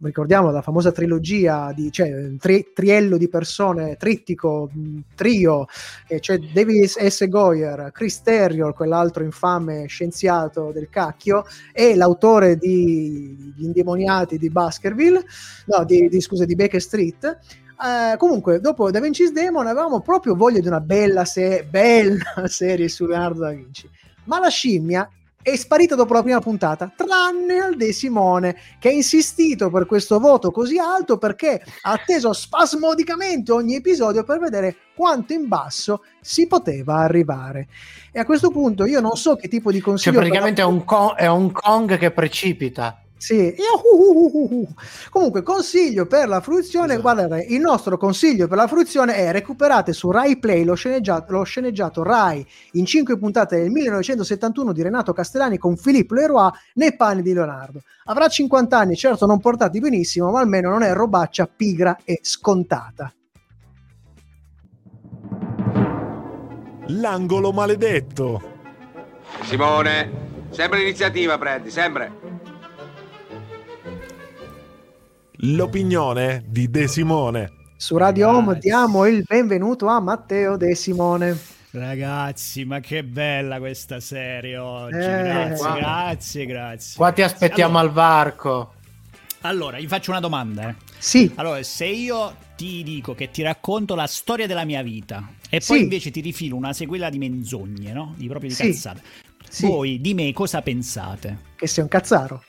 ricordiamo, 0.00 0.46
della 0.46 0.62
famosa 0.62 0.90
trilogia, 0.90 1.72
di, 1.74 1.92
cioè 1.92 2.34
tri- 2.38 2.72
triello 2.72 3.18
di 3.18 3.28
persone, 3.28 3.96
trittico, 3.96 4.70
mh, 4.72 5.00
trio, 5.14 5.66
e 6.08 6.18
cioè 6.20 6.38
David 6.38 6.84
S. 6.86 7.28
Goyer, 7.28 7.90
Chris 7.92 8.22
Terrier, 8.22 8.72
quell'altro 8.72 9.22
infame 9.22 9.86
scienziato 9.86 10.70
del 10.72 10.88
cacchio, 10.88 11.44
e 11.74 11.94
l'autore 11.94 12.56
di 12.56 13.52
Gli 13.54 13.64
indemoniati 13.64 14.38
di 14.38 14.48
Baskerville, 14.48 15.22
no, 15.66 15.84
di, 15.84 16.08
di, 16.08 16.20
scusa, 16.22 16.46
di 16.46 16.54
Baker 16.54 16.80
Street. 16.80 17.62
Eh, 17.84 18.16
comunque, 18.16 18.60
dopo 18.60 18.90
Da 18.90 18.98
Vinci's 18.98 19.30
Demon 19.30 19.66
avevamo 19.66 20.00
proprio 20.00 20.34
voglia 20.34 20.60
di 20.60 20.66
una 20.66 20.80
bella, 20.80 21.26
se- 21.26 21.66
bella 21.68 22.46
serie 22.48 22.88
su 22.88 23.04
Leonardo 23.04 23.40
da 23.40 23.50
Vinci. 23.50 23.86
Ma 24.24 24.38
la 24.38 24.48
scimmia 24.48 25.06
è 25.42 25.54
sparita 25.54 25.94
dopo 25.94 26.14
la 26.14 26.22
prima 26.22 26.40
puntata, 26.40 26.90
tranne 26.96 27.58
al 27.58 27.76
De 27.76 27.92
Simone, 27.92 28.56
che 28.78 28.88
ha 28.88 28.92
insistito 28.92 29.68
per 29.68 29.84
questo 29.84 30.18
voto 30.18 30.50
così 30.50 30.78
alto 30.78 31.18
perché 31.18 31.62
ha 31.82 31.92
atteso 31.92 32.32
spasmodicamente 32.32 33.52
ogni 33.52 33.74
episodio 33.74 34.24
per 34.24 34.38
vedere 34.38 34.76
quanto 34.96 35.34
in 35.34 35.46
basso 35.46 36.02
si 36.22 36.46
poteva 36.46 36.94
arrivare. 36.94 37.68
E 38.10 38.18
a 38.18 38.24
questo 38.24 38.48
punto 38.48 38.86
io 38.86 39.00
non 39.00 39.16
so 39.16 39.36
che 39.36 39.48
tipo 39.48 39.70
di 39.70 39.80
Cioè, 39.80 39.88
consiglio... 39.88 40.20
praticamente 40.20 40.62
è 40.62 40.64
un, 40.64 40.82
Kong, 40.84 41.16
è 41.16 41.26
un 41.26 41.52
Kong 41.52 41.98
che 41.98 42.10
precipita. 42.10 43.03
Sì, 43.24 43.54
uh, 43.56 43.96
uh, 43.96 44.48
uh. 44.50 44.68
comunque 45.08 45.42
consiglio 45.42 46.04
per 46.04 46.28
la 46.28 46.42
fruizione, 46.42 46.92
Esatto. 46.92 47.00
guardate, 47.00 47.46
il 47.48 47.58
nostro 47.58 47.96
consiglio 47.96 48.48
per 48.48 48.58
la 48.58 48.66
fruizione 48.66 49.14
è 49.14 49.32
recuperate 49.32 49.94
su 49.94 50.10
Rai 50.10 50.38
Play 50.38 50.62
lo 50.62 50.74
sceneggiato, 50.74 51.32
lo 51.32 51.42
sceneggiato 51.42 52.02
Rai 52.02 52.46
in 52.72 52.84
5 52.84 53.16
puntate 53.16 53.62
del 53.62 53.70
1971 53.70 54.72
di 54.74 54.82
Renato 54.82 55.14
Castellani 55.14 55.56
con 55.56 55.78
Filippo 55.78 56.12
Leroy 56.12 56.50
nei 56.74 56.94
panni 56.96 57.22
di 57.22 57.32
Leonardo. 57.32 57.80
Avrà 58.04 58.28
50 58.28 58.78
anni, 58.78 58.94
certo 58.94 59.24
non 59.24 59.40
portati 59.40 59.80
benissimo, 59.80 60.30
ma 60.30 60.40
almeno 60.40 60.68
non 60.68 60.82
è 60.82 60.92
robaccia 60.92 61.46
pigra 61.46 61.96
e 62.04 62.18
scontata. 62.20 63.10
L'angolo 66.88 67.52
maledetto. 67.52 68.42
Simone, 69.44 70.10
sempre 70.50 70.80
l'iniziativa 70.80 71.38
prendi, 71.38 71.70
sempre. 71.70 72.33
L'opinione 75.46 76.42
di 76.48 76.70
De 76.70 76.88
Simone. 76.88 77.52
Su 77.76 77.98
Radio 77.98 78.30
Home 78.30 78.56
diamo 78.58 79.04
il 79.04 79.22
benvenuto 79.26 79.88
a 79.88 80.00
Matteo 80.00 80.56
De 80.56 80.74
Simone. 80.74 81.38
Ragazzi, 81.72 82.64
ma 82.64 82.80
che 82.80 83.04
bella 83.04 83.58
questa 83.58 84.00
serie 84.00 84.56
oggi. 84.56 84.96
Eh, 84.96 85.00
grazie, 85.22 85.74
grazie, 85.74 86.46
grazie. 86.46 86.96
Qua 86.96 87.12
ti 87.12 87.20
aspettiamo 87.20 87.76
al 87.78 87.90
varco. 87.90 88.72
Allora, 89.42 89.76
vi 89.76 89.86
faccio 89.86 90.12
una 90.12 90.20
domanda. 90.20 90.70
eh. 90.70 90.74
Sì, 90.96 91.30
Allora, 91.34 91.62
se 91.62 91.84
io 91.86 92.36
ti 92.56 92.82
dico 92.82 93.14
che 93.14 93.30
ti 93.30 93.42
racconto 93.42 93.94
la 93.94 94.06
storia 94.06 94.46
della 94.46 94.64
mia 94.64 94.80
vita 94.82 95.28
e 95.50 95.60
Sì. 95.60 95.72
poi 95.72 95.82
invece 95.82 96.10
ti 96.10 96.22
rifilo 96.22 96.56
una 96.56 96.72
sequela 96.72 97.10
di 97.10 97.18
menzogne, 97.18 97.92
no? 97.92 98.14
Di 98.16 98.28
proprio 98.28 98.48
di 98.48 98.54
Sì. 98.54 98.68
cazzate. 98.68 99.02
Sì. 99.46 99.66
Voi 99.66 100.00
di 100.00 100.14
me 100.14 100.32
cosa 100.32 100.62
pensate? 100.62 101.52
che 101.56 101.66
sei 101.66 101.82
un 101.82 101.90
cazzaro. 101.90 102.42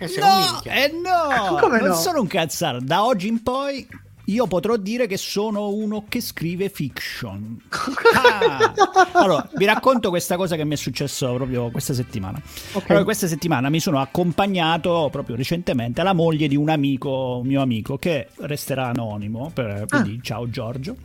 Eh, 0.00 0.06
Che 0.06 0.08
sei 0.08 0.22
un 0.22 0.28
no, 0.28 0.50
minchia. 0.52 0.72
eh 0.74 0.92
no, 0.92 1.56
Come 1.60 1.78
non 1.80 1.88
no? 1.88 1.94
sono 1.94 2.20
un 2.20 2.26
cazzaro. 2.28 2.78
Da 2.80 3.04
oggi 3.04 3.26
in 3.28 3.42
poi 3.42 3.86
io 4.26 4.46
potrò 4.46 4.76
dire 4.76 5.06
che 5.06 5.16
sono 5.16 5.68
uno 5.70 6.04
che 6.08 6.20
scrive 6.20 6.68
fiction. 6.68 7.60
Ah! 8.14 8.72
Allora, 9.12 9.48
vi 9.56 9.64
racconto 9.64 10.08
questa 10.10 10.36
cosa 10.36 10.56
che 10.56 10.64
mi 10.64 10.74
è 10.74 10.76
successo 10.76 11.32
proprio 11.34 11.70
questa 11.70 11.94
settimana. 11.94 12.40
Ok. 12.72 12.84
Allora, 12.90 13.04
questa 13.04 13.26
settimana 13.26 13.68
mi 13.68 13.80
sono 13.80 14.00
accompagnato 14.00 15.08
proprio 15.10 15.36
recentemente 15.36 16.00
alla 16.00 16.12
moglie 16.14 16.48
di 16.48 16.56
un 16.56 16.68
amico, 16.68 17.40
mio 17.44 17.60
amico, 17.62 17.96
che 17.98 18.28
resterà 18.40 18.86
anonimo, 18.88 19.50
per- 19.54 19.84
quindi 19.88 20.20
ciao 20.22 20.48
Giorgio. 20.50 20.96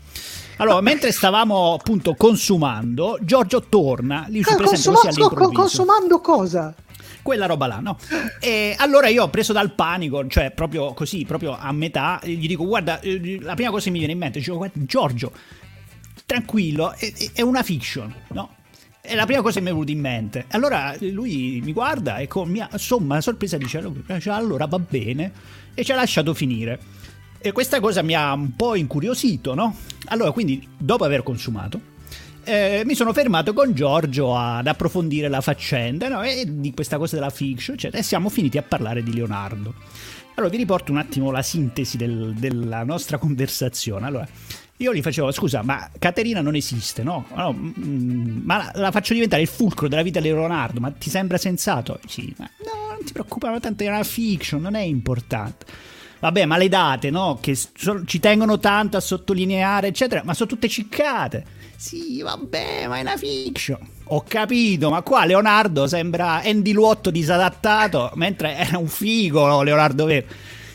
Allora, 0.57 0.81
mentre 0.81 1.11
stavamo 1.11 1.73
appunto 1.73 2.13
consumando, 2.15 3.17
Giorgio 3.21 3.61
torna, 3.61 4.25
lì 4.27 4.43
si 4.43 4.51
Ah, 4.53 4.55
presenta 4.55 4.91
consuma- 4.91 4.95
così 4.99 5.19
co- 5.19 5.27
co- 5.29 5.35
all'improvviso 5.35 5.61
consumando 5.61 6.19
cosa? 6.21 6.73
Quella 7.23 7.47
roba 7.47 7.65
là, 7.65 7.79
no? 7.79 7.97
E 8.39 8.75
allora 8.77 9.07
io 9.07 9.23
ho 9.23 9.29
preso 9.29 9.53
dal 9.53 9.73
panico, 9.73 10.27
cioè 10.27 10.51
proprio 10.51 10.93
così, 10.93 11.25
proprio 11.25 11.57
a 11.57 11.71
metà, 11.71 12.19
gli 12.23 12.47
dico 12.47 12.65
guarda, 12.65 12.99
eh, 12.99 13.39
la 13.41 13.55
prima 13.55 13.71
cosa 13.71 13.85
che 13.85 13.89
mi 13.89 13.97
viene 13.97 14.13
in 14.13 14.19
mente, 14.19 14.37
dicevo 14.37 14.57
guarda 14.57 14.79
Giorgio, 14.85 15.31
tranquillo, 16.25 16.93
è, 16.93 17.11
è 17.33 17.41
una 17.41 17.63
fiction, 17.63 18.13
no? 18.33 18.55
È 19.01 19.15
la 19.15 19.25
prima 19.25 19.41
cosa 19.41 19.55
che 19.55 19.61
mi 19.61 19.69
è 19.69 19.71
venuta 19.71 19.91
in 19.91 19.99
mente. 19.99 20.45
Allora 20.49 20.95
lui 20.99 21.59
mi 21.63 21.73
guarda 21.73 22.17
e 22.17 22.27
con 22.27 22.49
mia 22.49 22.69
somma 22.75 23.19
sorpresa 23.19 23.57
dice 23.57 23.83
allora 24.29 24.65
va 24.65 24.79
bene 24.79 25.31
e 25.73 25.83
ci 25.83 25.91
ha 25.91 25.95
lasciato 25.95 26.33
finire. 26.33 26.79
E 27.39 27.51
questa 27.51 27.81
cosa 27.81 28.01
mi 28.01 28.13
ha 28.13 28.31
un 28.31 28.55
po' 28.55 28.75
incuriosito, 28.75 29.53
no? 29.55 29.75
Allora 30.05 30.31
quindi 30.31 30.65
dopo 30.77 31.03
aver 31.03 31.21
consumato 31.23 31.91
eh, 32.43 32.83
mi 32.85 32.95
sono 32.95 33.13
fermato 33.13 33.53
con 33.53 33.73
Giorgio 33.73 34.35
ad 34.35 34.67
approfondire 34.67 35.27
la 35.27 35.41
faccenda 35.41 36.07
no? 36.07 36.23
e 36.23 36.45
di 36.47 36.73
questa 36.73 36.97
cosa 36.97 37.15
della 37.15 37.29
fiction, 37.29 37.75
eccetera, 37.75 38.01
e 38.01 38.03
siamo 38.03 38.29
finiti 38.29 38.57
a 38.57 38.63
parlare 38.63 39.03
di 39.03 39.13
Leonardo. 39.13 39.73
Allora 40.35 40.51
vi 40.51 40.57
riporto 40.57 40.91
un 40.91 40.97
attimo 40.97 41.31
la 41.31 41.41
sintesi 41.43 41.97
del- 41.97 42.33
della 42.35 42.83
nostra 42.83 43.17
conversazione. 43.17 44.07
Allora, 44.07 44.27
io 44.77 44.93
gli 44.93 45.01
facevo, 45.01 45.31
scusa, 45.31 45.61
ma 45.61 45.89
Caterina 45.99 46.41
non 46.41 46.55
esiste, 46.55 47.03
no? 47.03 47.25
No, 47.35 47.53
mm, 47.53 48.41
ma 48.43 48.57
la, 48.57 48.71
la 48.73 48.91
faccio 48.91 49.13
diventare 49.13 49.43
il 49.43 49.47
fulcro 49.47 49.87
della 49.87 50.01
vita 50.01 50.19
di 50.19 50.29
Leonardo, 50.29 50.79
ma 50.79 50.91
ti 50.91 51.09
sembra 51.09 51.37
sensato? 51.37 51.99
Sì, 52.07 52.33
ma 52.37 52.49
no, 52.65 52.95
non 52.95 53.05
ti 53.05 53.13
preoccupare, 53.13 53.59
tanto 53.59 53.83
è 53.83 53.87
una 53.87 54.03
fiction, 54.03 54.61
non 54.61 54.75
è 54.75 54.81
importante. 54.81 55.65
Vabbè, 56.19 56.45
ma 56.45 56.57
le 56.57 56.69
date, 56.69 57.09
no? 57.11 57.37
Che 57.39 57.55
ci 58.05 58.19
tengono 58.19 58.57
tanto 58.57 58.97
a 58.97 59.01
sottolineare, 59.01 59.87
eccetera, 59.87 60.23
ma 60.23 60.33
sono 60.33 60.49
tutte 60.49 60.69
ciccate. 60.69 61.45
Sì, 61.83 62.21
vabbè, 62.21 62.87
ma 62.87 62.95
è 62.95 63.01
una 63.01 63.17
fiction. 63.17 63.77
Ho 64.05 64.23
capito, 64.25 64.89
ma 64.89 65.01
qua 65.01 65.25
Leonardo 65.25 65.85
sembra 65.85 66.41
Andy 66.41 66.71
Luotto 66.71 67.11
disadattato, 67.11 68.09
mentre 68.15 68.55
era 68.55 68.77
un 68.77 68.87
figo 68.87 69.61
Leonardo 69.61 70.05
vero. 70.05 70.27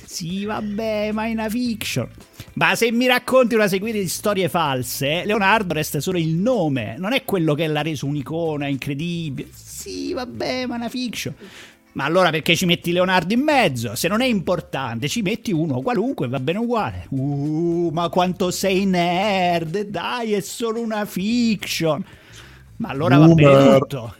Sì, 0.05 0.45
vabbè, 0.45 1.13
ma 1.13 1.25
è 1.25 1.31
una 1.31 1.49
fiction. 1.49 2.07
Ma 2.55 2.75
se 2.75 2.93
mi 2.93 3.07
racconti 3.07 3.55
una 3.55 3.69
sequela 3.69 3.99
di 3.99 4.07
storie 4.07 4.51
false, 4.51 5.25
Leonardo 5.25 5.73
resta 5.73 5.99
solo 5.99 6.19
il 6.19 6.29
nome, 6.29 6.97
non 6.99 7.15
è 7.15 7.25
quello 7.25 7.55
che 7.55 7.67
l'ha 7.67 7.81
reso 7.81 8.05
un'icona 8.05 8.67
incredibile. 8.67 9.49
Sì, 9.55 10.13
vabbè, 10.13 10.67
ma 10.67 10.75
è 10.75 10.77
una 10.77 10.91
fiction. 10.91 11.35
Ma 11.99 12.05
allora 12.05 12.31
perché 12.31 12.55
ci 12.55 12.65
metti 12.65 12.93
Leonardo 12.93 13.35
in 13.35 13.41
mezzo? 13.41 13.97
Se 13.97 14.07
non 14.07 14.21
è 14.21 14.25
importante, 14.25 15.09
ci 15.09 15.21
metti 15.21 15.51
uno 15.51 15.81
qualunque, 15.81 16.29
va 16.29 16.39
bene 16.39 16.61
uguale. 16.61 17.07
Uh, 17.09 17.91
ma 17.93 18.09
quanto 18.09 18.53
sei 18.53 18.87
nerd, 18.87 19.81
dai, 19.81 20.35
è 20.35 20.41
solo 20.41 20.81
una 20.81 21.05
fiction. 21.05 22.05
Ma 22.77 22.91
allora 22.91 23.19
va 23.19 23.27
bene 23.27 23.51
Boomer. 23.51 23.79
tutto. 23.81 24.15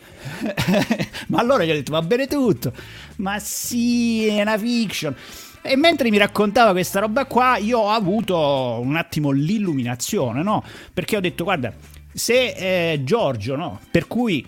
ma 1.29 1.39
allora 1.39 1.65
gli 1.65 1.71
ho 1.71 1.75
detto 1.75 1.93
va 1.93 2.03
bene 2.03 2.27
tutto. 2.27 2.73
Ma 3.19 3.39
sì, 3.39 4.27
è 4.27 4.41
una 4.41 4.59
fiction. 4.59 5.15
E 5.63 5.77
mentre 5.77 6.11
mi 6.11 6.19
raccontava 6.19 6.73
questa 6.73 6.99
roba 6.99 7.27
qua, 7.27 7.59
io 7.59 7.79
ho 7.79 7.91
avuto 7.91 8.81
un 8.83 8.97
attimo 8.97 9.31
l'illuminazione, 9.31 10.43
no? 10.43 10.65
Perché 10.93 11.17
ho 11.17 11.21
detto, 11.21 11.45
guarda, 11.45 11.73
se 12.13 12.55
eh, 12.93 13.05
Giorgio, 13.05 13.55
no? 13.55 13.79
Per 13.89 14.09
cui 14.09 14.45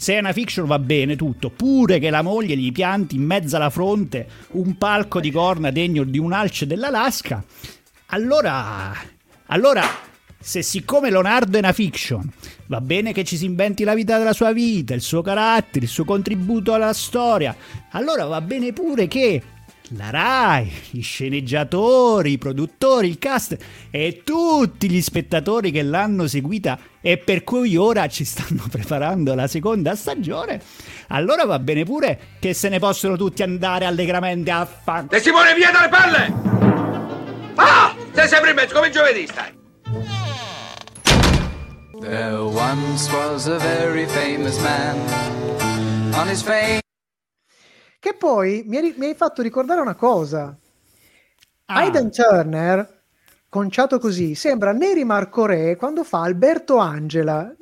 se 0.00 0.14
è 0.14 0.18
una 0.18 0.32
fiction 0.32 0.64
va 0.64 0.78
bene 0.78 1.14
tutto, 1.14 1.50
pure 1.50 1.98
che 1.98 2.08
la 2.08 2.22
moglie 2.22 2.56
gli 2.56 2.72
pianti 2.72 3.16
in 3.16 3.22
mezzo 3.22 3.56
alla 3.56 3.68
fronte 3.68 4.26
un 4.52 4.78
palco 4.78 5.20
di 5.20 5.30
corna 5.30 5.70
degno 5.70 6.04
di 6.04 6.16
un 6.16 6.32
alce 6.32 6.66
dell'Alaska, 6.66 7.44
allora, 8.06 8.94
allora, 9.48 9.82
se 10.40 10.62
siccome 10.62 11.10
Leonardo 11.10 11.56
è 11.56 11.58
una 11.58 11.74
fiction, 11.74 12.26
va 12.68 12.80
bene 12.80 13.12
che 13.12 13.24
ci 13.24 13.36
si 13.36 13.44
inventi 13.44 13.84
la 13.84 13.92
vita 13.92 14.16
della 14.16 14.32
sua 14.32 14.54
vita, 14.54 14.94
il 14.94 15.02
suo 15.02 15.20
carattere, 15.20 15.84
il 15.84 15.90
suo 15.90 16.06
contributo 16.06 16.72
alla 16.72 16.94
storia, 16.94 17.54
allora 17.90 18.24
va 18.24 18.40
bene 18.40 18.72
pure 18.72 19.06
che 19.06 19.42
la 19.96 20.10
Rai, 20.10 20.70
gli 20.90 21.02
sceneggiatori, 21.02 22.32
i 22.32 22.38
produttori, 22.38 23.08
il 23.08 23.18
cast 23.18 23.56
e 23.90 24.22
tutti 24.24 24.88
gli 24.90 25.00
spettatori 25.00 25.70
che 25.70 25.82
l'hanno 25.82 26.26
seguita 26.26 26.78
e 27.00 27.18
per 27.18 27.42
cui 27.44 27.76
ora 27.76 28.06
ci 28.08 28.24
stanno 28.24 28.66
preparando 28.70 29.34
la 29.34 29.46
seconda 29.46 29.94
stagione, 29.94 30.60
allora 31.08 31.44
va 31.44 31.58
bene 31.58 31.84
pure 31.84 32.18
che 32.38 32.54
se 32.54 32.68
ne 32.68 32.78
possono 32.78 33.16
tutti 33.16 33.42
andare 33.42 33.84
allegramente 33.84 34.50
a 34.50 34.64
fan. 34.64 35.06
De 35.08 35.20
Simone, 35.20 35.54
via 35.54 35.70
dalle 35.70 35.88
palle! 35.88 36.32
Ah! 37.56 37.94
Sei 38.12 38.28
sempre 38.28 38.50
in 38.50 38.56
mezzo, 38.56 38.74
come 38.74 38.90
giovedì 38.90 39.26
stai. 39.26 39.58
There 42.00 42.38
once 42.38 43.10
was 43.12 43.46
a 43.46 43.58
very 43.58 44.06
famous 44.06 44.58
man. 44.58 44.98
On 46.14 46.28
his 46.28 46.42
fame. 46.42 46.80
Che 48.00 48.14
poi 48.14 48.64
mi 48.66 48.78
hai, 48.78 48.94
mi 48.96 49.06
hai 49.06 49.14
fatto 49.14 49.42
ricordare 49.42 49.80
una 49.82 49.94
cosa. 49.94 50.56
Ah. 51.66 51.74
Aiden 51.74 52.10
Turner, 52.10 53.02
conciato 53.50 53.98
così, 53.98 54.34
sembra 54.34 54.72
Neri 54.72 55.04
Marco 55.04 55.44
Re 55.44 55.76
quando 55.76 56.02
fa 56.02 56.22
Alberto 56.22 56.78
Angela. 56.78 57.54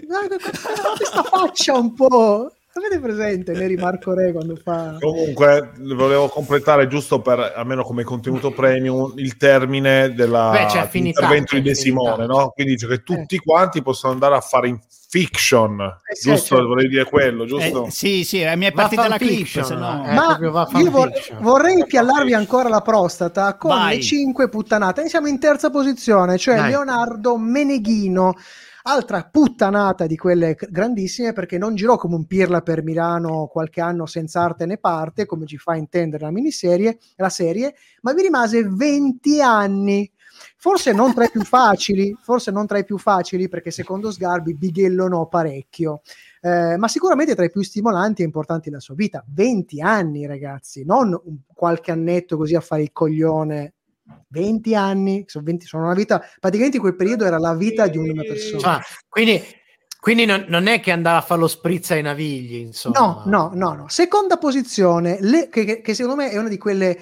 Questa 0.97 1.23
faccia 1.25 1.77
un 1.77 1.93
po'... 1.93 2.53
Avete 2.79 3.01
presente 3.01 3.53
Neri 3.53 3.77
Marco 3.77 4.15
Re 4.15 4.31
quando 4.33 4.55
fa... 4.57 4.97
Comunque, 5.01 5.73
volevo 5.79 6.29
completare 6.29 6.87
giusto 6.87 7.21
per 7.21 7.53
almeno 7.57 7.83
come 7.83 8.05
contenuto 8.05 8.53
premium 8.53 9.13
il 9.17 9.37
termine 9.37 10.15
dell'intervento 10.15 11.57
di 11.57 11.63
De. 11.63 11.75
Simone, 11.75 12.27
no? 12.27 12.51
Quindi 12.55 12.75
dice 12.75 12.87
che 12.87 13.03
tutti 13.03 13.39
quanti 13.39 13.83
possono 13.83 14.13
andare 14.13 14.37
a 14.37 14.41
fare 14.41 14.69
in 14.69 14.79
fiction, 15.11 15.81
Eh 15.81 16.15
sì, 16.15 16.31
giusto? 16.31 16.55
certo. 16.57 16.67
Vorrei 16.69 16.89
dire 16.89 17.05
quello, 17.05 17.47
giusto? 17.47 17.87
Eh, 17.87 17.91
sì, 17.91 18.25
sì, 18.25 18.43
eh, 18.43 18.55
mi 18.57 18.67
è 18.67 18.73
partita 18.73 19.09
la 19.09 19.17
clip, 19.17 19.47
se 19.47 19.75
no... 19.75 20.05
eh. 20.07 20.13
Ma 20.15 20.39
io 20.77 20.91
vor- 20.91 21.11
vorrei 21.41 21.85
piallarvi 21.87 22.35
ancora 22.35 22.69
la 22.69 22.83
prostata 22.83 23.57
con 23.57 23.71
Vai. 23.71 23.97
le 23.97 24.03
5 24.03 24.49
puttanate. 24.49 25.05
E 25.05 25.09
siamo 25.09 25.27
in 25.27 25.41
terza 25.41 25.71
posizione, 25.71 26.39
cioè 26.39 26.57
Dai. 26.57 26.71
Leonardo 26.71 27.37
Meneghino. 27.37 28.35
Altra 28.83 29.25
puttanata 29.25 30.07
di 30.07 30.17
quelle 30.17 30.57
grandissime 30.71 31.33
perché 31.33 31.59
non 31.59 31.75
girò 31.75 31.97
come 31.97 32.15
un 32.15 32.27
pirla 32.27 32.61
per 32.61 32.83
Milano 32.83 33.47
qualche 33.47 33.81
anno 33.81 34.07
senza 34.07 34.43
arte 34.43 34.67
né 34.67 34.79
parte, 34.79 35.27
come 35.27 35.47
ci 35.47 35.59
fa 35.59 35.75
intendere 35.75 36.25
la 36.25 36.31
miniserie, 36.31 36.99
la 37.17 37.29
serie, 37.29 37.75
ma 38.03 38.13
vi 38.13 38.23
rimase 38.23 38.63
20 38.65 39.43
anni. 39.43 40.11
Forse 40.57 40.93
non 40.93 41.13
tra 41.13 41.25
i 41.25 41.31
più 41.31 41.43
facili, 41.43 42.17
forse 42.23 42.53
non 42.53 42.67
tra 42.67 42.79
i 42.79 42.85
più 42.85 42.99
facili 42.99 43.49
perché 43.49 43.73
secondo 43.73 44.13
Sgarbi 44.13 44.55
bighellonò 44.55 45.27
parecchio. 45.27 46.03
Eh, 46.41 46.77
ma 46.77 46.87
sicuramente 46.87 47.35
tra 47.35 47.45
i 47.45 47.51
più 47.51 47.63
stimolanti 47.63 48.23
e 48.23 48.27
importanti 48.27 48.69
della 48.69 48.81
sua 48.81 48.95
vita. 48.95 49.25
20 49.29 49.81
anni, 49.81 50.27
ragazzi, 50.27 50.85
non 50.85 51.21
qualche 51.53 51.91
annetto 51.91 52.37
così 52.37 52.55
a 52.55 52.61
fare 52.61 52.83
il 52.83 52.93
coglione. 52.93 53.75
20 54.29 54.75
anni, 54.75 55.25
sono, 55.27 55.45
20 55.45 55.67
sono 55.67 55.85
una 55.85 55.95
vita, 55.95 56.23
praticamente 56.41 56.77
in 56.77 56.83
quel 56.83 56.97
periodo 56.97 57.25
era 57.25 57.39
la 57.39 57.55
vita 57.55 57.87
di 57.87 57.99
una 57.99 58.23
persona. 58.23 58.61
Cioè, 58.61 58.83
quindi 59.09 59.43
quindi 60.01 60.27
non, 60.27 60.45
non 60.49 60.69
è 60.69 60.79
che 60.81 60.93
andava 60.93 61.19
a 61.19 61.23
fare 61.23 61.41
lo 61.41 61.49
spritz 61.49 61.91
ai 61.91 62.03
navigli, 62.03 62.55
insomma. 62.57 62.99
No, 63.01 63.23
no, 63.27 63.51
no, 63.53 63.73
no. 63.75 63.89
Seconda 63.89 64.37
posizione, 64.37 65.19
le- 65.21 65.49
che, 65.49 65.65
che- 65.65 65.81
che 65.81 65.95
secondo 65.95 66.23
me 66.23 66.31
è 66.31 66.39
una 66.39 66.49
di 66.49 66.57
quelle 66.57 66.97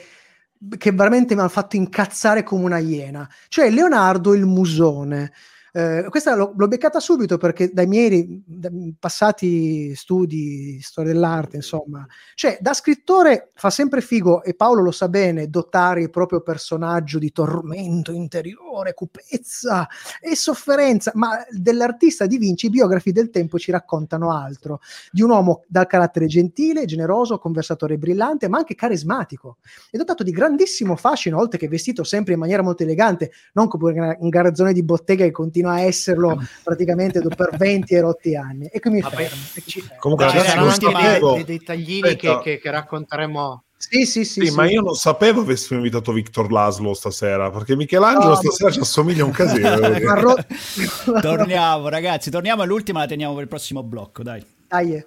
che 0.78 0.92
veramente 0.92 1.34
mi 1.34 1.40
hanno 1.40 1.50
fatto 1.50 1.76
incazzare 1.76 2.42
come 2.42 2.64
una 2.64 2.78
iena, 2.78 3.28
cioè 3.48 3.70
Leonardo 3.70 4.34
il 4.34 4.46
Musone. 4.46 5.32
Eh, 5.76 6.06
questa 6.08 6.34
l'ho, 6.34 6.54
l'ho 6.56 6.68
beccata 6.68 7.00
subito 7.00 7.36
perché 7.36 7.70
dai 7.70 7.86
miei 7.86 8.42
da- 8.46 8.70
passati 8.98 9.94
studi 9.94 10.36
di 10.36 10.80
storia 10.80 11.12
dell'arte, 11.12 11.56
insomma, 11.56 12.06
cioè 12.34 12.56
da 12.62 12.72
scrittore 12.72 13.50
fa 13.54 13.68
sempre 13.68 14.00
figo, 14.00 14.42
e 14.42 14.54
Paolo 14.54 14.80
lo 14.80 14.90
sa 14.90 15.10
bene, 15.10 15.50
dotare 15.50 16.00
il 16.00 16.08
proprio 16.08 16.40
personaggio 16.40 17.18
di 17.18 17.30
tormento 17.30 18.10
interiore, 18.10 18.94
cupezza 18.94 19.86
e 20.18 20.34
sofferenza, 20.34 21.12
ma 21.14 21.44
dell'artista 21.50 22.24
di 22.24 22.38
Vinci 22.38 22.66
i 22.66 22.70
biografi 22.70 23.12
del 23.12 23.28
tempo 23.28 23.58
ci 23.58 23.70
raccontano 23.70 24.32
altro, 24.32 24.80
di 25.12 25.20
un 25.20 25.28
uomo 25.28 25.62
dal 25.68 25.86
carattere 25.86 26.24
gentile, 26.24 26.86
generoso, 26.86 27.36
conversatore 27.36 27.98
brillante, 27.98 28.48
ma 28.48 28.56
anche 28.56 28.74
carismatico, 28.74 29.58
è 29.90 29.98
dotato 29.98 30.22
di 30.22 30.30
grandissimo 30.30 30.96
fascino, 30.96 31.36
oltre 31.38 31.58
che 31.58 31.68
vestito 31.68 32.02
sempre 32.02 32.32
in 32.32 32.38
maniera 32.38 32.62
molto 32.62 32.82
elegante, 32.82 33.30
non 33.52 33.68
come 33.68 34.16
un 34.18 34.28
garzone 34.30 34.72
di 34.72 34.82
bottega 34.82 35.24
che 35.24 35.32
continua 35.32 35.64
a 35.68 35.80
esserlo 35.80 36.40
praticamente 36.62 37.20
do- 37.20 37.28
per 37.28 37.56
20 37.56 37.94
e 37.94 38.00
rotti 38.00 38.34
anni. 38.36 38.66
E 38.66 38.80
qui 38.80 38.90
mi 38.90 39.00
poi- 39.00 39.10
fermo. 39.12 39.42
Ci- 39.64 39.84
Comunque, 39.98 40.28
saranno 40.28 40.60
non 40.60 40.68
anche 40.70 40.86
dei, 40.86 40.92
sapevo- 40.94 41.32
dei 41.34 41.44
dettaglini 41.44 42.16
che, 42.16 42.38
che- 42.42 42.58
che 42.58 42.70
racconteremo. 42.70 43.62
Sì, 43.78 44.06
sì, 44.06 44.24
sì. 44.24 44.40
Sì, 44.40 44.46
sì. 44.46 44.54
ma 44.54 44.68
io 44.68 44.80
non 44.80 44.94
sapevo 44.94 45.42
avessimo 45.42 45.78
invitato 45.78 46.10
Victor 46.12 46.50
Laslo 46.50 46.94
stasera, 46.94 47.50
perché 47.50 47.76
Michelangelo 47.76 48.30
No, 48.30 48.34
stasera 48.36 48.70
ci 48.70 48.80
assomiglia 48.80 49.24
un 49.24 49.32
casino. 49.32 49.76
torniamo, 51.20 51.88
ragazzi, 51.88 52.30
torniamo 52.30 52.62
all'ultima, 52.62 53.00
la 53.00 53.06
teniamo 53.06 53.34
per 53.34 53.42
il 53.42 53.48
prossimo 53.48 53.82
blocco, 53.82 54.22
dai. 54.22 54.42
Dai, 54.68 54.94
eh. 54.94 55.06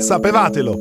Sapevatelo. 0.00 0.74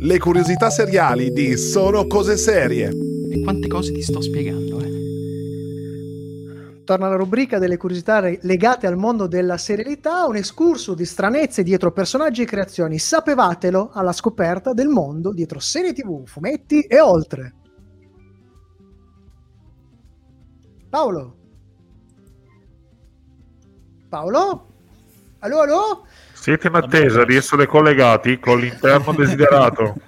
Le 0.00 0.20
curiosità 0.20 0.70
seriali 0.70 1.32
di 1.32 1.56
Sono 1.56 2.06
cose 2.06 2.36
serie. 2.36 2.88
E 3.30 3.42
quante 3.42 3.66
cose 3.66 3.90
ti 3.90 4.00
sto 4.00 4.20
spiegando, 4.20 4.78
eh? 4.78 4.96
torna 6.84 7.06
alla 7.06 7.16
rubrica 7.16 7.58
delle 7.58 7.76
curiosità 7.76 8.20
legate 8.20 8.86
al 8.86 8.96
mondo 8.96 9.26
della 9.26 9.58
serialità, 9.58 10.24
un 10.26 10.36
escurso 10.36 10.94
di 10.94 11.04
stranezze 11.04 11.64
dietro 11.64 11.90
personaggi 11.90 12.42
e 12.42 12.46
creazioni. 12.46 12.96
Sapevatelo 12.96 13.90
alla 13.92 14.12
scoperta 14.12 14.72
del 14.72 14.86
mondo 14.86 15.32
dietro 15.32 15.58
serie 15.58 15.92
TV, 15.92 16.24
fumetti 16.24 16.82
e 16.82 17.00
oltre. 17.00 17.54
Paolo? 20.88 21.36
Paolo? 24.08 24.66
Allo, 25.40 25.60
allo? 25.60 26.06
Siete 26.40 26.68
in 26.68 26.74
attesa 26.76 27.24
di 27.24 27.34
essere 27.34 27.66
collegati 27.66 28.38
con 28.38 28.60
l'interno 28.60 29.12
desiderato. 29.12 29.94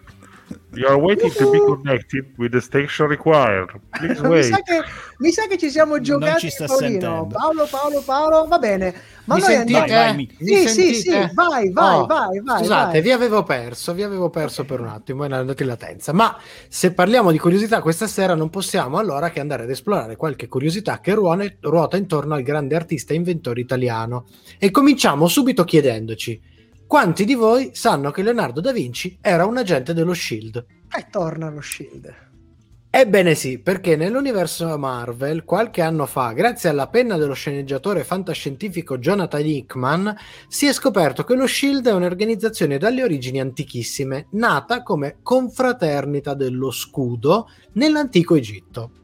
You 0.72 0.86
are 0.86 0.96
waiting 0.96 1.32
to 1.32 1.50
be 1.50 1.58
connected 1.58 2.26
with 2.38 2.52
the 2.52 2.60
station 2.60 3.08
required. 3.08 3.70
Please 3.98 4.20
mi, 4.22 4.28
wait. 4.28 4.44
sa 4.44 4.62
che, 4.62 4.80
mi 5.18 5.32
sa 5.32 5.46
che 5.48 5.58
ci 5.58 5.68
siamo 5.68 6.00
giocati, 6.00 6.38
ci 6.40 6.50
sta 6.50 6.66
Paolino. 6.66 6.90
sentendo. 6.90 7.26
Paolo, 7.32 7.66
Paolo, 7.68 8.02
Paolo, 8.02 8.46
va 8.46 8.58
bene. 8.58 8.94
Ma 9.24 9.34
Mi 9.34 9.40
noi 9.40 9.50
sentite? 9.50 9.78
andiamo... 9.80 10.02
Vai, 10.04 10.14
mi- 10.14 10.30
Mi 10.38 10.56
Sì, 10.56 10.68
sì, 10.68 10.94
sì, 10.94 11.10
vai, 11.32 11.70
vai, 11.72 11.98
Oh, 11.98 12.06
vai, 12.06 12.40
vai. 12.40 12.58
Scusate, 12.60 12.92
vai. 12.92 13.00
vi 13.02 13.10
avevo 13.10 13.42
perso, 13.42 13.94
vi 13.94 14.02
avevo 14.04 14.30
perso 14.30 14.64
per 14.64 14.80
un 14.80 14.86
attimo, 14.86 15.24
era 15.24 15.38
andata 15.38 15.60
in 15.62 15.68
latenza. 15.68 16.12
Ma 16.12 16.36
se 16.68 16.92
parliamo 16.92 17.32
di 17.32 17.38
curiosità 17.38 17.80
questa 17.82 18.06
sera, 18.06 18.34
non 18.34 18.48
possiamo 18.48 18.98
allora 18.98 19.30
che 19.30 19.40
andare 19.40 19.64
ad 19.64 19.70
esplorare 19.70 20.14
qualche 20.14 20.46
curiosità 20.46 21.00
che 21.00 21.14
ruone- 21.14 21.56
ruota 21.62 21.96
intorno 21.96 22.34
al 22.34 22.42
grande 22.42 22.76
artista 22.76 23.12
e 23.12 23.16
inventore 23.16 23.60
italiano. 23.60 24.26
E 24.56 24.70
cominciamo 24.70 25.26
subito 25.26 25.64
chiedendoci: 25.64 26.40
quanti 26.90 27.24
di 27.24 27.36
voi 27.36 27.70
sanno 27.72 28.10
che 28.10 28.20
Leonardo 28.20 28.60
da 28.60 28.72
Vinci 28.72 29.16
era 29.20 29.46
un 29.46 29.56
agente 29.56 29.94
dello 29.94 30.12
Shield? 30.12 30.66
E 30.92 31.06
torna 31.08 31.48
lo 31.48 31.60
Shield. 31.60 32.12
Ebbene 32.90 33.36
sì, 33.36 33.60
perché 33.60 33.94
nell'universo 33.94 34.76
Marvel 34.76 35.44
qualche 35.44 35.82
anno 35.82 36.04
fa, 36.06 36.32
grazie 36.32 36.68
alla 36.68 36.88
penna 36.88 37.16
dello 37.16 37.34
sceneggiatore 37.34 38.02
fantascientifico 38.02 38.98
Jonathan 38.98 39.46
Hickman, 39.46 40.16
si 40.48 40.66
è 40.66 40.72
scoperto 40.72 41.22
che 41.22 41.36
lo 41.36 41.46
Shield 41.46 41.86
è 41.86 41.92
un'organizzazione 41.92 42.76
dalle 42.76 43.04
origini 43.04 43.38
antichissime, 43.38 44.26
nata 44.32 44.82
come 44.82 45.18
confraternita 45.22 46.34
dello 46.34 46.72
scudo 46.72 47.50
nell'antico 47.74 48.34
Egitto. 48.34 48.99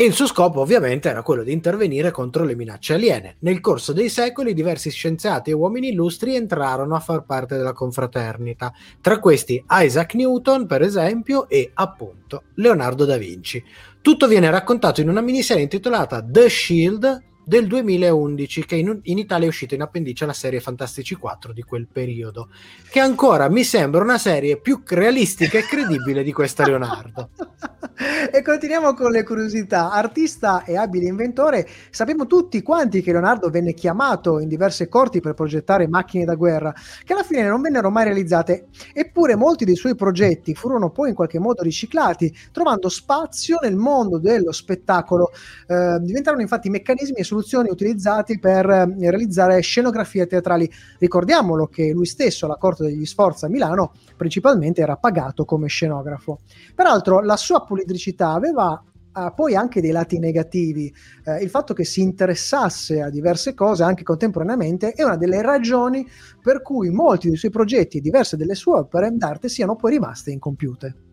E 0.00 0.04
il 0.04 0.14
suo 0.14 0.26
scopo 0.26 0.60
ovviamente 0.60 1.10
era 1.10 1.22
quello 1.22 1.42
di 1.42 1.52
intervenire 1.52 2.10
contro 2.10 2.42
le 2.42 2.56
minacce 2.56 2.94
aliene. 2.94 3.36
Nel 3.40 3.60
corso 3.60 3.92
dei 3.92 4.08
secoli 4.08 4.54
diversi 4.54 4.88
scienziati 4.90 5.50
e 5.50 5.52
uomini 5.52 5.90
illustri 5.90 6.36
entrarono 6.36 6.94
a 6.94 7.00
far 7.00 7.26
parte 7.26 7.58
della 7.58 7.74
confraternita, 7.74 8.72
tra 9.02 9.18
questi 9.18 9.62
Isaac 9.68 10.14
Newton 10.14 10.64
per 10.64 10.80
esempio 10.80 11.50
e 11.50 11.72
appunto 11.74 12.44
Leonardo 12.54 13.04
da 13.04 13.18
Vinci. 13.18 13.62
Tutto 14.00 14.26
viene 14.26 14.50
raccontato 14.50 15.02
in 15.02 15.10
una 15.10 15.20
miniserie 15.20 15.64
intitolata 15.64 16.24
The 16.26 16.48
Shield 16.48 17.22
del 17.50 17.66
2011 17.66 18.64
che 18.64 18.76
in, 18.76 19.00
in 19.02 19.18
Italia 19.18 19.46
è 19.46 19.48
uscita 19.48 19.74
in 19.74 19.82
appendice 19.82 20.22
alla 20.22 20.32
serie 20.32 20.60
Fantastici 20.60 21.16
4 21.16 21.52
di 21.52 21.62
quel 21.62 21.88
periodo, 21.92 22.48
che 22.88 23.00
ancora 23.00 23.48
mi 23.48 23.64
sembra 23.64 24.04
una 24.04 24.18
serie 24.18 24.60
più 24.60 24.82
realistica 24.86 25.58
e 25.58 25.62
credibile 25.62 26.22
di 26.22 26.32
questa 26.32 26.64
Leonardo. 26.64 27.30
e 28.32 28.40
continuiamo 28.42 28.94
con 28.94 29.10
le 29.10 29.24
curiosità. 29.24 29.90
Artista 29.90 30.62
e 30.62 30.76
abile 30.76 31.08
inventore, 31.08 31.66
sappiamo 31.90 32.28
tutti 32.28 32.62
quanti 32.62 33.02
che 33.02 33.10
Leonardo 33.10 33.50
venne 33.50 33.74
chiamato 33.74 34.38
in 34.38 34.46
diverse 34.46 34.88
corti 34.88 35.20
per 35.20 35.34
progettare 35.34 35.88
macchine 35.88 36.24
da 36.24 36.36
guerra, 36.36 36.72
che 37.04 37.14
alla 37.14 37.24
fine 37.24 37.42
non 37.42 37.60
vennero 37.60 37.90
mai 37.90 38.04
realizzate, 38.04 38.68
eppure 38.92 39.34
molti 39.34 39.64
dei 39.64 39.74
suoi 39.74 39.96
progetti 39.96 40.54
furono 40.54 40.90
poi 40.90 41.08
in 41.08 41.14
qualche 41.16 41.40
modo 41.40 41.64
riciclati, 41.64 42.32
trovando 42.52 42.88
spazio 42.88 43.58
nel 43.60 43.74
mondo 43.74 44.18
dello 44.18 44.52
spettacolo. 44.52 45.32
Eh, 45.66 45.98
diventarono 46.00 46.42
infatti 46.42 46.70
meccanismi 46.70 47.16
e 47.16 47.24
soluzioni 47.24 47.38
utilizzati 47.70 48.38
per 48.38 48.68
eh, 48.68 49.10
realizzare 49.10 49.60
scenografie 49.60 50.26
teatrali. 50.26 50.70
Ricordiamolo 50.98 51.66
che 51.66 51.92
lui 51.92 52.06
stesso 52.06 52.46
alla 52.46 52.56
corte 52.56 52.84
degli 52.84 53.06
Sforza 53.06 53.46
a 53.46 53.48
Milano 53.48 53.92
principalmente 54.16 54.80
era 54.80 54.96
pagato 54.96 55.44
come 55.44 55.68
scenografo. 55.68 56.40
Peraltro 56.74 57.20
la 57.20 57.36
sua 57.36 57.64
poliedricità 57.64 58.32
aveva 58.32 58.82
ha 59.12 59.32
poi 59.32 59.54
anche 59.56 59.80
dei 59.80 59.90
lati 59.90 60.18
negativi. 60.18 60.92
Eh, 61.24 61.42
il 61.42 61.50
fatto 61.50 61.74
che 61.74 61.84
si 61.84 62.00
interessasse 62.00 63.02
a 63.02 63.10
diverse 63.10 63.54
cose 63.54 63.82
anche 63.82 64.04
contemporaneamente 64.04 64.92
è 64.92 65.02
una 65.02 65.16
delle 65.16 65.42
ragioni 65.42 66.06
per 66.40 66.62
cui 66.62 66.90
molti 66.90 67.28
dei 67.28 67.36
suoi 67.36 67.50
progetti 67.50 67.98
e 67.98 68.00
diverse 68.00 68.36
delle 68.36 68.54
sue 68.54 68.78
opere 68.78 69.10
d'arte 69.12 69.48
siano 69.48 69.76
poi 69.76 69.92
rimaste 69.92 70.30
incompiute. 70.30 71.09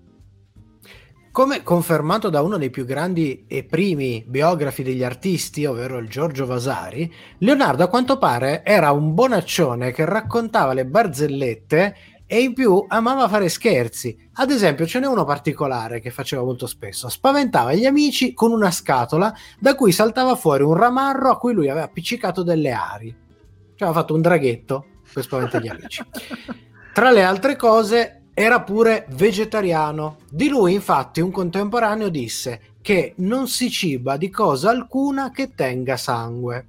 Come 1.38 1.62
confermato 1.62 2.32
da 2.32 2.42
uno 2.42 2.58
dei 2.58 2.72
più 2.72 2.84
grandi 2.84 3.46
e 3.48 3.64
primi 3.64 4.26
biografi 4.26 4.82
degli 4.82 5.04
artisti, 5.04 5.66
ovvero 5.66 6.00
il 6.00 6.10
Giorgio 6.10 6.48
Vasari, 6.48 7.14
Leonardo 7.38 7.84
a 7.84 7.90
quanto 7.90 8.18
pare 8.18 8.66
era 8.66 8.90
un 8.90 9.14
bonaccione 9.14 9.92
che 9.92 10.04
raccontava 10.04 10.74
le 10.74 10.88
barzellette 10.88 11.96
e 12.26 12.42
in 12.42 12.56
più 12.56 12.84
amava 12.88 13.28
fare 13.28 13.50
scherzi. 13.50 14.18
Ad 14.34 14.50
esempio, 14.50 14.88
ce 14.88 15.00
n'è 15.00 15.06
uno 15.06 15.26
particolare 15.26 16.00
che 16.00 16.10
faceva 16.10 16.42
molto 16.42 16.66
spesso: 16.66 17.08
spaventava 17.08 17.76
gli 17.76 17.86
amici 17.86 18.34
con 18.34 18.52
una 18.52 18.72
scatola 18.72 19.32
da 19.60 19.76
cui 19.76 19.92
saltava 19.92 20.36
fuori 20.36 20.64
un 20.64 20.74
ramarro 20.74 21.30
a 21.30 21.38
cui 21.38 21.54
lui 21.54 21.70
aveva 21.70 21.86
appiccicato 21.86 22.42
delle 22.42 22.72
ari. 22.72 23.16
Cioè, 23.76 23.88
aveva 23.88 23.94
fatto 23.94 24.16
un 24.16 24.22
draghetto 24.22 24.86
per 25.14 25.22
spaventare 25.22 25.64
gli 25.64 25.70
amici. 25.70 26.04
Tra 26.98 27.12
le 27.12 27.22
altre 27.22 27.56
cose, 27.56 28.17
era 28.40 28.62
pure 28.62 29.08
vegetariano. 29.10 30.18
Di 30.30 30.48
lui, 30.48 30.76
infatti, 30.76 31.22
un 31.22 31.32
contemporaneo 31.32 32.10
disse 32.10 32.76
che 32.84 33.14
non 33.18 33.48
si 33.48 33.72
ciba 33.72 34.16
di 34.16 34.30
cosa 34.30 34.70
alcuna 34.70 35.32
che 35.32 35.56
tenga 35.56 35.98
sangue. 35.98 36.68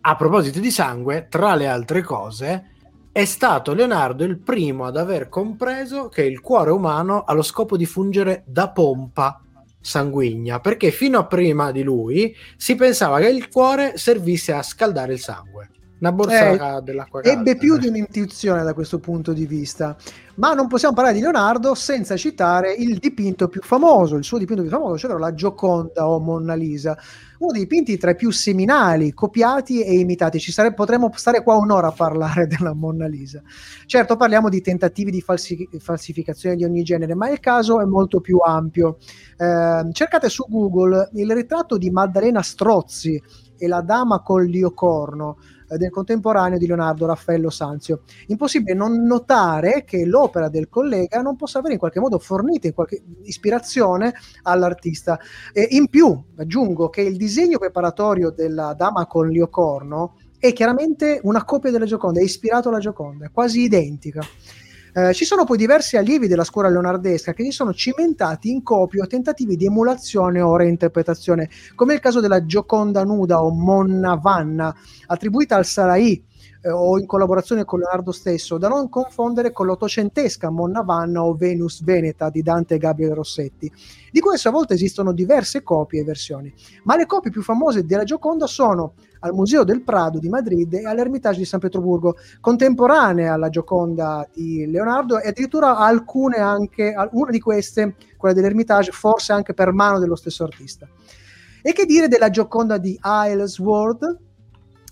A 0.00 0.16
proposito 0.16 0.60
di 0.60 0.70
sangue, 0.70 1.26
tra 1.28 1.54
le 1.56 1.68
altre 1.68 2.00
cose, 2.00 2.70
è 3.12 3.26
stato 3.26 3.74
Leonardo 3.74 4.24
il 4.24 4.38
primo 4.38 4.86
ad 4.86 4.96
aver 4.96 5.28
compreso 5.28 6.08
che 6.08 6.24
il 6.24 6.40
cuore 6.40 6.70
umano 6.70 7.24
ha 7.24 7.34
lo 7.34 7.42
scopo 7.42 7.76
di 7.76 7.84
fungere 7.84 8.42
da 8.46 8.70
pompa 8.70 9.42
sanguigna, 9.78 10.58
perché 10.60 10.90
fino 10.90 11.18
a 11.18 11.26
prima 11.26 11.70
di 11.70 11.82
lui 11.82 12.34
si 12.56 12.76
pensava 12.76 13.18
che 13.18 13.28
il 13.28 13.50
cuore 13.50 13.98
servisse 13.98 14.54
a 14.54 14.62
scaldare 14.62 15.12
il 15.12 15.20
sangue. 15.20 15.68
Una 16.02 16.10
borsa 16.10 16.78
Eh, 16.78 16.82
dell'acqua 16.82 17.20
calda. 17.20 17.38
Ebbe 17.38 17.56
più 17.56 17.78
di 17.78 17.86
un'intuizione 17.86 18.64
da 18.64 18.74
questo 18.74 18.98
punto 18.98 19.32
di 19.32 19.46
vista, 19.46 19.96
ma 20.34 20.52
non 20.52 20.66
possiamo 20.66 20.94
parlare 20.94 21.14
di 21.14 21.22
Leonardo 21.22 21.76
senza 21.76 22.16
citare 22.16 22.72
il 22.72 22.98
dipinto 22.98 23.46
più 23.46 23.60
famoso, 23.62 24.16
il 24.16 24.24
suo 24.24 24.36
dipinto 24.36 24.62
più 24.62 24.70
famoso, 24.70 24.98
cioè 24.98 25.16
la 25.16 25.32
Gioconda 25.32 26.08
o 26.08 26.18
Monna 26.18 26.54
Lisa, 26.54 26.98
uno 27.38 27.52
dei 27.52 27.60
dipinti 27.60 27.96
tra 27.98 28.10
i 28.10 28.16
più 28.16 28.32
seminali, 28.32 29.12
copiati 29.12 29.84
e 29.84 29.94
imitati. 29.96 30.40
Ci 30.40 30.50
sare- 30.50 30.74
potremmo 30.74 31.08
stare 31.14 31.44
qua 31.44 31.54
un'ora 31.54 31.86
a 31.88 31.92
parlare 31.92 32.48
della 32.50 32.74
Monna 32.74 33.06
Lisa. 33.06 33.40
Certo, 33.86 34.16
parliamo 34.16 34.48
di 34.48 34.60
tentativi 34.60 35.12
di 35.12 35.20
falsi- 35.20 35.68
falsificazione 35.78 36.56
di 36.56 36.64
ogni 36.64 36.82
genere, 36.82 37.14
ma 37.14 37.30
il 37.30 37.38
caso 37.38 37.80
è 37.80 37.84
molto 37.84 38.20
più 38.20 38.38
ampio. 38.38 38.96
Eh, 39.36 39.88
cercate 39.92 40.28
su 40.28 40.44
Google 40.48 41.10
il 41.12 41.30
ritratto 41.32 41.78
di 41.78 41.90
Maddalena 41.90 42.42
Strozzi 42.42 43.22
e 43.56 43.68
la 43.68 43.82
dama 43.82 44.20
col 44.20 44.46
liocorno. 44.46 45.36
Eh, 45.72 45.76
del 45.76 45.90
contemporaneo 45.90 46.58
di 46.58 46.66
Leonardo 46.66 47.06
Raffaello 47.06 47.50
Sanzio. 47.50 48.02
Impossibile 48.26 48.74
non 48.74 49.04
notare 49.04 49.84
che 49.84 50.04
l'opera 50.04 50.48
del 50.48 50.68
collega 50.68 51.20
non 51.20 51.36
possa 51.36 51.58
avere 51.58 51.74
in 51.74 51.78
qualche 51.78 52.00
modo 52.00 52.18
fornito 52.18 52.66
in 52.66 52.74
qualche 52.74 53.02
ispirazione 53.22 54.14
all'artista. 54.42 55.18
E 55.52 55.66
in 55.70 55.88
più, 55.88 56.20
aggiungo 56.36 56.88
che 56.88 57.02
il 57.02 57.16
disegno 57.16 57.58
preparatorio 57.58 58.30
della 58.30 58.74
dama 58.74 59.06
con 59.06 59.28
Liocorno 59.28 60.16
è 60.38 60.52
chiaramente 60.52 61.20
una 61.22 61.44
copia 61.44 61.70
della 61.70 61.84
Gioconda, 61.84 62.18
è 62.18 62.24
ispirato 62.24 62.68
alla 62.68 62.80
Gioconda, 62.80 63.26
è 63.26 63.30
quasi 63.30 63.60
identica. 63.60 64.22
Eh, 64.94 65.14
ci 65.14 65.24
sono 65.24 65.44
poi 65.44 65.56
diversi 65.56 65.96
allievi 65.96 66.28
della 66.28 66.44
scuola 66.44 66.68
leonardesca 66.68 67.32
che 67.32 67.44
si 67.44 67.50
sono 67.50 67.72
cimentati 67.72 68.50
in 68.50 68.62
copie 68.62 69.00
o 69.00 69.06
tentativi 69.06 69.56
di 69.56 69.64
emulazione 69.64 70.42
o 70.42 70.54
reinterpretazione, 70.54 71.48
come 71.74 71.94
il 71.94 72.00
caso 72.00 72.20
della 72.20 72.44
Gioconda 72.44 73.02
nuda 73.02 73.42
o 73.42 73.50
Monna 73.50 74.16
Vanna, 74.16 74.74
attribuita 75.06 75.56
al 75.56 75.64
Sarai, 75.64 76.22
eh, 76.62 76.70
o 76.70 76.98
in 76.98 77.06
collaborazione 77.06 77.64
con 77.64 77.80
Leonardo 77.80 78.12
stesso, 78.12 78.56
da 78.56 78.68
non 78.68 78.88
confondere 78.88 79.50
con 79.50 79.66
l'ottocentesca 79.66 80.48
Monna 80.48 80.82
Vanna 80.82 81.24
o 81.24 81.34
Venus 81.34 81.82
Veneta 81.82 82.30
di 82.30 82.40
Dante 82.40 82.76
e 82.76 82.78
Gabriele 82.78 83.14
Rossetti, 83.14 83.70
di 84.10 84.20
cui 84.20 84.34
a 84.34 84.38
sua 84.38 84.52
volta 84.52 84.74
esistono 84.74 85.12
diverse 85.12 85.62
copie 85.62 86.00
e 86.00 86.04
versioni. 86.04 86.54
Ma 86.84 86.96
le 86.96 87.06
copie 87.06 87.30
più 87.30 87.42
famose 87.42 87.84
della 87.84 88.04
Gioconda 88.04 88.46
sono 88.46 88.94
al 89.20 89.34
Museo 89.34 89.64
del 89.64 89.82
Prado 89.82 90.18
di 90.18 90.28
Madrid 90.28 90.72
e 90.72 90.86
all'Ermitage 90.86 91.38
di 91.38 91.44
San 91.44 91.60
Pietroburgo, 91.60 92.16
contemporanee 92.40 93.26
alla 93.26 93.48
Gioconda 93.48 94.28
di 94.32 94.66
Leonardo 94.66 95.20
e 95.20 95.28
addirittura 95.28 95.76
alcune 95.76 96.38
anche, 96.38 96.94
una 97.12 97.30
di 97.30 97.40
queste, 97.40 97.94
quella 98.16 98.34
dell'Ermitage, 98.34 98.92
forse 98.92 99.32
anche 99.32 99.54
per 99.54 99.72
mano 99.72 99.98
dello 99.98 100.16
stesso 100.16 100.44
artista. 100.44 100.88
E 101.60 101.72
che 101.72 101.86
dire 101.86 102.08
della 102.08 102.30
Gioconda 102.30 102.78
di 102.78 102.96
Aylesworth, 103.00 104.18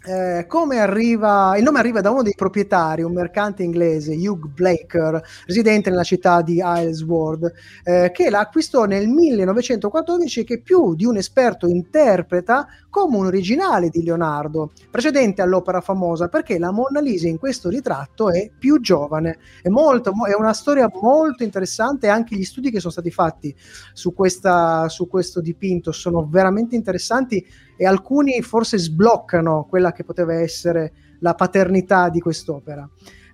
eh, 0.03 0.47
come 0.47 0.79
arriva, 0.79 1.55
il 1.57 1.63
nome 1.63 1.79
arriva 1.79 2.01
da 2.01 2.11
uno 2.11 2.23
dei 2.23 2.35
proprietari, 2.35 3.03
un 3.03 3.13
mercante 3.13 3.63
inglese, 3.63 4.15
Hugh 4.15 4.47
Blaker, 4.47 5.23
residente 5.47 5.91
nella 5.91 6.05
città 6.05 6.41
di 6.41 6.63
Aylesworth, 6.63 7.53
eh, 7.85 8.11
che 8.13 8.31
la 8.31 8.49
nel 8.87 9.09
1914 9.09 10.41
e 10.41 10.45
che 10.45 10.61
più 10.61 10.95
di 10.95 11.05
un 11.05 11.17
esperto 11.17 11.67
interpreta 11.67 12.67
come 12.89 13.19
un 13.19 13.27
originale 13.27 13.89
di 13.89 14.03
Leonardo, 14.03 14.73
precedente 14.91 15.43
all'opera 15.43 15.81
famosa, 15.81 16.29
perché 16.29 16.59
la 16.59 16.73
Monna 16.73 17.01
Lisa 17.01 17.29
in 17.29 17.39
questo 17.39 17.69
ritratto 17.69 18.31
è 18.31 18.51
più 18.59 18.81
giovane. 18.81 19.39
È, 19.63 19.69
molto, 19.69 20.13
è 20.27 20.35
una 20.35 20.53
storia 20.53 20.91
molto 21.01 21.45
interessante 21.45 22.07
e 22.07 22.11
anche 22.11 22.37
gli 22.37 22.45
studi 22.45 22.71
che 22.71 22.81
sono 22.81 22.93
stati 22.93 23.11
fatti 23.11 23.55
su, 23.93 24.13
questa, 24.13 24.89
su 24.89 25.09
questo 25.09 25.41
dipinto 25.41 25.93
sono 25.93 26.27
veramente 26.29 26.75
interessanti 26.75 27.47
e 27.81 27.87
alcuni 27.87 28.43
forse 28.43 28.77
sbloccano 28.77 29.65
quella 29.65 29.93
che 29.93 30.05
poteva 30.05 30.35
essere 30.35 30.93
la 31.21 31.35
paternità 31.35 32.11
di 32.11 32.21
quest'opera. 32.21 32.87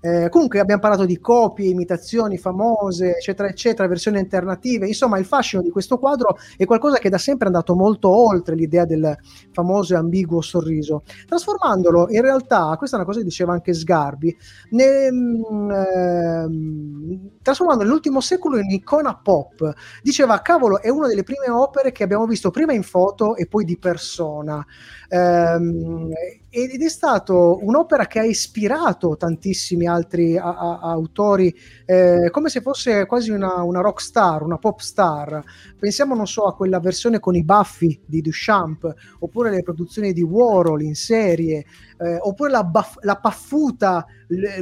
Eh, 0.06 0.28
comunque 0.28 0.60
abbiamo 0.60 0.80
parlato 0.80 1.04
di 1.04 1.18
copie, 1.18 1.68
imitazioni 1.68 2.38
famose, 2.38 3.16
eccetera, 3.16 3.48
eccetera, 3.48 3.88
versioni 3.88 4.18
alternative. 4.18 4.86
Insomma, 4.86 5.18
il 5.18 5.24
fascino 5.24 5.62
di 5.62 5.70
questo 5.70 5.98
quadro 5.98 6.36
è 6.56 6.64
qualcosa 6.64 6.98
che 6.98 7.08
da 7.08 7.18
sempre 7.18 7.46
è 7.46 7.48
andato 7.48 7.74
molto 7.74 8.08
oltre 8.08 8.54
l'idea 8.54 8.84
del 8.84 9.16
famoso 9.50 9.94
e 9.94 9.96
ambiguo 9.96 10.40
sorriso, 10.42 11.02
trasformandolo 11.26 12.08
in 12.10 12.22
realtà, 12.22 12.72
questa 12.78 12.96
è 12.96 12.98
una 13.00 13.08
cosa 13.08 13.18
che 13.18 13.24
diceva 13.24 13.52
anche 13.52 13.74
Sgarbi, 13.74 14.36
ne, 14.70 15.06
ehm, 15.06 17.30
trasformando 17.42 17.82
nell'ultimo 17.82 18.20
secolo 18.20 18.58
in 18.58 18.70
icona 18.70 19.16
pop. 19.16 19.72
Diceva, 20.02 20.40
cavolo, 20.40 20.80
è 20.80 20.88
una 20.88 21.08
delle 21.08 21.24
prime 21.24 21.50
opere 21.50 21.90
che 21.90 22.04
abbiamo 22.04 22.26
visto 22.26 22.50
prima 22.50 22.72
in 22.72 22.84
foto 22.84 23.34
e 23.34 23.46
poi 23.46 23.64
di 23.64 23.76
persona. 23.76 24.64
Ehm, 25.08 26.12
ed 26.58 26.80
è 26.80 26.88
stato 26.88 27.58
un'opera 27.62 28.06
che 28.06 28.18
ha 28.18 28.24
ispirato 28.24 29.18
tantissimi 29.18 29.86
altri 29.86 30.38
a- 30.38 30.56
a- 30.56 30.78
autori, 30.80 31.54
eh, 31.84 32.30
come 32.30 32.48
se 32.48 32.62
fosse 32.62 33.04
quasi 33.04 33.30
una, 33.30 33.62
una, 33.62 33.82
rock 33.82 34.00
star, 34.00 34.42
una 34.42 34.56
pop 34.56 34.80
star. 34.80 35.42
Pensiamo, 35.78 36.14
non 36.14 36.26
so, 36.26 36.44
a 36.44 36.54
quella 36.56 36.80
versione 36.80 37.20
con 37.20 37.34
i 37.34 37.44
baffi 37.44 38.00
di 38.06 38.22
Duchamp, 38.22 38.90
oppure 39.18 39.50
le 39.50 39.62
produzioni 39.62 40.14
di 40.14 40.22
Warhol 40.22 40.80
in 40.80 40.94
serie, 40.94 41.66
eh, 41.98 42.16
oppure 42.20 42.50
la, 42.50 42.64
baff- 42.64 43.04
la 43.04 43.16
paffuta 43.16 44.06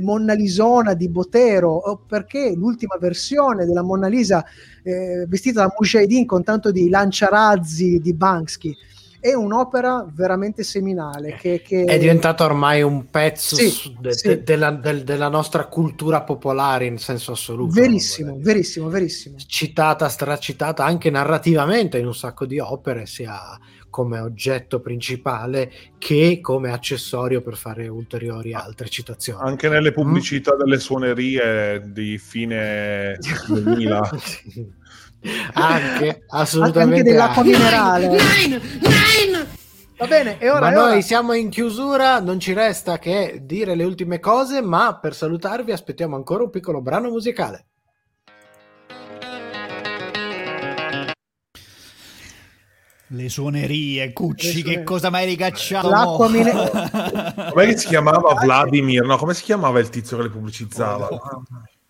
Monna 0.01 0.33
Lisona 0.35 0.95
di 0.95 1.09
Botero, 1.09 2.03
perché 2.09 2.55
l'ultima 2.57 2.97
versione 2.99 3.67
della 3.67 3.83
Monna 3.83 4.09
Lisa 4.09 4.45
eh, 4.83 5.27
vestita 5.29 5.61
da 5.65 5.73
Mujahideen 5.79 6.27
con 6.27 6.43
tanto 6.43 6.73
di 6.73 6.89
lanciarazzi 6.89 8.01
di 8.01 8.13
Banksy 8.15 8.77
è 9.25 9.33
un'opera 9.33 10.07
veramente 10.13 10.63
seminale. 10.63 11.37
Che, 11.37 11.63
che... 11.63 11.85
È 11.85 11.99
diventata 11.99 12.45
ormai 12.45 12.83
un 12.83 13.09
pezzo 13.09 13.57
sì, 13.57 13.97
de, 13.99 14.13
sì. 14.13 14.29
De, 14.29 14.43
della, 14.43 14.71
de, 14.71 15.03
della, 15.03 15.31
nostra 15.31 15.65
cultura 15.65 16.21
popolare 16.21 16.85
in 16.85 16.99
senso 16.99 17.33
assoluto. 17.33 17.73
Verissimo, 17.73 18.37
verissimo, 18.39 18.91
verissimo. 18.91 19.39
Citata, 19.39 20.11
stracitata 20.11 20.85
anche 20.85 21.09
narrativamente 21.09 21.97
in 21.97 22.05
un 22.05 22.15
sacco 22.15 22.45
di 22.45 22.59
opere, 22.59 23.07
sia 23.07 23.59
come 23.89 24.21
oggetto 24.21 24.81
principale 24.81 25.73
che 25.97 26.41
come 26.43 26.71
accessorio 26.71 27.41
per 27.41 27.57
fare 27.57 27.89
ulteriori 27.89 28.53
altre 28.53 28.91
citazioni. 28.91 29.49
Anche 29.49 29.71
nelle 29.71 29.93
pubblicità 29.93 30.55
mm. 30.55 30.59
delle 30.59 30.79
suonerie 30.79 31.83
di 31.87 32.19
fine 32.19 33.17
2000. 33.49 34.11
anche 35.55 36.25
assolutamente 36.29 36.99
anche 36.99 37.11
dell'acqua 37.11 37.43
minerale 37.43 38.09
nine, 38.09 38.61
nine! 38.81 39.47
va 39.97 40.07
bene 40.07 40.39
e 40.39 40.51
ora, 40.51 40.61
ma 40.61 40.71
e 40.71 40.75
noi 40.75 40.91
ora. 40.93 41.01
siamo 41.01 41.33
in 41.33 41.49
chiusura 41.49 42.21
non 42.21 42.39
ci 42.39 42.53
resta 42.53 42.99
che 42.99 43.41
dire 43.43 43.75
le 43.75 43.85
ultime 43.85 44.21
cose 44.21 44.61
ma 44.61 44.99
per 45.01 45.15
salutarvi 45.15 45.73
aspettiamo 45.73 46.17
ancora 46.17 46.43
un 46.43 46.51
piccolo 46.51 46.81
brano 46.81 47.09
musicale 47.11 47.67
Le 53.09 53.29
suonerie, 53.29 54.13
Cucci, 54.13 54.63
che 54.63 54.83
cosa 54.83 55.09
mai 55.09 55.27
ricacciato? 55.27 55.89
L'acqua 55.89 56.29
mine- 56.29 56.53
come 57.53 57.77
si 57.77 57.87
chiamava 57.87 58.35
Vladimir? 58.35 59.05
No, 59.05 59.17
come 59.19 59.35
si 59.35 59.45
chiamava 59.45 59.79
il 59.79 59.89
tizio 59.89 60.17
che 60.17 60.25
le 60.25 60.31
pubblicizzava? 60.31 61.09
No, 61.11 61.45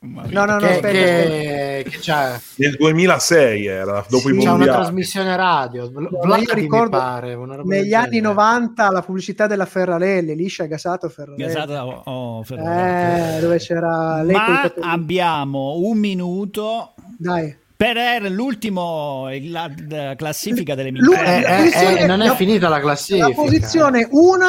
no, 0.04 0.44
no, 0.44 0.56
che, 0.58 0.66
aspetta, 0.68 0.88
che, 0.88 1.86
che 1.90 1.98
c'è? 1.98 2.38
Nel 2.56 2.76
2006 2.76 3.66
era, 3.66 4.04
dopo 4.08 4.28
Sì, 4.28 4.34
i 4.34 4.38
c'è 4.38 4.46
mondiali. 4.46 4.62
una 4.62 4.72
trasmissione 4.72 5.36
radio 5.36 5.90
No, 5.92 6.08
Vladi, 6.22 6.42
io 6.44 6.54
mi 6.54 6.60
ricordo 6.60 6.96
pare, 6.98 7.36
negli 7.64 7.94
anni 7.94 8.10
genere. 8.16 8.34
90 8.34 8.90
la 8.90 9.02
pubblicità 9.02 9.46
della 9.46 9.66
Ferrarelli, 9.66 10.34
liscia 10.36 10.64
gasato 10.66 11.08
Ferrarelli. 11.08 11.44
Gasata 11.46 11.86
o 11.86 12.02
o 12.04 12.42
Ferrari. 12.42 13.36
Eh, 13.36 13.40
dove 13.40 13.58
c'era 13.58 14.22
lei 14.22 14.34
Ma 14.34 14.72
abbiamo 14.80 15.76
un 15.78 15.98
minuto 15.98 16.94
Dai. 17.18 17.56
per 17.76 18.22
l'ultimo 18.30 19.28
la, 19.42 19.70
la 19.88 20.14
classifica 20.16 20.74
delle 20.74 20.90
migliori. 20.92 21.18
Eh, 21.18 21.70
eh, 21.74 22.02
eh, 22.02 22.06
non 22.06 22.20
è 22.22 22.26
la- 22.26 22.34
finita 22.34 22.68
la 22.68 22.80
classifica 22.80 23.28
La 23.28 23.34
posizione 23.34 24.06
1 24.10 24.46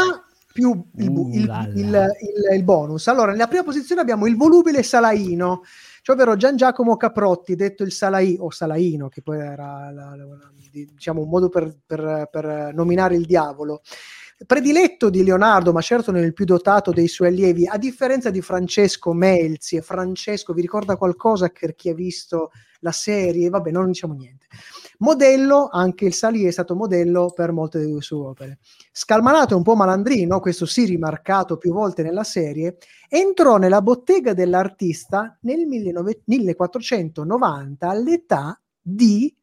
più 0.56 0.86
il, 0.96 1.10
Uh, 1.10 1.30
il- 1.34 1.76
il- 2.22 2.56
il 2.56 2.64
bonus. 2.64 3.08
Allora, 3.10 3.32
nella 3.34 3.48
prima 3.48 3.64
posizione 3.64 4.00
abbiamo 4.00 4.26
il 4.26 4.38
volubile 4.38 4.84
Salaino, 4.84 5.64
cioè 6.02 6.16
ovvero 6.16 6.38
Gian 6.38 6.56
Giacomo 6.56 6.96
Caprotti, 6.96 7.56
detto 7.56 7.84
il 7.84 7.92
Salai 7.92 8.38
o 8.40 8.50
Salaino, 8.52 9.10
che 9.10 9.22
poi 9.22 9.40
era 9.40 9.92
la- 9.92 10.16
la- 10.16 10.16
la- 10.16 10.52
diciamo 10.72 11.22
un 11.24 11.28
modo 11.28 11.50
per, 11.50 11.76
per- 11.86 12.30
per 12.32 12.72
nominare 12.74 13.16
il 13.18 13.26
diavolo. 13.26 13.82
Prediletto 14.46 15.10
di 15.10 15.26
Leonardo, 15.26 15.74
ma 15.74 15.82
certo 15.82 16.12
non 16.12 16.24
il 16.24 16.34
più 16.34 16.46
dotato 16.46 16.92
dei 16.92 17.08
suoi 17.10 17.30
allievi, 17.30 17.68
a 17.68 17.78
differenza 17.78 18.30
di 18.30 18.42
Francesco 18.42 19.12
Melzi. 19.12 19.76
E 19.76 19.82
Francesco 19.82 20.54
vi 20.54 20.62
ricorda 20.62 20.96
qualcosa 20.96 21.50
per 21.50 21.76
chi 21.76 21.90
ha 21.90 21.94
visto 21.94 22.52
la 22.80 22.92
serie? 22.94 23.50
Vabbè, 23.50 23.72
non 23.72 23.88
diciamo 23.88 24.14
niente. 24.14 24.35
Modello, 25.00 25.70
anche 25.72 26.06
il 26.06 26.14
Salì 26.14 26.46
è 26.46 26.52
stato 26.52 26.76
modello 26.76 27.32
per 27.34 27.52
molte 27.52 27.80
delle 27.80 28.02
sue 28.02 28.26
opere. 28.26 28.60
Scalmanato 28.92 29.54
e 29.54 29.58
un 29.58 29.64
po' 29.64 29.76
malandrino, 29.76 30.40
questo 30.40 30.66
sì 30.66 30.86
rimarcato 30.86 31.58
più 31.58 31.74
volte 31.74 32.04
nella 32.04 32.24
serie, 32.24 32.78
entrò 33.10 33.58
nella 33.58 33.82
bottega 33.82 34.34
dell'artista 34.34 35.38
nel 35.42 35.68
19- 35.68 36.22
1490 36.26 37.90
all'età 37.90 38.60
di 38.82 39.34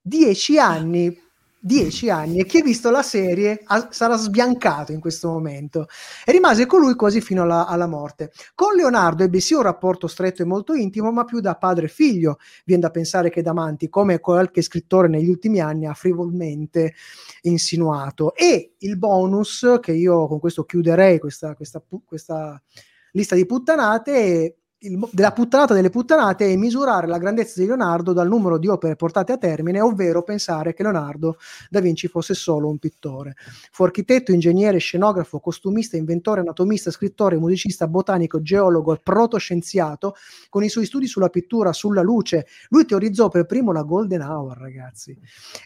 10 0.00 0.58
anni. 0.58 1.24
10 1.66 2.10
anni 2.10 2.38
e 2.38 2.46
chi 2.46 2.58
ha 2.58 2.62
visto 2.62 2.90
la 2.90 3.02
serie 3.02 3.60
ha- 3.64 3.88
sarà 3.90 4.16
sbiancato 4.16 4.92
in 4.92 5.00
questo 5.00 5.28
momento 5.28 5.88
e 6.24 6.30
rimase 6.30 6.64
con 6.64 6.80
lui 6.80 6.94
quasi 6.94 7.20
fino 7.20 7.42
alla, 7.42 7.66
alla 7.66 7.88
morte. 7.88 8.30
Con 8.54 8.76
Leonardo 8.76 9.24
ebbe 9.24 9.40
sì 9.40 9.54
un 9.54 9.62
rapporto 9.62 10.06
stretto 10.06 10.42
e 10.42 10.44
molto 10.44 10.74
intimo, 10.74 11.10
ma 11.10 11.24
più 11.24 11.40
da 11.40 11.56
padre 11.56 11.86
e 11.86 11.88
figlio. 11.88 12.38
Viene 12.64 12.82
da 12.82 12.90
pensare 12.90 13.30
che 13.30 13.42
Damanti, 13.42 13.88
come 13.88 14.20
qualche 14.20 14.62
scrittore 14.62 15.08
negli 15.08 15.28
ultimi 15.28 15.58
anni, 15.58 15.86
ha 15.86 15.94
frivolmente 15.94 16.94
insinuato. 17.42 18.32
E 18.36 18.74
il 18.78 18.96
bonus, 18.96 19.78
che 19.80 19.92
io 19.92 20.28
con 20.28 20.38
questo 20.38 20.64
chiuderei 20.64 21.18
questa, 21.18 21.56
questa, 21.56 21.82
questa 22.04 22.62
lista 23.10 23.34
di 23.34 23.44
puttanate, 23.44 24.56
il 24.80 25.08
della 25.10 25.32
puttanata 25.32 25.72
delle 25.72 25.88
puttanate 25.88 26.52
è 26.52 26.56
misurare 26.56 27.06
la 27.06 27.16
grandezza 27.16 27.60
di 27.60 27.66
Leonardo 27.66 28.12
dal 28.12 28.28
numero 28.28 28.58
di 28.58 28.68
opere 28.68 28.94
portate 28.94 29.32
a 29.32 29.38
termine, 29.38 29.80
ovvero 29.80 30.22
pensare 30.22 30.74
che 30.74 30.82
Leonardo 30.82 31.38
da 31.70 31.80
Vinci 31.80 32.08
fosse 32.08 32.34
solo 32.34 32.68
un 32.68 32.78
pittore. 32.78 33.34
Fu 33.70 33.84
architetto, 33.84 34.32
ingegnere, 34.32 34.78
scenografo, 34.78 35.40
costumista, 35.40 35.96
inventore, 35.96 36.40
anatomista, 36.40 36.90
scrittore, 36.90 37.38
musicista, 37.38 37.88
botanico, 37.88 38.42
geologo 38.42 38.92
e 38.94 39.00
protoscienziato. 39.02 40.14
Con 40.50 40.62
i 40.62 40.68
suoi 40.68 40.84
studi 40.84 41.06
sulla 41.06 41.28
pittura, 41.30 41.72
sulla 41.72 42.02
luce, 42.02 42.46
lui 42.68 42.84
teorizzò 42.84 43.28
per 43.28 43.46
primo 43.46 43.72
la 43.72 43.82
Golden 43.82 44.20
Hour, 44.20 44.58
ragazzi. 44.58 45.16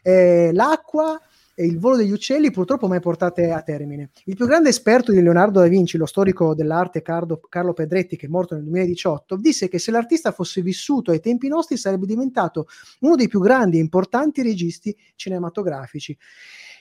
Eh, 0.02 0.50
l'acqua 0.52 1.20
il 1.64 1.78
volo 1.78 1.96
degli 1.96 2.12
uccelli 2.12 2.50
purtroppo 2.50 2.88
mai 2.88 3.00
portate 3.00 3.50
a 3.50 3.62
termine. 3.62 4.11
Il 4.24 4.36
più 4.36 4.46
grande 4.46 4.68
esperto 4.68 5.12
di 5.12 5.20
Leonardo 5.20 5.61
da 5.61 5.66
Vinci, 5.66 5.96
lo 5.96 6.06
storico 6.06 6.54
dell'arte 6.54 7.02
Cardo- 7.02 7.40
Carlo 7.48 7.72
Pedretti, 7.72 8.16
che 8.16 8.26
è 8.26 8.28
morto 8.28 8.54
nel 8.54 8.64
2018, 8.64 9.36
disse 9.36 9.68
che 9.68 9.78
se 9.78 9.90
l'artista 9.90 10.32
fosse 10.32 10.62
vissuto 10.62 11.11
ai 11.11 11.20
tempi 11.20 11.48
nostri 11.48 11.76
sarebbe 11.76 12.06
diventato 12.06 12.66
uno 13.00 13.16
dei 13.16 13.28
più 13.28 13.40
grandi 13.40 13.78
e 13.78 13.80
importanti 13.80 14.42
registi 14.42 14.96
cinematografici. 15.14 16.16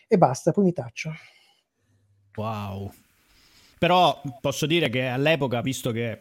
E 0.08 0.18
basta, 0.18 0.52
poi 0.52 0.64
mi 0.66 0.74
taccio. 0.74 1.12
Wow. 2.36 2.92
Però 3.78 4.22
posso 4.42 4.66
dire 4.66 4.90
che 4.90 5.06
all'epoca, 5.08 5.62
visto 5.62 5.92
che 5.92 6.20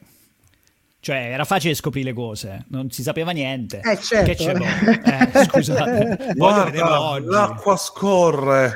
cioè 1.01 1.31
era 1.33 1.45
facile 1.45 1.75
scoprire 1.75 2.09
le 2.09 2.15
cose, 2.15 2.65
non 2.71 2.91
si 2.91 3.03
sapeva 3.03 3.31
niente. 3.31 3.81
Eh, 3.85 3.99
certo. 4.01 4.31
Che 4.31 4.35
c'è 4.35 4.53
eh, 5.41 5.45
scusate. 5.45 6.33
Guarda, 6.35 7.01
oggi. 7.03 7.27
l'acqua 7.27 7.77
scorre. 7.77 8.73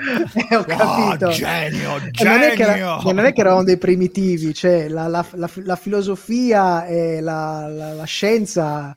Eh, 0.49 0.57
ho 0.57 0.64
capito. 0.64 1.27
Oh, 1.27 1.31
genio, 1.31 1.97
E 1.97 2.25
non, 2.25 2.41
è 2.43 2.53
che 2.55 2.62
era- 2.62 2.73
genio. 2.75 3.12
non 3.12 3.25
è 3.25 3.33
che 3.33 3.41
eravamo 3.41 3.64
dei 3.64 3.77
primitivi, 3.77 4.55
cioè 4.55 4.89
la, 4.89 5.09
la- 5.09 5.27
la- 5.33 5.51
la 5.64 5.77
filosofia 5.77 6.87
e 6.87 7.20
la, 7.20 7.66
la- 7.68 7.93
la 7.95 8.05
scienza, 8.05 8.97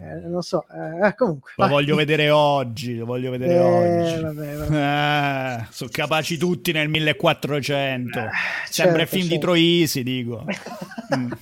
eh, 0.00 0.28
non 0.28 0.40
so, 0.42 0.64
eh, 0.68 1.14
comunque. 1.16 1.50
Lo 1.56 1.64
vai. 1.64 1.72
voglio 1.72 1.96
vedere 1.96 2.30
oggi, 2.30 2.96
lo 2.96 3.04
voglio 3.04 3.32
vedere 3.32 3.54
Eh, 3.54 3.58
oggi. 3.58 4.22
vabbè, 4.22 4.54
vabbè. 4.56 5.56
Eh, 5.62 5.66
sono 5.70 5.90
capaci 5.92 6.36
tutti 6.38 6.70
nel 6.70 6.88
1400. 6.88 8.20
Sempre 8.68 8.98
certo, 9.00 9.06
film 9.16 9.22
di 9.24 9.28
certo. 9.30 9.44
Troisi, 9.46 10.02
dico. 10.04 10.44
Mm. 11.12 11.32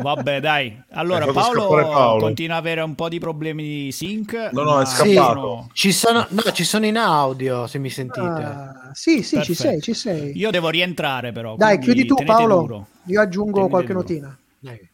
Vabbè, 0.00 0.40
dai. 0.40 0.82
Allora, 0.92 1.26
Paolo, 1.26 1.66
Paolo. 1.68 2.20
continua 2.20 2.56
ad 2.56 2.62
avere 2.64 2.80
un 2.80 2.94
po' 2.94 3.08
di 3.08 3.18
problemi 3.18 3.62
di 3.62 3.92
sync. 3.92 4.50
No, 4.52 4.62
no, 4.62 4.80
è 4.80 4.86
scappato. 4.86 5.40
sono- 5.40 5.70
Ci 5.72 5.92
sono, 5.92 6.26
no, 6.30 6.42
ci 6.52 6.64
sono 6.64 6.86
in 6.86 6.96
audio, 6.96 7.66
se 7.66 7.78
mi 7.78 7.90
sentite. 7.90 8.20
Ah, 8.42 8.90
sì, 8.92 9.22
sì, 9.22 9.40
ci 9.42 9.54
Perfetto. 9.54 9.62
sei, 9.62 9.80
ci 9.80 9.94
sei. 9.94 10.36
Io 10.38 10.50
devo 10.50 10.68
rientrare, 10.68 11.32
però. 11.32 11.56
Dai, 11.56 11.78
chiudi 11.78 12.06
tu 12.06 12.14
Paolo, 12.24 12.58
duro. 12.60 12.86
io 13.06 13.20
aggiungo 13.20 13.52
Tenete 13.52 13.70
qualche 13.70 13.92
duro. 13.92 14.00
notina. 14.00 14.38
Dai. 14.58 14.89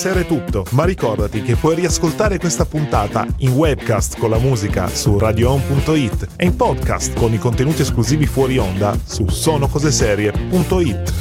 Stasera 0.00 0.20
è 0.20 0.26
tutto, 0.26 0.64
ma 0.70 0.86
ricordati 0.86 1.42
che 1.42 1.56
puoi 1.56 1.74
riascoltare 1.74 2.38
questa 2.38 2.64
puntata 2.64 3.26
in 3.40 3.50
webcast 3.50 4.16
con 4.16 4.30
la 4.30 4.38
musica 4.38 4.88
su 4.88 5.18
radioon.it 5.18 6.26
e 6.36 6.46
in 6.46 6.56
podcast 6.56 7.12
con 7.18 7.34
i 7.34 7.38
contenuti 7.38 7.82
esclusivi 7.82 8.24
fuori 8.24 8.56
onda 8.56 8.96
su 9.04 9.28
sonocoseserie.it. 9.28 11.12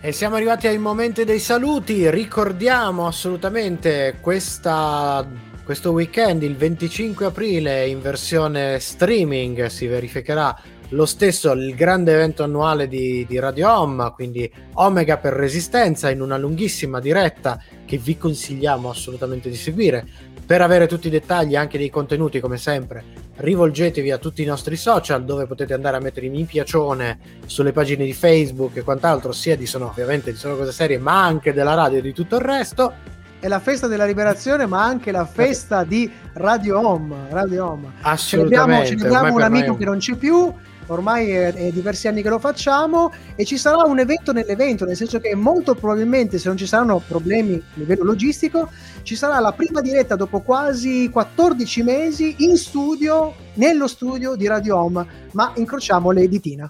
E 0.00 0.12
siamo 0.12 0.36
arrivati 0.36 0.68
ai 0.68 0.78
momenti 0.78 1.24
dei 1.24 1.40
saluti. 1.40 2.08
Ricordiamo 2.08 3.08
assolutamente 3.08 4.18
questa, 4.20 5.26
questo 5.66 5.90
weekend, 5.90 6.44
il 6.44 6.54
25 6.54 7.26
aprile, 7.26 7.88
in 7.88 8.00
versione 8.00 8.78
streaming, 8.78 9.66
si 9.66 9.88
verificherà 9.88 10.56
lo 10.90 11.06
stesso 11.06 11.50
il 11.50 11.74
grande 11.74 12.14
evento 12.14 12.44
annuale 12.44 12.86
di, 12.86 13.26
di 13.26 13.36
Radio 13.40 13.68
Home, 13.72 14.12
quindi 14.14 14.48
Omega 14.74 15.16
per 15.16 15.32
Resistenza, 15.32 16.08
in 16.08 16.20
una 16.20 16.38
lunghissima 16.38 17.00
diretta 17.00 17.60
che 17.84 17.98
vi 17.98 18.16
consigliamo 18.16 18.88
assolutamente 18.88 19.48
di 19.50 19.56
seguire. 19.56 20.06
Per 20.46 20.62
avere 20.62 20.86
tutti 20.86 21.08
i 21.08 21.10
dettagli 21.10 21.56
anche 21.56 21.78
dei 21.78 21.90
contenuti, 21.90 22.38
come 22.38 22.58
sempre, 22.58 23.02
rivolgetevi 23.34 24.12
a 24.12 24.18
tutti 24.18 24.42
i 24.42 24.46
nostri 24.46 24.76
social 24.76 25.24
dove 25.24 25.46
potete 25.46 25.74
andare 25.74 25.96
a 25.96 26.00
mettere 26.00 26.28
mi 26.28 26.44
piacione 26.44 27.18
sulle 27.44 27.72
pagine 27.72 28.04
di 28.04 28.12
Facebook 28.12 28.76
e 28.76 28.82
quant'altro, 28.82 29.32
sia 29.32 29.56
di 29.56 29.66
sono 29.66 29.88
ovviamente 29.88 30.30
di 30.30 30.38
sono 30.38 30.54
cose 30.54 30.70
serie, 30.70 30.98
ma 30.98 31.24
anche 31.24 31.52
della 31.52 31.74
radio 31.74 31.98
e 31.98 32.02
di 32.02 32.12
tutto 32.12 32.36
il 32.36 32.42
resto. 32.42 33.14
È 33.38 33.48
la 33.48 33.60
festa 33.60 33.86
della 33.86 34.06
liberazione, 34.06 34.66
ma 34.66 34.82
anche 34.82 35.12
la 35.12 35.26
festa 35.26 35.84
di 35.84 36.10
Radio 36.34 36.80
Home. 36.80 37.14
Radio 37.30 37.70
Home. 37.70 37.92
Assolutamente. 38.00 38.96
celebriamo 38.96 39.34
un 39.34 39.42
amico 39.42 39.74
è 39.74 39.76
che 39.76 39.84
non 39.84 39.98
c'è 39.98 40.14
più, 40.14 40.52
ormai 40.86 41.30
è, 41.30 41.52
è 41.52 41.70
diversi 41.70 42.08
anni 42.08 42.22
che 42.22 42.28
lo 42.28 42.38
facciamo 42.38 43.12
e 43.34 43.44
ci 43.44 43.58
sarà 43.58 43.84
un 43.84 43.98
evento 43.98 44.32
nell'evento, 44.32 44.84
nel 44.84 44.96
senso 44.96 45.20
che 45.20 45.34
molto 45.34 45.74
probabilmente 45.74 46.38
se 46.38 46.48
non 46.48 46.56
ci 46.56 46.66
saranno 46.66 47.02
problemi 47.06 47.54
a 47.54 47.60
livello 47.74 48.04
logistico, 48.04 48.70
ci 49.02 49.16
sarà 49.16 49.38
la 49.38 49.52
prima 49.52 49.80
diretta 49.80 50.16
dopo 50.16 50.40
quasi 50.40 51.08
14 51.10 51.82
mesi 51.82 52.36
in 52.38 52.56
studio, 52.56 53.34
nello 53.54 53.86
studio 53.86 54.34
di 54.34 54.46
Radio 54.46 54.76
Home, 54.78 55.06
ma 55.32 55.52
incrociamo 55.56 56.10
le 56.10 56.28
ditina. 56.28 56.68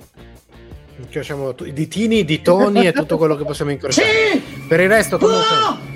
incrociamo 0.98 1.52
ditini, 1.52 2.18
i 2.18 2.24
ditoni 2.24 2.86
e 2.86 2.92
tutto 2.92 3.16
quello 3.16 3.36
che 3.36 3.44
possiamo 3.44 3.70
incrociare. 3.72 4.40
Per 4.68 4.80
il 4.80 4.88
resto, 4.88 5.18
comunque. 5.18 5.95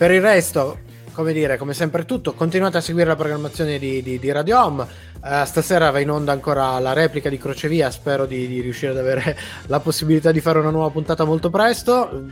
Per 0.00 0.10
il 0.12 0.22
resto, 0.22 0.78
come 1.12 1.34
dire, 1.34 1.58
come 1.58 1.74
sempre 1.74 2.06
tutto, 2.06 2.32
continuate 2.32 2.78
a 2.78 2.80
seguire 2.80 3.08
la 3.08 3.16
programmazione 3.16 3.78
di, 3.78 4.00
di- 4.02 4.18
di 4.18 4.32
Radio 4.32 4.58
Home. 4.58 4.86
Eh, 5.22 5.42
stasera 5.44 5.90
va 5.90 6.00
in 6.00 6.08
onda 6.08 6.32
ancora 6.32 6.78
la 6.78 6.94
replica 6.94 7.28
di 7.28 7.36
Crocevia. 7.36 7.90
Spero 7.90 8.24
di, 8.24 8.46
di 8.46 8.62
riuscire 8.62 8.92
ad 8.92 8.96
avere 8.96 9.36
la 9.68 9.78
possibilità 9.80 10.32
di 10.32 10.40
fare 10.40 10.58
una 10.58 10.70
nuova 10.70 10.88
puntata 10.88 11.24
molto 11.24 11.50
presto. 11.50 12.28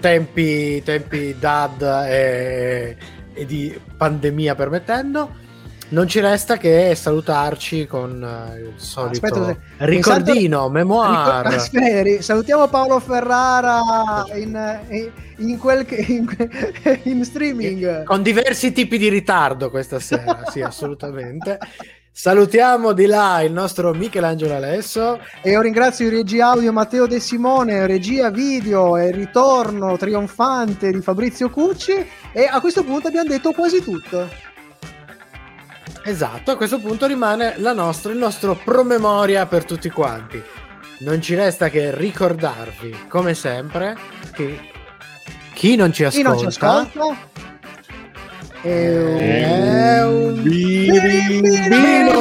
Tempi, 0.00 0.82
tempi 0.82 1.34
DAD 1.38 1.82
e, 2.06 2.96
e 3.32 3.46
di 3.46 3.80
pandemia 3.96 4.54
permettendo. 4.54 5.34
Non 5.92 6.08
ci 6.08 6.20
resta 6.20 6.56
che 6.56 6.94
salutarci 6.94 7.86
con 7.86 8.22
eh, 8.24 8.60
il 8.60 8.72
solito 8.76 9.26
Aspetta, 9.26 9.44
se- 9.44 9.58
ricordino, 9.84 10.70
memoir. 10.70 11.44
Ricor- 11.44 11.52
aspetta, 11.60 12.22
salutiamo 12.22 12.66
Paolo 12.68 12.98
Ferrara 12.98 13.80
in, 14.34 14.80
in- 14.88 15.10
in 15.36 15.58
quel 15.58 15.86
in, 17.04 17.22
streaming. 17.26 18.04
con 18.04 18.22
diversi 18.22 18.72
tipi 18.72 18.96
di 18.96 19.10
ritardo 19.10 19.68
questa 19.68 20.00
sera, 20.00 20.44
sì, 20.50 20.62
assolutamente. 20.62 21.58
Salutiamo 22.10 22.92
di 22.92 23.04
là 23.06 23.42
il 23.42 23.52
nostro 23.52 23.92
Michelangelo 23.92 24.54
Alesso. 24.54 25.18
E 25.42 25.50
io 25.50 25.60
ringrazio 25.60 26.06
in 26.06 26.12
regia 26.12 26.48
audio 26.52 26.72
Matteo 26.72 27.06
De 27.06 27.20
Simone, 27.20 27.86
regia 27.86 28.30
video 28.30 28.96
e 28.96 29.08
il 29.08 29.14
ritorno 29.14 29.98
trionfante 29.98 30.90
di 30.90 31.02
Fabrizio 31.02 31.50
Cucci. 31.50 31.92
E 32.32 32.48
a 32.50 32.60
questo 32.60 32.82
punto 32.82 33.08
abbiamo 33.08 33.28
detto 33.28 33.52
quasi 33.52 33.82
tutto. 33.82 34.50
Esatto, 36.04 36.50
a 36.50 36.56
questo 36.56 36.78
punto 36.78 37.06
rimane 37.06 37.54
la 37.58 37.72
nostra, 37.72 38.12
il 38.12 38.18
nostro 38.18 38.54
promemoria 38.56 39.46
per 39.46 39.64
tutti 39.64 39.88
quanti. 39.90 40.42
Non 40.98 41.20
ci 41.20 41.34
resta 41.34 41.68
che 41.68 41.94
ricordarvi, 41.94 43.06
come 43.08 43.34
sempre, 43.34 43.96
che 44.32 44.70
chi 45.54 45.76
non 45.76 45.92
ci 45.92 46.04
ascolta, 46.04 46.28
non 46.28 46.38
ci 46.38 46.46
ascolta 46.46 47.30
è 48.62 48.68
è 48.68 50.04
un 50.04 50.40
birimbino. 50.42 52.20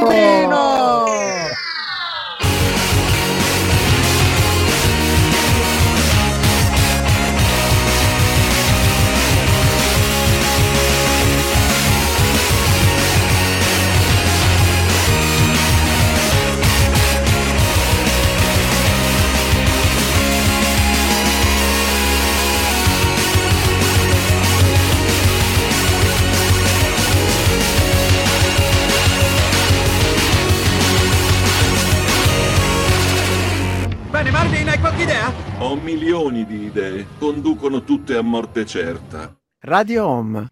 Bene, 34.21 34.33
Marvin, 34.33 34.69
hai 34.69 34.79
qualche 34.79 35.01
idea? 35.01 35.33
Ho 35.57 35.75
milioni 35.77 36.45
di 36.45 36.65
idee, 36.65 37.07
conducono 37.17 37.83
tutte 37.83 38.15
a 38.15 38.21
morte 38.21 38.67
certa. 38.67 39.35
Radio 39.61 40.05
Home. 40.05 40.47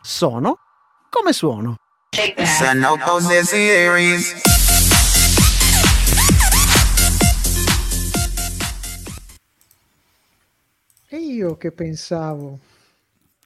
Sono 0.00 0.58
come 1.10 1.32
suono. 1.32 1.74
Sono 2.56 2.96
cose 2.98 3.42
series. 3.42 4.42
E 11.08 11.16
io 11.16 11.56
che 11.56 11.72
pensavo 11.72 12.60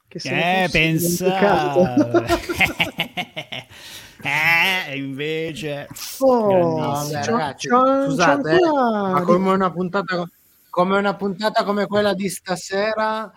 che 0.09 0.19
se 0.19 0.65
Eh, 0.65 0.69
pensavo. 0.69 1.87
eh, 4.23 4.97
invece... 4.97 5.89
Oh, 6.19 6.49
c'ho- 7.05 7.37
ragazzi, 7.37 7.69
scusate, 7.69 8.51
eh, 8.53 8.59
ma 8.61 9.23
come 9.23 9.51
una 9.51 9.71
puntata 9.71 10.29
come 10.71 10.99
una 10.99 11.15
puntata 11.15 11.65
come 11.65 11.87
quella 11.87 12.15
di 12.15 12.29
stasera, 12.29 13.33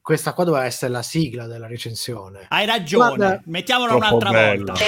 questa 0.00 0.32
qua 0.32 0.42
doveva 0.44 0.64
essere 0.64 0.90
la 0.90 1.02
sigla 1.02 1.46
della 1.46 1.66
recensione. 1.68 2.46
Hai 2.48 2.66
ragione, 2.66 3.16
Guarda- 3.16 3.40
mettiamola 3.44 3.88
Troppo 3.90 4.06
un'altra 4.06 4.30
bello. 4.30 4.72
volta. 4.72 4.84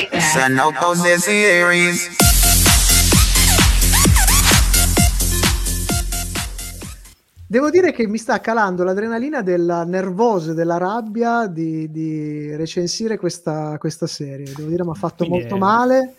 Devo 7.55 7.71
dire 7.71 7.93
che 7.93 8.09
mi 8.09 8.19
sta 8.19 8.41
calando 8.41 8.83
l'adrenalina 8.83 9.41
della 9.41 9.85
nervosa 9.85 10.51
e 10.51 10.55
della 10.55 10.77
rabbia 10.77 11.47
di, 11.47 11.89
di 11.89 12.53
recensire 12.57 13.17
questa, 13.17 13.79
questa 13.79 14.09
serie. 14.09 14.53
Devo 14.57 14.69
dire, 14.69 14.83
mi 14.83 14.91
ha 14.91 14.95
fatto 14.95 15.19
Quindi 15.25 15.39
molto 15.43 15.55
è- 15.55 15.59
male. 15.59 16.15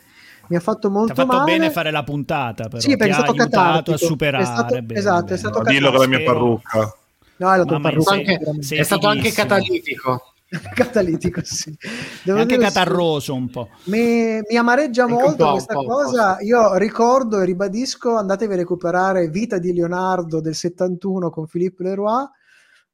Mi 0.48 0.56
ha 0.56 0.62
fatto 0.62 0.80
Ti 0.80 0.86
ha 0.88 0.90
molto 0.98 1.14
fatto 1.14 1.28
male. 1.36 1.52
bene 1.52 1.72
fare 1.72 1.92
la 1.92 2.04
puntata, 2.04 2.70
però. 2.70 2.80
Sì, 2.80 2.96
perché 2.96 3.04
Ti 3.04 3.10
è 3.10 3.12
ha 3.12 3.16
stato 3.26 3.32
aiutato 3.32 3.52
catartico. 3.66 3.96
a 3.96 3.98
superare. 3.98 4.44
È 4.44 4.46
stato- 4.46 4.82
bene, 4.82 5.00
esatto, 5.00 5.20
è 5.20 5.24
bene. 5.26 5.38
stato 5.38 5.58
No, 5.62 5.64
dillo 5.70 5.90
con 5.92 6.00
la 6.00 6.08
mia 6.08 6.24
parrucca. 6.24 6.96
No, 7.36 7.52
è 7.54 7.58
la 7.58 7.66
tua 7.66 7.80
parrucca. 7.82 8.12
sei- 8.14 8.40
sei 8.64 8.78
È 8.80 8.84
stato 8.84 9.08
anche 9.08 9.32
catalitico. 9.34 10.34
catalitico, 10.74 11.42
sì. 11.44 11.76
Devo 12.24 12.40
anche 12.40 12.56
dire, 12.56 12.68
sì. 12.68 12.74
catarroso 12.74 13.34
un 13.34 13.50
po'. 13.50 13.70
Mi, 13.86 14.40
mi 14.48 14.58
amareggia 14.58 15.08
molto 15.08 15.46
po', 15.46 15.52
questa 15.52 15.74
po', 15.74 15.86
cosa. 15.86 16.38
Io 16.42 16.76
ricordo 16.76 17.40
e 17.40 17.46
ribadisco: 17.46 18.16
andatevi 18.16 18.54
a 18.54 18.58
recuperare 18.58 19.30
Vita 19.30 19.58
di 19.58 19.74
Leonardo 19.74 20.42
del 20.42 20.56
71 20.56 21.30
con 21.30 21.48
Philippe 21.48 21.84
Leroy, 21.84 22.26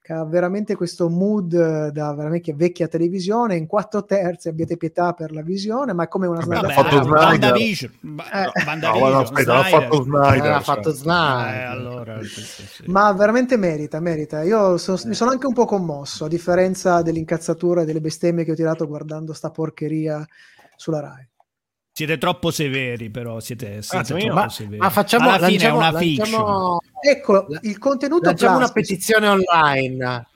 che 0.04 0.14
ha 0.14 0.26
veramente 0.26 0.76
questo 0.76 1.10
mood 1.10 1.54
eh, 1.54 1.91
da 1.91 2.14
veramente 2.16 2.54
vecchia 2.56 2.88
televisione. 2.88 3.56
In 3.56 3.68
quattro 3.68 4.04
terzi 4.04 4.49
abbiate 4.49 4.76
pietà 4.76 5.14
per 5.14 5.32
la 5.32 5.43
visione, 5.43 5.93
ma 5.93 6.06
è 6.06 6.08
come 6.08 6.26
una 6.26 6.43
Vabbè, 6.43 6.74
fatto 6.74 6.99
eh, 6.99 7.04
Snyder. 7.04 7.91
Ba- 7.99 8.52
Eh. 8.52 8.76
no, 8.78 9.18
aspetta, 9.20 9.54
l'ha 9.54 9.64
fatto 9.64 10.02
Snyder. 10.02 10.43
Era 10.43 10.54
cioè. 10.56 10.64
fatto 10.64 10.91
Snyder. 10.91 11.54
Eh, 11.54 11.64
allora, 11.66 12.24
sì, 12.24 12.41
sì. 12.41 12.84
Ma 12.88 13.12
veramente 13.14 13.58
merita, 13.58 13.99
merita. 13.99 14.41
Io 14.41 14.78
so- 14.78 14.99
mi 15.06 15.14
sono 15.14 15.30
anche 15.30 15.45
un 15.45 15.54
po' 15.54 15.66
commosso, 15.66 16.26
a 16.26 16.28
differenza 16.28 17.04
dell'incazzatura 17.04 17.84
e 17.84 17.86
delle 17.86 18.02
bestemmie 18.02 18.43
che 18.43 18.52
ho 18.54 18.56
tirato 18.56 18.88
guardando 18.88 19.34
sta 19.34 19.52
porcheria 19.52 20.26
sulla 20.76 20.99
Rai. 20.99 21.30
Siete 21.93 22.17
troppo 22.17 22.51
severi, 22.51 23.09
però. 23.09 23.39
Siete, 23.41 23.81
siete 23.81 24.13
troppo 24.17 24.33
ma, 24.33 24.49
severi. 24.49 24.77
ma 24.77 24.89
facciamo, 24.89 25.29
Alla 25.29 25.45
fine 25.47 25.49
lanciamo, 25.59 25.73
è 25.73 25.77
una 25.77 25.91
lanciamo- 25.91 26.79
fiction. 26.79 27.13
Ecco, 27.15 27.45
La- 27.49 27.59
il 27.63 27.77
contenuto 27.77 28.25
lanciamo 28.25 28.57
una 28.57 28.69
petizione 28.71 29.27
online. 29.27 30.27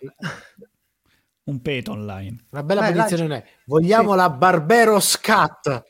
Un 1.45 1.61
peto 1.61 1.91
online. 1.91 2.45
Una 2.49 2.63
bella 2.63 2.81
Vai, 2.81 2.93
petizione 2.93 3.23
online. 3.23 3.45
Vogliamo 3.65 4.15
la 4.15 4.29
Barbero 4.29 4.99
Scat. 4.99 5.83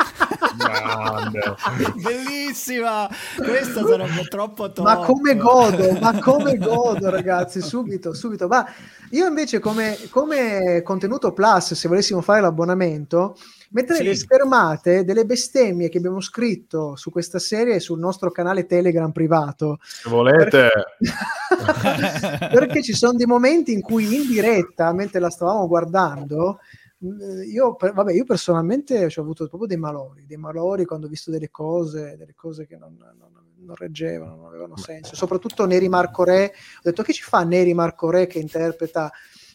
Bellissima! 2.02 3.08
Questa 3.36 3.86
sarebbe 3.86 4.24
troppo 4.28 4.72
top. 4.72 4.84
Ma 4.84 4.96
come 4.98 5.36
godo, 5.36 5.92
ma 6.00 6.18
come 6.18 6.56
godo, 6.56 7.10
ragazzi, 7.10 7.60
subito, 7.60 8.12
subito. 8.14 8.46
Ma 8.48 8.66
io 9.10 9.26
invece 9.26 9.58
come, 9.60 9.96
come 10.10 10.82
contenuto 10.82 11.32
plus, 11.32 11.74
se 11.74 11.88
volessimo 11.88 12.20
fare 12.20 12.40
l'abbonamento, 12.40 13.36
metterei 13.70 14.02
Sì. 14.02 14.06
le 14.08 14.14
schermate 14.14 15.04
delle 15.04 15.24
bestemmie 15.24 15.88
che 15.88 15.98
abbiamo 15.98 16.20
scritto 16.20 16.96
su 16.96 17.10
questa 17.10 17.38
serie 17.38 17.80
sul 17.80 17.98
nostro 17.98 18.30
canale 18.30 18.66
Telegram 18.66 19.10
privato. 19.12 19.78
Se 19.82 20.08
volete, 20.08 20.68
Perché 22.50 22.82
ci 22.82 22.92
sono 22.92 23.14
dei 23.16 23.26
momenti 23.26 23.72
in 23.72 23.80
cui 23.80 24.14
in 24.14 24.26
diretta, 24.26 24.92
mentre 24.92 25.20
la 25.20 25.30
stavamo 25.30 25.66
guardando, 25.66 26.58
mh, 26.98 27.42
io, 27.50 27.76
vabbè, 27.78 28.12
io 28.12 28.24
personalmente 28.24 29.04
ho 29.04 29.20
avuto 29.20 29.46
proprio 29.48 29.68
dei 29.68 29.76
malori, 29.78 30.24
dei 30.26 30.36
malori 30.36 30.84
quando 30.84 31.06
ho 31.06 31.10
visto 31.10 31.30
delle 31.30 31.50
cose, 31.50 32.16
delle 32.18 32.34
cose 32.34 32.66
che 32.66 32.76
non, 32.76 32.96
non- 32.98 33.28
non 33.62 33.74
reggevano, 33.74 34.36
non 34.36 34.46
avevano 34.46 34.76
senso. 34.78 35.14
Soprattutto 35.14 35.66
Neri 35.66 35.88
Marco 35.90 36.24
Re, 36.24 36.46
ho 36.46 36.80
detto 36.82 37.02
che 37.02 37.12
ci 37.12 37.22
fa 37.22 37.44
Neri 37.44 37.74
Marco 37.74 38.08
Re 38.08 38.26
che 38.26 38.38
interpreta 38.38 39.12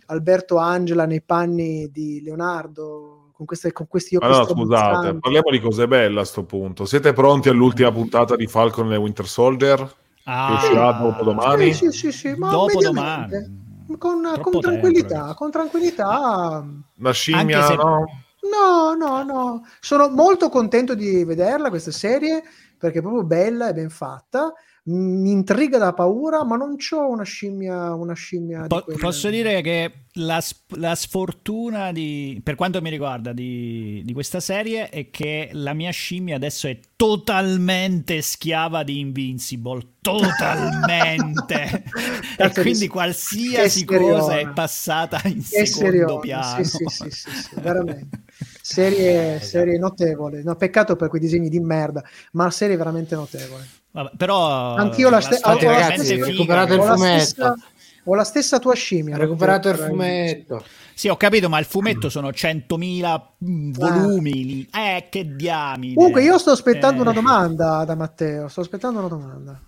Alberto 0.08 0.58
Angela 0.58 1.06
nei 1.06 1.24
panni 1.24 1.90
di 1.92 2.22
Leonardo 2.22 3.25
con, 3.36 3.46
queste, 3.46 3.74
con 3.74 3.88
questi 3.88 4.16
occhi 4.16 4.26
allora 4.26 4.46
scusate, 4.46 5.16
parliamo 5.20 5.50
di 5.52 5.60
cose 5.60 5.88
belle 5.88 6.22
a 6.22 6.24
sto 6.24 6.46
punto. 6.46 6.86
Siete 6.86 7.12
pronti 7.12 7.50
all'ultima 7.50 7.92
puntata 7.92 8.38
di 8.38 8.48
Falcon 8.48 8.94
e 8.94 8.98
Winter 8.98 9.28
Soldier? 9.28 9.96
Ah, 10.24 10.46
Che 10.48 10.54
uscirà 10.54 10.92
dopo 10.94 11.24
domani? 11.24 11.74
Sì, 11.74 11.92
sì, 11.92 11.92
sì, 11.92 12.12
sì, 12.12 12.34
ma 12.38 12.50
Dopo 12.50 12.80
domani. 12.80 13.64
Con, 13.98 14.22
con 14.42 14.60
tranquillità, 14.62 15.34
con 15.36 15.52
tranquillità. 15.52 16.66
La 16.98 17.12
scimmia, 17.12 17.62
se- 17.62 17.76
no? 17.76 18.06
No, 18.50 18.94
no, 18.96 19.24
no. 19.24 19.66
Sono 19.82 20.10
molto 20.10 20.50
contento 20.50 20.96
di 20.96 21.24
vederla 21.26 21.70
questa 21.70 21.92
serie 21.92 22.42
perché 22.78 23.00
è 23.00 23.02
proprio 23.02 23.24
bella 23.24 23.68
e 23.70 23.74
ben 23.74 23.90
fatta. 23.90 24.54
Mi 24.88 25.32
intriga 25.32 25.80
da 25.80 25.94
paura, 25.94 26.46
ma 26.46 26.58
non 26.58 26.76
c'ho 26.76 27.10
una 27.10 27.24
scimmia, 27.24 27.96
una 27.96 28.14
scimmia 28.14 28.68
di 28.68 28.68
Po- 28.68 28.84
quelle- 28.84 29.00
posso 29.00 29.30
dire 29.32 29.62
che 29.62 29.92
la, 30.14 30.40
la 30.78 30.94
sfortuna 30.94 31.92
di, 31.92 32.40
per 32.44 32.54
quanto 32.54 32.80
mi 32.84 32.92
riguarda 32.92 33.34
di, 33.34 34.04
di 34.06 34.14
questa 34.14 34.40
serie 34.40 34.90
è 34.90 35.10
che 35.10 35.50
la 35.54 35.74
mia 35.74 35.90
scimmia 35.90 36.36
adesso 36.36 36.68
è 36.68 36.80
totalmente 36.96 38.22
schiava 38.22 38.84
di 38.84 39.00
Invincible 39.00 39.94
totalmente 40.02 41.84
e 42.38 42.48
di- 42.50 42.62
quindi 42.62 42.88
qualsiasi 42.88 43.86
cosa 43.86 44.38
è 44.38 44.48
passata 44.50 45.20
in 45.26 45.38
Che 45.42 45.66
secondo 45.66 45.68
seriona, 45.68 46.20
piano 46.20 46.64
Sì, 46.64 46.78
sì, 46.78 46.86
sì, 46.88 47.10
sì, 47.10 47.30
sì, 47.32 47.56
veramente. 47.60 48.22
Serie, 48.62 49.40
serie 49.42 49.80
notevole. 49.80 50.44
No, 50.44 50.56
peccato 50.56 50.96
per 50.96 51.10
quei 51.10 51.22
disegni 51.22 51.50
di 51.50 51.60
merda, 51.60 52.04
ma 52.34 52.52
serie 52.52 52.78
veramente 52.78 53.16
notevole. 53.16 53.66
Vabbè, 53.96 54.12
però 54.18 54.76
Anch'io 54.76 55.10
la 55.10 55.22
ste- 55.22 55.38
storia 55.38 55.70
ho 55.70 55.80
la 55.80 55.84
stessa- 55.94 56.14
figa, 56.14 56.26
recuperate 56.26 56.74
il 56.74 56.80
Ho 56.82 56.86
la, 56.86 56.94
fumetto. 56.96 57.20
stessa, 57.24 57.56
ho 58.04 58.14
la 58.14 58.24
stessa 58.26 58.60
tua 58.60 58.76
scimmia. 58.76 59.16
Ha 59.16 59.20
recuperato 59.20 59.70
il 59.70 59.78
Per- 59.78 59.88
fumetto. 59.88 60.66
Sì, 60.94 61.08
ho 61.08 61.16
capito, 61.16 61.48
ma 61.48 61.60
il 61.60 61.66
fumetto 61.66 62.10
sono 62.10 62.30
100.000 62.32 63.36
mm, 63.46 63.72
volumi. 63.72 64.68
Eh, 64.74 65.08
che 65.10 65.36
diamine. 65.36 65.94
Comunque, 65.94 66.24
io 66.24 66.38
sto 66.38 66.52
aspettando 66.52 67.00
Eh, 67.00 67.02
una 67.04 67.14
domanda 67.14 67.86
da 67.86 67.96
Matteo. 67.96 68.50
Sto 68.50 68.62
aspettando 68.62 69.00
una 69.00 69.08
domanda. 69.08 69.60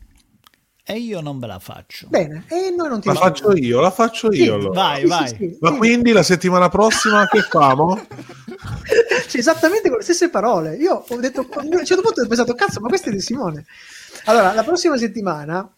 E 0.89 0.93
io 0.99 1.19
non 1.21 1.37
ve 1.39 1.47
la 1.47 1.59
faccio. 1.59 2.07
Bene, 2.09 2.43
e 2.47 2.73
noi 2.75 2.87
non 2.89 3.01
ti 3.01 3.07
La 3.09 3.13
faccio 3.13 3.53
io, 3.55 3.79
la 3.81 3.91
faccio 3.91 4.31
Sì, 4.31 4.43
io 4.43 4.53
allora. 4.55 4.81
Vai, 4.81 5.01
Sì, 5.01 5.07
vai. 5.07 5.27
sì, 5.27 5.35
sì, 5.35 5.57
Ma 5.59 5.71
sì. 5.71 5.77
quindi 5.77 6.11
la 6.13 6.23
settimana 6.23 6.69
prossima 6.69 7.27
che 7.27 7.41
famo? 7.41 7.97
Cioè, 9.27 9.39
esattamente 9.41 9.89
con 9.89 9.97
le 9.97 10.03
stesse 10.03 10.29
parole. 10.29 10.75
Io 10.75 11.03
ho 11.07 11.15
detto, 11.17 11.41
a 11.41 11.59
un 11.61 11.85
certo 11.85 12.01
punto 12.01 12.21
ho 12.21 12.27
pensato, 12.27 12.53
cazzo, 12.53 12.79
ma 12.79 12.87
questo 12.87 13.09
è 13.09 13.11
di 13.11 13.19
Simone. 13.19 13.65
Allora, 14.27 14.53
la 14.53 14.63
prossima 14.63 14.97
settimana, 14.97 15.73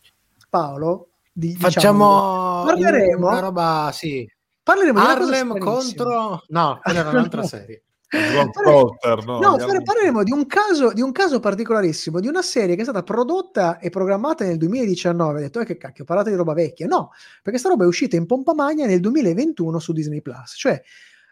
Paolo, 0.50 1.10
di, 1.32 1.50
diciamo, 1.50 1.70
Facciamo 1.70 2.64
parleremo, 2.66 3.28
una 3.28 3.40
roba, 3.40 3.92
sì. 3.94 4.28
parleremo 4.64 5.00
Harlem 5.00 5.58
contro... 5.60 6.44
No, 6.48 6.80
quella 6.82 7.00
era 7.00 7.10
un'altra 7.10 7.44
serie. 7.48 7.84
Coulter, 8.10 9.24
no? 9.24 9.40
No, 9.40 9.56
par- 9.56 9.84
parleremo 9.84 10.24
di 10.24 10.32
un, 10.32 10.48
caso, 10.48 10.92
di 10.94 11.02
un 11.02 11.12
caso 11.12 11.40
particolarissimo, 11.40 12.20
di 12.20 12.28
una 12.28 12.42
serie 12.42 12.74
che 12.74 12.82
è 12.82 12.84
stata 12.84 13.04
prodotta 13.04 13.78
e 13.78 13.92
programmata 13.92 14.44
nel 14.46 14.58
2019. 14.58 15.38
Ho 15.38 15.42
detto, 15.42 15.60
eh, 15.60 15.66
che 15.66 15.78
cacchio, 15.78 16.06
parlate 16.06 16.32
di 16.32 16.36
roba 16.36 16.54
vecchia. 16.54 16.88
No, 16.88 17.12
perché 17.44 17.60
sta 17.60 17.70
roba 17.70 17.84
è 17.84 17.88
uscita 17.88 18.16
in 18.16 18.26
pompa 18.26 18.56
magna 18.56 18.88
nel 18.88 19.00
2021 19.00 19.78
su 19.78 19.94
Disney 19.94 20.22
Plus, 20.22 20.56
cioè 20.58 20.82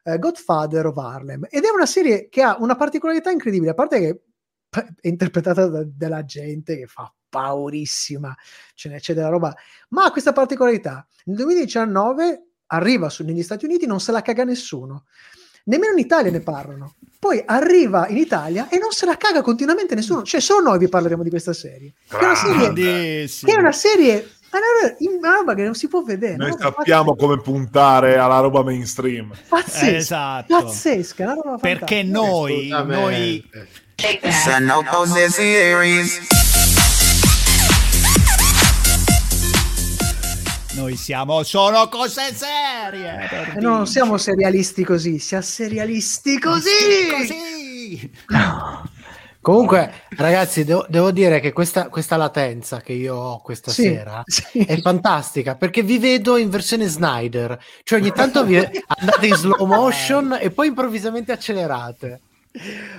eh, 0.03 0.19
Godfather 0.19 0.85
of 0.85 0.97
Harlem. 0.97 1.47
Ed 1.49 1.63
è 1.63 1.69
una 1.73 1.87
serie 1.87 2.29
che 2.29 2.43
ha 2.43 2.57
una 2.59 2.75
particolarità 2.75 3.31
incredibile, 3.31 3.71
a 3.71 3.73
parte 3.73 3.99
che 3.99 4.21
interpretata 5.01 5.67
da- 5.67 5.83
dalla 5.85 6.23
gente 6.25 6.77
che 6.77 6.87
fa 6.87 7.11
paurissima, 7.29 8.35
ce 8.73 8.89
n'è, 8.89 8.99
c'è 8.99 9.13
della 9.13 9.29
roba, 9.29 9.53
ma 9.89 10.05
ha 10.05 10.11
questa 10.11 10.33
particolarità. 10.33 11.05
Nel 11.25 11.35
2019 11.37 12.43
arriva 12.67 13.09
su- 13.09 13.23
negli 13.23 13.43
Stati 13.43 13.65
Uniti, 13.65 13.85
non 13.85 13.99
se 13.99 14.11
la 14.11 14.21
caga 14.21 14.43
nessuno. 14.43 15.05
Nemmeno 15.65 15.91
in 15.93 15.99
Italia 15.99 16.31
ne 16.31 16.39
parlano. 16.39 16.95
Poi 17.19 17.41
arriva 17.45 18.07
in 18.07 18.15
Italia 18.17 18.69
e 18.69 18.77
non 18.77 18.91
se 18.91 19.05
la 19.05 19.17
caga 19.17 19.41
continuamente 19.41 19.95
nessuno. 19.95 20.23
Cioè, 20.23 20.39
solo 20.39 20.69
noi 20.69 20.77
vi 20.79 20.87
parleremo 20.87 21.23
di 21.23 21.29
questa 21.29 21.51
serie. 21.51 21.93
Che 22.07 22.17
è 22.17 22.23
una 22.23 22.35
serie, 22.35 23.27
che 23.27 23.51
è 23.53 23.59
una 23.59 23.71
serie 23.73 24.29
ma 24.49 24.59
una 25.27 25.35
roba- 25.35 25.53
che 25.55 25.63
non 25.65 25.75
si 25.75 25.89
può 25.89 26.03
vedere. 26.03 26.37
Noi 26.37 26.53
sappiamo 26.57 27.15
come 27.17 27.41
puntare 27.41 28.17
alla 28.17 28.39
roba 28.39 28.63
mainstream. 28.63 29.33
pazzesca, 29.49 29.95
Esatto. 29.97 30.55
pazzesca, 30.61 31.23
una 31.25 31.33
roba 31.33 31.57
Perché 31.57 32.03
fantastica. 32.05 32.83
noi, 32.83 33.49
Sono 33.99 34.83
cose 34.83 35.27
series. 35.27 36.19
Noi 40.75 40.95
siamo 40.95 41.41
sono 41.41 41.87
cose 41.89 42.31
serie. 42.31 43.27
per 43.27 43.53
Eh, 43.57 43.59
no, 43.59 43.77
non 43.77 43.87
siamo 43.87 44.17
serialisti 44.17 44.83
così, 44.83 45.17
siamo 45.17 45.41
serialisti 45.41 46.37
così. 46.37 46.69
Così. 47.11 48.11
Comunque, 49.41 49.91
ragazzi, 50.09 50.63
devo, 50.63 50.85
devo 50.87 51.09
dire 51.09 51.39
che 51.39 51.51
questa, 51.51 51.89
questa 51.89 52.17
latenza 52.17 52.81
che 52.81 52.93
io 52.93 53.15
ho 53.15 53.41
questa 53.41 53.71
Sì, 53.71 53.81
sera 53.81 54.21
sì. 54.25 54.59
è 54.59 54.79
fantastica 54.79 55.55
perché 55.55 55.81
vi 55.81 55.97
vedo 55.97 56.37
in 56.37 56.51
versione 56.51 56.85
Snyder, 56.85 57.57
cioè 57.81 57.99
ogni 57.99 58.11
tanto 58.11 58.45
vi 58.45 58.57
andate 58.59 59.25
in 59.25 59.33
slow 59.33 59.65
motion 59.65 60.37
e 60.39 60.51
poi 60.51 60.67
improvvisamente 60.67 61.31
accelerate. 61.31 62.21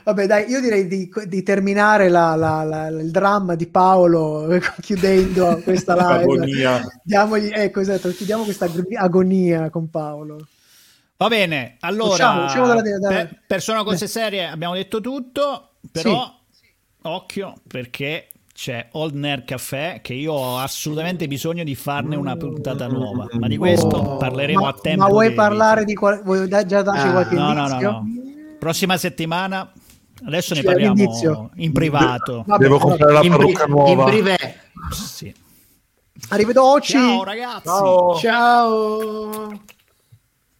Vabbè, 0.04 0.26
dai, 0.26 0.48
io 0.50 0.60
direi 0.60 0.86
di, 0.86 1.10
di 1.26 1.42
terminare 1.42 2.08
la- 2.08 2.34
la- 2.34 2.62
la- 2.64 2.86
il 2.88 3.10
dramma 3.10 3.54
di 3.54 3.66
Paolo 3.66 4.46
chiudendo 4.80 5.60
questa 5.62 5.94
live. 5.94 6.22
Agonia. 6.22 6.80
Diamogli, 7.02 7.50
ecco, 7.52 7.80
esatto, 7.80 8.10
chiudiamo 8.10 8.44
questa 8.44 8.66
agoni- 8.66 8.94
agonia 8.96 9.70
con 9.70 9.90
Paolo. 9.90 10.46
Va 11.16 11.28
bene, 11.28 11.76
allora 11.80 12.10
Usciamo, 12.12 12.44
usciamo 12.44 12.66
dalla- 12.68 12.82
dalla- 12.82 13.08
per, 13.08 13.40
per 13.46 13.60
sono 13.62 13.82
cose 13.84 14.06
serie 14.06 14.46
abbiamo 14.46 14.74
detto 14.74 15.00
tutto, 15.00 15.70
però 15.90 16.32
occhio 17.02 17.54
perché 17.66 18.28
c'è 18.54 18.88
Old 18.92 19.14
Nerd 19.14 19.44
Caffè 19.44 20.00
che 20.02 20.14
io 20.14 20.32
ho 20.32 20.58
assolutamente 20.58 21.26
bisogno 21.28 21.64
di 21.64 21.74
farne 21.74 22.16
una 22.16 22.36
puntata 22.36 22.86
nuova, 22.86 23.26
ma 23.38 23.46
di 23.48 23.56
questo 23.56 23.96
Oh, 23.96 24.16
parleremo 24.16 24.60
ma, 24.62 24.68
a 24.68 24.74
tempo 24.80 25.02
Ma 25.04 25.08
vuoi 25.08 25.32
parlare 25.32 25.84
di 25.84 25.94
qual- 25.94 26.22
vuoi 26.22 26.46
da- 26.48 26.64
già 26.66 26.82
darci 26.82 27.06
Ah, 27.08 27.10
qualche 27.12 27.34
No, 27.34 27.52
no, 27.52 27.66
indizio? 27.66 27.90
no, 27.90 27.90
no. 27.90 28.06
Prossima 28.58 28.96
settimana 28.96 29.70
adesso 30.24 30.52
ne 30.54 30.60
C'è 30.60 30.66
parliamo 30.66 30.94
l'indizio? 30.94 31.50
in 31.56 31.72
privato. 31.72 32.42
Vabbè, 32.46 32.62
Devo 32.62 32.78
comprare 32.78 33.12
la 33.12 33.20
In, 33.22 33.28
pri- 33.30 33.38
parrucca 33.52 33.64
in 33.64 33.70
nuova. 33.70 34.04
privé. 34.04 34.36
Sì. 34.90 35.32
Arrivederci. 36.30 36.92
Ciao 36.92 37.22
ragazzi. 37.22 37.64
Ciao. 37.64 38.14
Ciao. 38.16 39.50